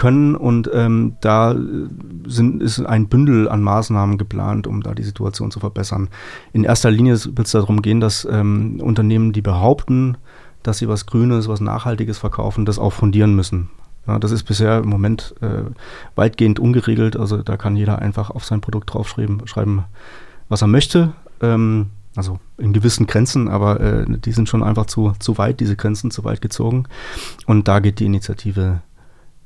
können 0.00 0.34
und 0.34 0.70
ähm, 0.72 1.16
da 1.20 1.54
sind, 2.26 2.62
ist 2.62 2.80
ein 2.80 3.08
Bündel 3.08 3.50
an 3.50 3.62
Maßnahmen 3.62 4.16
geplant, 4.16 4.66
um 4.66 4.82
da 4.82 4.94
die 4.94 5.02
Situation 5.02 5.50
zu 5.50 5.60
verbessern. 5.60 6.08
In 6.54 6.64
erster 6.64 6.90
Linie 6.90 7.18
wird 7.36 7.46
es 7.46 7.52
darum 7.52 7.82
gehen, 7.82 8.00
dass 8.00 8.26
ähm, 8.28 8.80
Unternehmen, 8.80 9.32
die 9.32 9.42
behaupten, 9.42 10.16
dass 10.62 10.78
sie 10.78 10.88
was 10.88 11.04
Grünes, 11.04 11.48
was 11.48 11.60
Nachhaltiges 11.60 12.16
verkaufen, 12.16 12.64
das 12.64 12.78
auch 12.78 12.94
fundieren 12.94 13.36
müssen. 13.36 13.68
Ja, 14.06 14.18
das 14.18 14.30
ist 14.30 14.44
bisher 14.44 14.78
im 14.78 14.88
Moment 14.88 15.34
äh, 15.42 15.64
weitgehend 16.14 16.58
ungeregelt. 16.58 17.18
Also 17.18 17.42
da 17.42 17.58
kann 17.58 17.76
jeder 17.76 17.98
einfach 17.98 18.30
auf 18.30 18.46
sein 18.46 18.62
Produkt 18.62 18.94
draufschreiben, 18.94 19.46
schreiben, 19.46 19.84
was 20.48 20.62
er 20.62 20.68
möchte. 20.68 21.12
Ähm, 21.42 21.90
also 22.16 22.40
in 22.56 22.72
gewissen 22.72 23.06
Grenzen, 23.06 23.48
aber 23.48 23.80
äh, 23.80 24.06
die 24.08 24.32
sind 24.32 24.48
schon 24.48 24.62
einfach 24.62 24.86
zu, 24.86 25.12
zu 25.18 25.36
weit, 25.36 25.60
diese 25.60 25.76
Grenzen 25.76 26.10
zu 26.10 26.24
weit 26.24 26.40
gezogen. 26.40 26.84
Und 27.46 27.68
da 27.68 27.80
geht 27.80 28.00
die 28.00 28.06
Initiative 28.06 28.80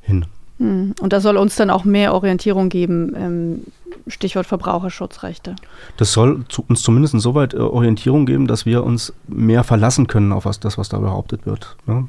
hin. 0.01 0.27
Hm. 0.59 0.95
Und 1.01 1.13
das 1.13 1.23
soll 1.23 1.37
uns 1.37 1.57
dann 1.57 1.71
auch 1.71 1.85
mehr 1.85 2.15
Orientierung 2.15 2.69
geben, 2.69 3.15
ähm, 3.17 3.65
Stichwort 4.07 4.47
Verbraucherschutzrechte. 4.47 5.57
Das 5.97 6.13
soll 6.13 6.45
uns 6.69 6.83
zumindest 6.83 7.15
insoweit 7.15 7.55
äh, 7.55 7.59
Orientierung 7.59 8.27
geben, 8.27 8.47
dass 8.47 8.67
wir 8.67 8.85
uns 8.85 9.13
mehr 9.27 9.65
verlassen 9.65 10.07
können 10.07 10.33
auf 10.33 10.45
was, 10.45 10.61
das, 10.61 10.79
was 10.79 10.89
da 10.89 10.99
behauptet 10.99 11.47
wird. 11.47 11.77
Ne? 11.87 12.07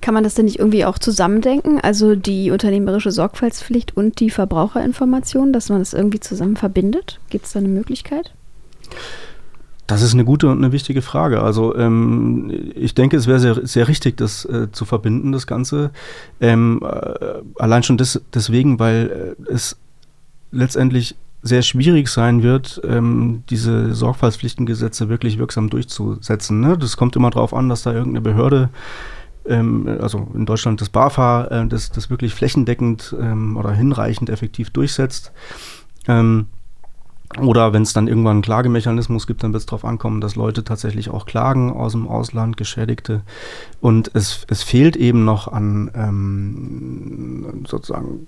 Kann 0.00 0.14
man 0.14 0.22
das 0.22 0.34
denn 0.34 0.44
nicht 0.44 0.60
irgendwie 0.60 0.84
auch 0.84 0.98
zusammendenken? 0.98 1.80
Also 1.80 2.14
die 2.14 2.50
unternehmerische 2.50 3.10
Sorgfaltspflicht 3.10 3.96
und 3.96 4.20
die 4.20 4.30
Verbraucherinformation, 4.30 5.52
dass 5.52 5.70
man 5.70 5.80
das 5.80 5.92
irgendwie 5.92 6.20
zusammen 6.20 6.56
verbindet? 6.56 7.20
Gibt 7.30 7.46
es 7.46 7.52
da 7.52 7.58
eine 7.58 7.68
Möglichkeit? 7.68 8.32
Das 9.88 10.02
ist 10.02 10.12
eine 10.12 10.26
gute 10.26 10.48
und 10.48 10.58
eine 10.58 10.70
wichtige 10.70 11.00
Frage. 11.00 11.40
Also 11.40 11.74
ähm, 11.74 12.52
ich 12.74 12.94
denke, 12.94 13.16
es 13.16 13.26
wäre 13.26 13.40
sehr, 13.40 13.66
sehr 13.66 13.88
richtig, 13.88 14.18
das 14.18 14.44
äh, 14.44 14.70
zu 14.70 14.84
verbinden, 14.84 15.32
das 15.32 15.46
Ganze. 15.46 15.92
Ähm, 16.42 16.82
äh, 16.84 17.40
allein 17.58 17.82
schon 17.82 17.96
des, 17.96 18.20
deswegen, 18.34 18.78
weil 18.78 19.34
äh, 19.48 19.50
es 19.50 19.78
letztendlich 20.52 21.16
sehr 21.42 21.62
schwierig 21.62 22.08
sein 22.08 22.42
wird, 22.42 22.82
ähm, 22.84 23.44
diese 23.48 23.94
Sorgfaltspflichtengesetze 23.94 25.08
wirklich 25.08 25.38
wirksam 25.38 25.70
durchzusetzen. 25.70 26.60
Ne? 26.60 26.76
Das 26.76 26.98
kommt 26.98 27.16
immer 27.16 27.30
darauf 27.30 27.54
an, 27.54 27.70
dass 27.70 27.82
da 27.82 27.94
irgendeine 27.94 28.20
Behörde 28.20 28.68
ähm, 29.46 29.88
also 30.02 30.28
in 30.34 30.44
Deutschland 30.44 30.82
das 30.82 30.90
BAFA, 30.90 31.46
äh, 31.46 31.66
das, 31.66 31.90
das 31.90 32.10
wirklich 32.10 32.34
flächendeckend 32.34 33.16
ähm, 33.18 33.56
oder 33.56 33.72
hinreichend 33.72 34.28
effektiv 34.28 34.68
durchsetzt. 34.68 35.32
Ähm, 36.06 36.46
oder 37.40 37.72
wenn 37.72 37.82
es 37.82 37.92
dann 37.92 38.08
irgendwann 38.08 38.36
einen 38.36 38.42
Klagemechanismus 38.42 39.26
gibt, 39.26 39.42
dann 39.42 39.52
wird 39.52 39.60
es 39.60 39.66
darauf 39.66 39.84
ankommen, 39.84 40.20
dass 40.20 40.34
Leute 40.34 40.64
tatsächlich 40.64 41.10
auch 41.10 41.26
klagen 41.26 41.72
aus 41.72 41.92
dem 41.92 42.08
Ausland, 42.08 42.56
Geschädigte. 42.56 43.22
Und 43.80 44.10
es, 44.14 44.46
es 44.48 44.62
fehlt 44.62 44.96
eben 44.96 45.24
noch 45.24 45.46
an 45.46 45.90
ähm, 45.94 47.64
sozusagen 47.66 48.26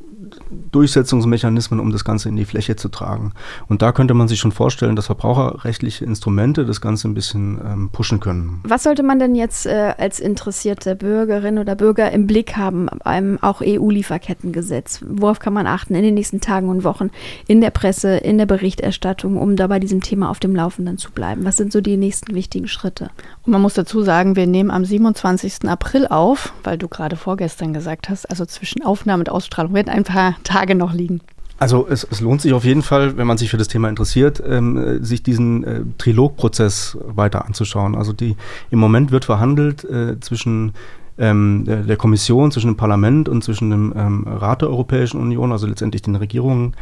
Durchsetzungsmechanismen, 0.72 1.80
um 1.80 1.92
das 1.92 2.04
Ganze 2.04 2.28
in 2.28 2.36
die 2.36 2.44
Fläche 2.44 2.76
zu 2.76 2.88
tragen. 2.88 3.32
Und 3.68 3.82
da 3.82 3.92
könnte 3.92 4.14
man 4.14 4.28
sich 4.28 4.38
schon 4.38 4.52
vorstellen, 4.52 4.96
dass 4.96 5.06
verbraucherrechtliche 5.06 6.04
Instrumente 6.04 6.64
das 6.64 6.80
Ganze 6.80 7.08
ein 7.08 7.14
bisschen 7.14 7.60
ähm, 7.64 7.90
pushen 7.90 8.20
können. 8.20 8.60
Was 8.64 8.82
sollte 8.84 9.02
man 9.02 9.18
denn 9.18 9.34
jetzt 9.34 9.66
äh, 9.66 9.94
als 9.98 10.20
interessierte 10.20 10.96
Bürgerin 10.96 11.58
oder 11.58 11.74
Bürger 11.74 12.10
im 12.10 12.26
Blick 12.26 12.56
haben, 12.56 12.88
beim 13.04 13.38
auch 13.40 13.62
EU-Lieferkettengesetz? 13.62 15.00
Worauf 15.06 15.38
kann 15.38 15.52
man 15.52 15.66
achten 15.66 15.94
in 15.94 16.02
den 16.02 16.14
nächsten 16.14 16.40
Tagen 16.40 16.68
und 16.68 16.84
Wochen 16.84 17.10
in 17.46 17.60
der 17.60 17.70
Presse, 17.70 18.16
in 18.16 18.38
der 18.38 18.46
Berichterstattung, 18.46 19.36
um 19.36 19.56
da 19.56 19.66
bei 19.66 19.78
diesem 19.78 20.00
Thema 20.00 20.30
auf 20.30 20.40
dem 20.40 20.54
Laufenden 20.54 20.98
zu 20.98 21.10
bleiben? 21.10 21.44
Was 21.44 21.56
sind 21.56 21.72
so 21.72 21.80
die 21.80 21.96
nächsten 21.96 22.34
wichtigen 22.34 22.68
Schritte? 22.68 23.10
Man 23.50 23.62
muss 23.62 23.74
dazu 23.74 24.02
sagen, 24.02 24.36
wir 24.36 24.46
nehmen 24.46 24.70
am 24.70 24.84
27. 24.84 25.68
April 25.68 26.06
auf, 26.06 26.52
weil 26.62 26.78
du 26.78 26.86
gerade 26.86 27.16
vorgestern 27.16 27.72
gesagt 27.72 28.08
hast, 28.08 28.26
also 28.26 28.46
zwischen 28.46 28.84
Aufnahme 28.84 29.22
und 29.22 29.28
Ausstrahlung 29.28 29.74
werden 29.74 29.88
ein 29.88 30.04
paar 30.04 30.36
Tage 30.44 30.76
noch 30.76 30.92
liegen. 30.92 31.20
Also 31.58 31.88
es, 31.90 32.06
es, 32.08 32.20
lohnt 32.20 32.40
sich 32.42 32.52
auf 32.52 32.64
jeden 32.64 32.82
Fall, 32.82 33.16
wenn 33.16 33.26
man 33.26 33.38
sich 33.38 33.50
für 33.50 33.56
das 33.56 33.66
Thema 33.66 33.88
interessiert, 33.88 34.40
ähm, 34.46 35.04
sich 35.04 35.24
diesen 35.24 35.64
äh, 35.64 35.80
Trilogprozess 35.98 36.96
weiter 37.04 37.44
anzuschauen. 37.44 37.96
Also 37.96 38.12
die, 38.12 38.36
im 38.70 38.78
Moment 38.78 39.10
wird 39.10 39.24
verhandelt 39.24 39.82
äh, 39.82 40.20
zwischen 40.20 40.72
ähm, 41.20 41.64
der, 41.66 41.82
der, 41.82 41.96
Kommission, 41.96 42.50
zwischen 42.50 42.68
dem 42.68 42.76
Parlament 42.76 43.28
und 43.28 43.44
zwischen 43.44 43.70
dem 43.70 43.92
ähm, 43.96 44.26
Rat 44.26 44.62
der 44.62 44.70
Europäischen 44.70 45.20
Union, 45.20 45.52
also 45.52 45.66
letztendlich 45.66 46.02
den 46.02 46.16
Regierungen, 46.16 46.74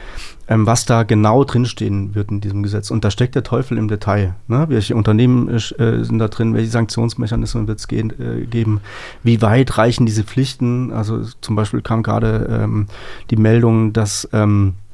ähm, 0.48 0.66
was 0.66 0.86
da 0.86 1.02
genau 1.02 1.44
drinstehen 1.44 2.14
wird 2.14 2.30
in 2.30 2.40
diesem 2.40 2.62
Gesetz. 2.62 2.90
Und 2.90 3.04
da 3.04 3.10
steckt 3.10 3.34
der 3.34 3.42
Teufel 3.42 3.76
im 3.76 3.88
Detail. 3.88 4.34
Ne? 4.46 4.66
Welche 4.68 4.96
Unternehmen 4.96 5.48
äh, 5.48 5.58
sind 6.04 6.18
da 6.18 6.28
drin, 6.28 6.54
welche 6.54 6.70
Sanktionsmechanismen 6.70 7.68
wird 7.68 7.80
es 7.80 7.90
äh, 7.90 8.46
geben, 8.46 8.80
wie 9.22 9.42
weit 9.42 9.76
reichen 9.76 10.06
diese 10.06 10.24
Pflichten? 10.24 10.92
Also 10.92 11.22
zum 11.40 11.56
Beispiel 11.56 11.82
kam 11.82 12.02
gerade 12.02 12.48
ähm, 12.62 12.86
die 13.30 13.36
Meldung, 13.36 13.92
dass 13.92 14.28
ähm, 14.32 14.68
äh, 14.68 14.72
äh, 14.72 14.87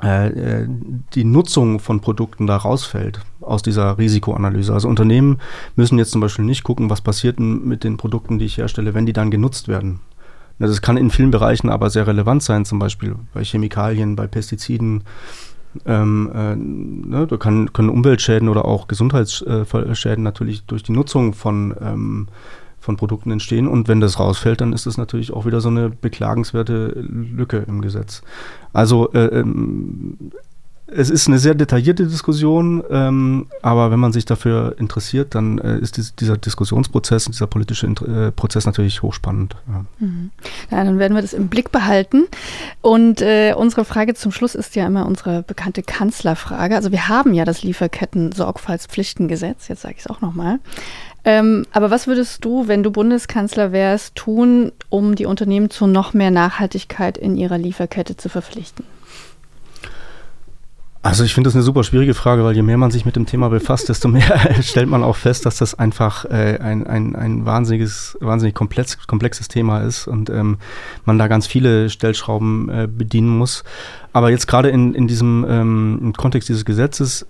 die 0.00 1.24
Nutzung 1.24 1.80
von 1.80 2.00
Produkten 2.00 2.46
da 2.46 2.56
rausfällt 2.56 3.20
aus 3.40 3.62
dieser 3.62 3.98
Risikoanalyse. 3.98 4.72
Also 4.72 4.88
Unternehmen 4.88 5.38
müssen 5.74 5.98
jetzt 5.98 6.12
zum 6.12 6.20
Beispiel 6.20 6.44
nicht 6.44 6.62
gucken, 6.62 6.88
was 6.88 7.00
passiert 7.00 7.40
mit 7.40 7.82
den 7.82 7.96
Produkten, 7.96 8.38
die 8.38 8.44
ich 8.44 8.58
herstelle, 8.58 8.94
wenn 8.94 9.06
die 9.06 9.12
dann 9.12 9.32
genutzt 9.32 9.66
werden. 9.66 9.98
Das 10.60 10.82
kann 10.82 10.96
in 10.96 11.10
vielen 11.10 11.30
Bereichen 11.30 11.68
aber 11.68 11.90
sehr 11.90 12.06
relevant 12.06 12.42
sein, 12.42 12.64
zum 12.64 12.78
Beispiel 12.78 13.16
bei 13.32 13.42
Chemikalien, 13.44 14.16
bei 14.16 14.26
Pestiziden. 14.26 15.04
Ähm, 15.84 16.30
äh, 16.34 16.56
ne, 16.56 17.26
da 17.26 17.36
kann, 17.36 17.72
können 17.72 17.90
Umweltschäden 17.90 18.48
oder 18.48 18.64
auch 18.64 18.88
Gesundheitsschäden 18.88 20.24
natürlich 20.24 20.64
durch 20.64 20.82
die 20.82 20.92
Nutzung 20.92 21.34
von 21.34 21.74
ähm, 21.80 22.28
von 22.88 22.96
Produkten 22.96 23.30
entstehen. 23.30 23.68
Und 23.68 23.86
wenn 23.86 24.00
das 24.00 24.18
rausfällt, 24.18 24.62
dann 24.62 24.72
ist 24.72 24.86
das 24.86 24.96
natürlich 24.96 25.30
auch 25.30 25.44
wieder 25.44 25.60
so 25.60 25.68
eine 25.68 25.90
beklagenswerte 25.90 26.94
Lücke 26.96 27.62
im 27.68 27.82
Gesetz. 27.82 28.22
Also 28.72 29.12
äh, 29.12 29.26
ähm, 29.26 30.16
es 30.90 31.10
ist 31.10 31.28
eine 31.28 31.38
sehr 31.38 31.54
detaillierte 31.54 32.06
Diskussion, 32.06 32.82
ähm, 32.90 33.48
aber 33.60 33.90
wenn 33.90 34.00
man 34.00 34.14
sich 34.14 34.24
dafür 34.24 34.76
interessiert, 34.78 35.34
dann 35.34 35.58
äh, 35.58 35.76
ist 35.80 35.98
dies, 35.98 36.14
dieser 36.14 36.38
Diskussionsprozess, 36.38 37.26
dieser 37.26 37.46
politische 37.46 37.88
äh, 37.88 38.32
Prozess 38.32 38.64
natürlich 38.64 39.02
hochspannend. 39.02 39.54
Ja. 39.68 39.84
Mhm. 39.98 40.30
ja. 40.70 40.82
dann 40.82 40.98
werden 40.98 41.14
wir 41.14 41.20
das 41.20 41.34
im 41.34 41.48
Blick 41.48 41.72
behalten. 41.72 42.24
Und 42.80 43.20
äh, 43.20 43.52
unsere 43.54 43.84
Frage 43.84 44.14
zum 44.14 44.32
Schluss 44.32 44.54
ist 44.54 44.76
ja 44.76 44.86
immer 44.86 45.04
unsere 45.04 45.42
bekannte 45.42 45.82
Kanzlerfrage. 45.82 46.74
Also 46.74 46.90
wir 46.90 47.08
haben 47.08 47.34
ja 47.34 47.44
das 47.44 47.62
Lieferketten-Sorgfaltspflichtengesetz, 47.62 49.68
jetzt 49.68 49.82
sage 49.82 49.96
ich 49.98 50.00
es 50.00 50.06
auch 50.06 50.22
nochmal. 50.22 50.58
Ähm, 51.28 51.66
aber 51.72 51.90
was 51.90 52.06
würdest 52.06 52.42
du, 52.46 52.68
wenn 52.68 52.82
du 52.82 52.90
Bundeskanzler 52.90 53.70
wärst, 53.70 54.14
tun, 54.14 54.72
um 54.88 55.14
die 55.14 55.26
Unternehmen 55.26 55.68
zu 55.68 55.86
noch 55.86 56.14
mehr 56.14 56.30
Nachhaltigkeit 56.30 57.18
in 57.18 57.36
ihrer 57.36 57.58
Lieferkette 57.58 58.16
zu 58.16 58.30
verpflichten? 58.30 58.86
Also 61.02 61.24
ich 61.24 61.34
finde 61.34 61.48
das 61.48 61.54
eine 61.54 61.62
super 61.62 61.84
schwierige 61.84 62.14
Frage, 62.14 62.44
weil 62.44 62.56
je 62.56 62.62
mehr 62.62 62.78
man 62.78 62.90
sich 62.90 63.04
mit 63.04 63.14
dem 63.14 63.26
Thema 63.26 63.50
befasst, 63.50 63.90
desto 63.90 64.08
mehr 64.08 64.40
stellt 64.62 64.88
man 64.88 65.04
auch 65.04 65.16
fest, 65.16 65.44
dass 65.44 65.58
das 65.58 65.78
einfach 65.78 66.24
äh, 66.24 66.58
ein, 66.62 66.86
ein, 66.86 67.14
ein 67.14 67.44
wahnsinniges, 67.44 68.16
wahnsinnig 68.20 68.54
komplex, 68.54 68.96
komplexes 69.06 69.48
Thema 69.48 69.80
ist 69.80 70.06
und 70.06 70.30
ähm, 70.30 70.56
man 71.04 71.18
da 71.18 71.28
ganz 71.28 71.46
viele 71.46 71.90
Stellschrauben 71.90 72.70
äh, 72.70 72.88
bedienen 72.90 73.36
muss. 73.36 73.64
Aber 74.14 74.30
jetzt 74.30 74.48
gerade 74.48 74.70
in, 74.70 74.94
in 74.94 75.06
diesem 75.06 75.44
ähm, 75.46 76.14
Kontext 76.16 76.48
dieses 76.48 76.64
Gesetzes 76.64 77.26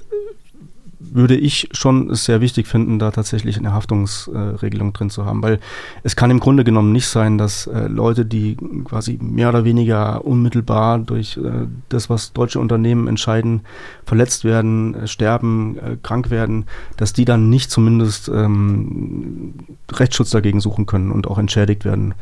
würde 1.14 1.36
ich 1.36 1.68
schon 1.72 2.14
sehr 2.14 2.40
wichtig 2.40 2.66
finden, 2.66 2.98
da 2.98 3.11
tatsächlich 3.11 3.59
eine 3.59 3.72
Haftungsregelung 3.72 4.92
drin 4.92 5.11
zu 5.11 5.24
haben, 5.24 5.42
weil 5.42 5.61
es 6.02 6.16
kann 6.16 6.30
im 6.30 6.40
Grunde 6.40 6.64
genommen 6.64 6.92
nicht 6.92 7.06
sein, 7.06 7.38
dass 7.38 7.66
äh, 7.66 7.88
Leute, 7.88 8.24
die 8.24 8.56
quasi 8.84 9.18
mehr 9.20 9.48
oder 9.48 9.64
weniger 9.64 10.24
unmittelbar 10.24 10.98
durch 10.98 11.36
äh, 11.36 11.66
das, 11.88 12.11
was 12.11 12.32
deutsche 12.32 12.61
Unternehmen 12.61 13.09
entscheiden, 13.09 13.62
verletzt 14.04 14.44
werden, 14.44 14.94
äh, 14.94 15.06
sterben, 15.06 15.76
krank 16.02 16.30
werden, 16.30 16.66
dass 16.96 17.12
die 17.12 17.24
dann 17.24 17.50
nicht 17.50 17.70
zumindest 17.70 18.28
ähm, 18.28 19.54
Rechtsschutz 19.92 20.30
dagegen 20.30 20.61
suchen 20.61 20.86
können 20.86 21.12
und 21.12 21.26
auch 21.26 21.38
entschädigt 21.38 21.84
werden. 21.84 22.14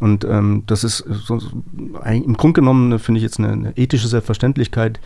Und 0.00 0.24
ähm, 0.24 0.64
das 0.66 0.84
ist 0.84 0.98
so, 0.98 1.40
im 2.04 2.36
Grunde 2.36 2.60
genommen, 2.60 2.98
finde 2.98 3.18
ich 3.18 3.22
jetzt 3.22 3.38
eine, 3.38 3.52
eine 3.52 3.76
ethische 3.76 4.08
Selbstverständlichkeit, 4.08 5.00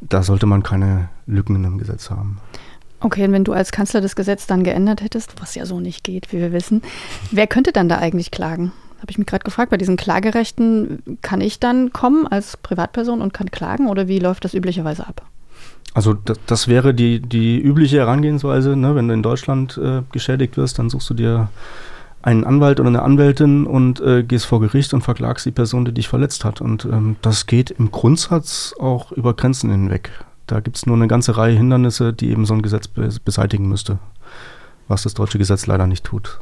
da 0.00 0.22
sollte 0.22 0.46
man 0.46 0.62
keine 0.62 1.08
Lücken 1.26 1.56
in 1.56 1.62
dem 1.62 1.78
Gesetz 1.78 2.10
haben. 2.10 2.38
Okay, 3.00 3.24
und 3.24 3.32
wenn 3.32 3.44
du 3.44 3.52
als 3.52 3.72
Kanzler 3.72 4.00
das 4.00 4.16
Gesetz 4.16 4.46
dann 4.46 4.64
geändert 4.64 5.02
hättest, 5.02 5.40
was 5.40 5.54
ja 5.54 5.66
so 5.66 5.80
nicht 5.80 6.02
geht, 6.02 6.32
wie 6.32 6.38
wir 6.38 6.52
wissen, 6.52 6.82
wer 7.30 7.46
könnte 7.46 7.72
dann 7.72 7.88
da 7.88 7.98
eigentlich 7.98 8.30
klagen? 8.30 8.72
Habe 9.00 9.10
ich 9.10 9.18
mich 9.18 9.26
gerade 9.26 9.44
gefragt, 9.44 9.70
bei 9.70 9.76
diesen 9.76 9.96
Klagerechten, 9.96 11.18
kann 11.20 11.42
ich 11.42 11.60
dann 11.60 11.92
kommen 11.92 12.26
als 12.26 12.56
Privatperson 12.56 13.20
und 13.20 13.34
kann 13.34 13.50
klagen 13.50 13.88
oder 13.88 14.08
wie 14.08 14.18
läuft 14.18 14.44
das 14.44 14.54
üblicherweise 14.54 15.06
ab? 15.06 15.22
Also 15.92 16.14
das, 16.14 16.38
das 16.46 16.68
wäre 16.68 16.94
die, 16.94 17.20
die 17.20 17.60
übliche 17.60 17.98
Herangehensweise, 17.98 18.76
ne? 18.76 18.94
wenn 18.94 19.08
du 19.08 19.14
in 19.14 19.22
Deutschland 19.22 19.78
äh, 19.78 20.02
geschädigt 20.12 20.56
wirst, 20.56 20.78
dann 20.78 20.90
suchst 20.90 21.08
du 21.10 21.14
dir 21.14 21.48
einen 22.22 22.44
Anwalt 22.44 22.80
oder 22.80 22.88
eine 22.88 23.02
Anwältin 23.02 23.66
und 23.66 24.00
äh, 24.00 24.24
gehst 24.24 24.46
vor 24.46 24.60
Gericht 24.60 24.92
und 24.92 25.02
verklagst 25.02 25.46
die 25.46 25.52
Person, 25.52 25.84
die 25.84 25.92
dich 25.92 26.08
verletzt 26.08 26.44
hat. 26.44 26.60
Und 26.60 26.84
ähm, 26.84 27.16
das 27.22 27.46
geht 27.46 27.70
im 27.70 27.92
Grundsatz 27.92 28.74
auch 28.80 29.12
über 29.12 29.34
Grenzen 29.34 29.70
hinweg. 29.70 30.10
Da 30.46 30.60
gibt 30.60 30.76
es 30.76 30.86
nur 30.86 30.96
eine 30.96 31.08
ganze 31.08 31.36
Reihe 31.36 31.56
Hindernisse, 31.56 32.12
die 32.12 32.30
eben 32.30 32.46
so 32.46 32.54
ein 32.54 32.62
Gesetz 32.62 32.88
beseitigen 32.88 33.68
müsste, 33.68 33.98
was 34.88 35.02
das 35.02 35.14
deutsche 35.14 35.38
Gesetz 35.38 35.66
leider 35.66 35.86
nicht 35.86 36.04
tut. 36.04 36.38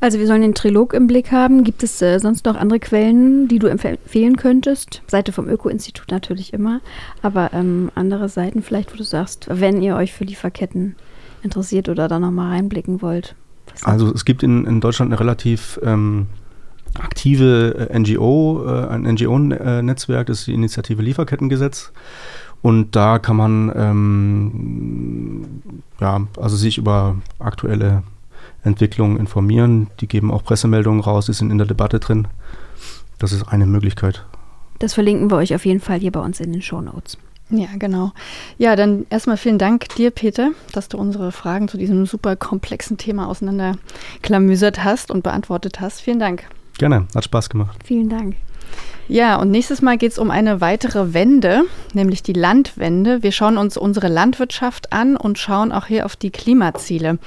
Also 0.00 0.18
wir 0.18 0.26
sollen 0.26 0.42
den 0.42 0.54
Trilog 0.54 0.92
im 0.92 1.06
Blick 1.06 1.32
haben. 1.32 1.64
Gibt 1.64 1.82
es 1.82 2.00
äh, 2.02 2.18
sonst 2.18 2.44
noch 2.44 2.56
andere 2.56 2.78
Quellen, 2.80 3.48
die 3.48 3.58
du 3.58 3.66
empfehlen 3.66 4.36
könntest? 4.36 5.02
Seite 5.06 5.32
vom 5.32 5.48
Öko-Institut 5.48 6.10
natürlich 6.10 6.52
immer, 6.52 6.80
aber 7.22 7.52
ähm, 7.54 7.90
andere 7.94 8.28
Seiten 8.28 8.62
vielleicht, 8.62 8.92
wo 8.92 8.96
du 8.96 9.04
sagst, 9.04 9.46
wenn 9.50 9.80
ihr 9.80 9.96
euch 9.96 10.12
für 10.12 10.24
Lieferketten 10.24 10.96
interessiert 11.42 11.88
oder 11.88 12.08
da 12.08 12.18
nochmal 12.18 12.50
reinblicken 12.50 13.00
wollt. 13.00 13.34
Also 13.82 14.12
es 14.12 14.24
gibt 14.24 14.42
in, 14.42 14.66
in 14.66 14.80
Deutschland 14.80 15.10
eine 15.10 15.20
relativ 15.20 15.80
ähm, 15.82 16.26
aktive 16.98 17.88
äh, 17.90 17.98
NGO, 17.98 18.64
äh, 18.66 18.86
ein 18.88 19.02
NGO-Netzwerk, 19.02 20.26
das 20.26 20.40
ist 20.40 20.46
die 20.46 20.54
Initiative 20.54 21.02
Lieferkettengesetz. 21.02 21.92
Und 22.64 22.96
da 22.96 23.18
kann 23.18 23.36
man 23.36 23.70
ähm, 23.76 25.44
ja, 26.00 26.26
also 26.38 26.56
sich 26.56 26.78
über 26.78 27.16
aktuelle 27.38 28.02
Entwicklungen 28.62 29.18
informieren. 29.18 29.88
Die 30.00 30.08
geben 30.08 30.30
auch 30.30 30.42
Pressemeldungen 30.42 31.02
raus, 31.02 31.26
die 31.26 31.34
sind 31.34 31.50
in 31.50 31.58
der 31.58 31.66
Debatte 31.66 32.00
drin. 32.00 32.26
Das 33.18 33.32
ist 33.32 33.46
eine 33.46 33.66
Möglichkeit. 33.66 34.24
Das 34.78 34.94
verlinken 34.94 35.30
wir 35.30 35.36
euch 35.36 35.54
auf 35.54 35.66
jeden 35.66 35.80
Fall 35.80 35.98
hier 35.98 36.10
bei 36.10 36.20
uns 36.20 36.40
in 36.40 36.52
den 36.52 36.62
Show 36.62 36.80
Notes. 36.80 37.18
Ja, 37.50 37.68
genau. 37.78 38.12
Ja, 38.56 38.76
dann 38.76 39.04
erstmal 39.10 39.36
vielen 39.36 39.58
Dank 39.58 39.90
dir, 39.96 40.10
Peter, 40.10 40.52
dass 40.72 40.88
du 40.88 40.96
unsere 40.96 41.32
Fragen 41.32 41.68
zu 41.68 41.76
diesem 41.76 42.06
super 42.06 42.34
komplexen 42.34 42.96
Thema 42.96 43.28
auseinanderklamüsert 43.28 44.82
hast 44.82 45.10
und 45.10 45.22
beantwortet 45.22 45.80
hast. 45.80 46.00
Vielen 46.00 46.18
Dank. 46.18 46.44
Gerne, 46.78 47.06
hat 47.14 47.24
Spaß 47.24 47.50
gemacht. 47.50 47.78
Vielen 47.84 48.08
Dank. 48.08 48.36
Ja, 49.06 49.36
und 49.36 49.50
nächstes 49.50 49.82
Mal 49.82 49.98
geht 49.98 50.12
es 50.12 50.18
um 50.18 50.30
eine 50.30 50.62
weitere 50.62 51.12
Wende, 51.12 51.64
nämlich 51.92 52.22
die 52.22 52.32
Landwende. 52.32 53.22
Wir 53.22 53.32
schauen 53.32 53.58
uns 53.58 53.76
unsere 53.76 54.08
Landwirtschaft 54.08 54.92
an 54.92 55.16
und 55.16 55.38
schauen 55.38 55.72
auch 55.72 55.86
hier 55.86 56.06
auf 56.06 56.16
die 56.16 56.30
Klimaziele. 56.30 57.18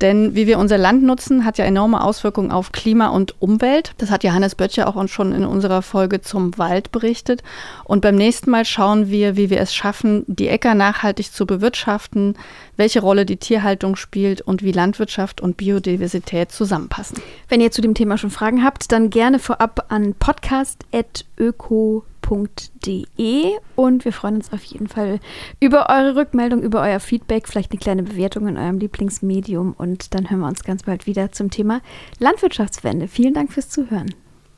Denn 0.00 0.36
wie 0.36 0.46
wir 0.46 0.58
unser 0.58 0.78
Land 0.78 1.02
nutzen, 1.02 1.44
hat 1.44 1.58
ja 1.58 1.64
enorme 1.64 2.04
Auswirkungen 2.04 2.52
auf 2.52 2.70
Klima 2.70 3.08
und 3.08 3.34
Umwelt. 3.40 3.94
Das 3.98 4.10
hat 4.10 4.22
Johannes 4.22 4.54
Böttcher 4.54 4.86
auch 4.86 5.08
schon 5.08 5.32
in 5.32 5.44
unserer 5.44 5.82
Folge 5.82 6.20
zum 6.20 6.56
Wald 6.56 6.92
berichtet. 6.92 7.42
Und 7.84 8.00
beim 8.00 8.14
nächsten 8.14 8.50
Mal 8.50 8.64
schauen 8.64 9.08
wir, 9.08 9.36
wie 9.36 9.50
wir 9.50 9.60
es 9.60 9.74
schaffen, 9.74 10.24
die 10.28 10.48
Äcker 10.48 10.74
nachhaltig 10.74 11.32
zu 11.32 11.46
bewirtschaften, 11.46 12.36
welche 12.76 13.00
Rolle 13.00 13.26
die 13.26 13.38
Tierhaltung 13.38 13.96
spielt 13.96 14.40
und 14.40 14.62
wie 14.62 14.72
Landwirtschaft 14.72 15.40
und 15.40 15.56
Biodiversität 15.56 16.52
zusammenpassen. 16.52 17.20
Wenn 17.48 17.60
ihr 17.60 17.72
zu 17.72 17.82
dem 17.82 17.94
Thema 17.94 18.18
schon 18.18 18.30
Fragen 18.30 18.62
habt, 18.62 18.92
dann 18.92 19.10
gerne 19.10 19.40
vorab 19.40 19.86
an 19.88 20.14
podcast.öko.de 20.14 22.17
www.ftf.de 22.28 23.58
und 23.76 24.04
wir 24.04 24.12
freuen 24.12 24.36
uns 24.36 24.52
auf 24.52 24.62
jeden 24.64 24.88
Fall 24.88 25.20
über 25.60 25.88
eure 25.88 26.16
Rückmeldung, 26.16 26.62
über 26.62 26.82
euer 26.82 27.00
Feedback, 27.00 27.48
vielleicht 27.48 27.72
eine 27.72 27.80
kleine 27.80 28.02
Bewertung 28.02 28.48
in 28.48 28.56
eurem 28.56 28.78
Lieblingsmedium 28.78 29.74
und 29.76 30.14
dann 30.14 30.30
hören 30.30 30.40
wir 30.40 30.48
uns 30.48 30.64
ganz 30.64 30.82
bald 30.82 31.06
wieder 31.06 31.32
zum 31.32 31.50
Thema 31.50 31.80
Landwirtschaftswende. 32.18 33.08
Vielen 33.08 33.34
Dank 33.34 33.52
fürs 33.52 33.68
Zuhören. 33.68 34.14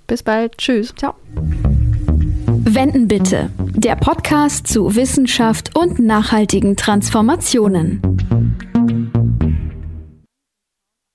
Bis 0.07 0.23
bald. 0.23 0.59
Tschüss. 0.59 0.95
Ciao. 0.97 1.15
Wenden 2.63 3.09
bitte. 3.09 3.51
Der 3.59 3.97
Podcast 3.97 4.67
zu 4.67 4.95
Wissenschaft 4.95 5.77
und 5.77 5.99
nachhaltigen 5.99 6.77
Transformationen. 6.77 8.03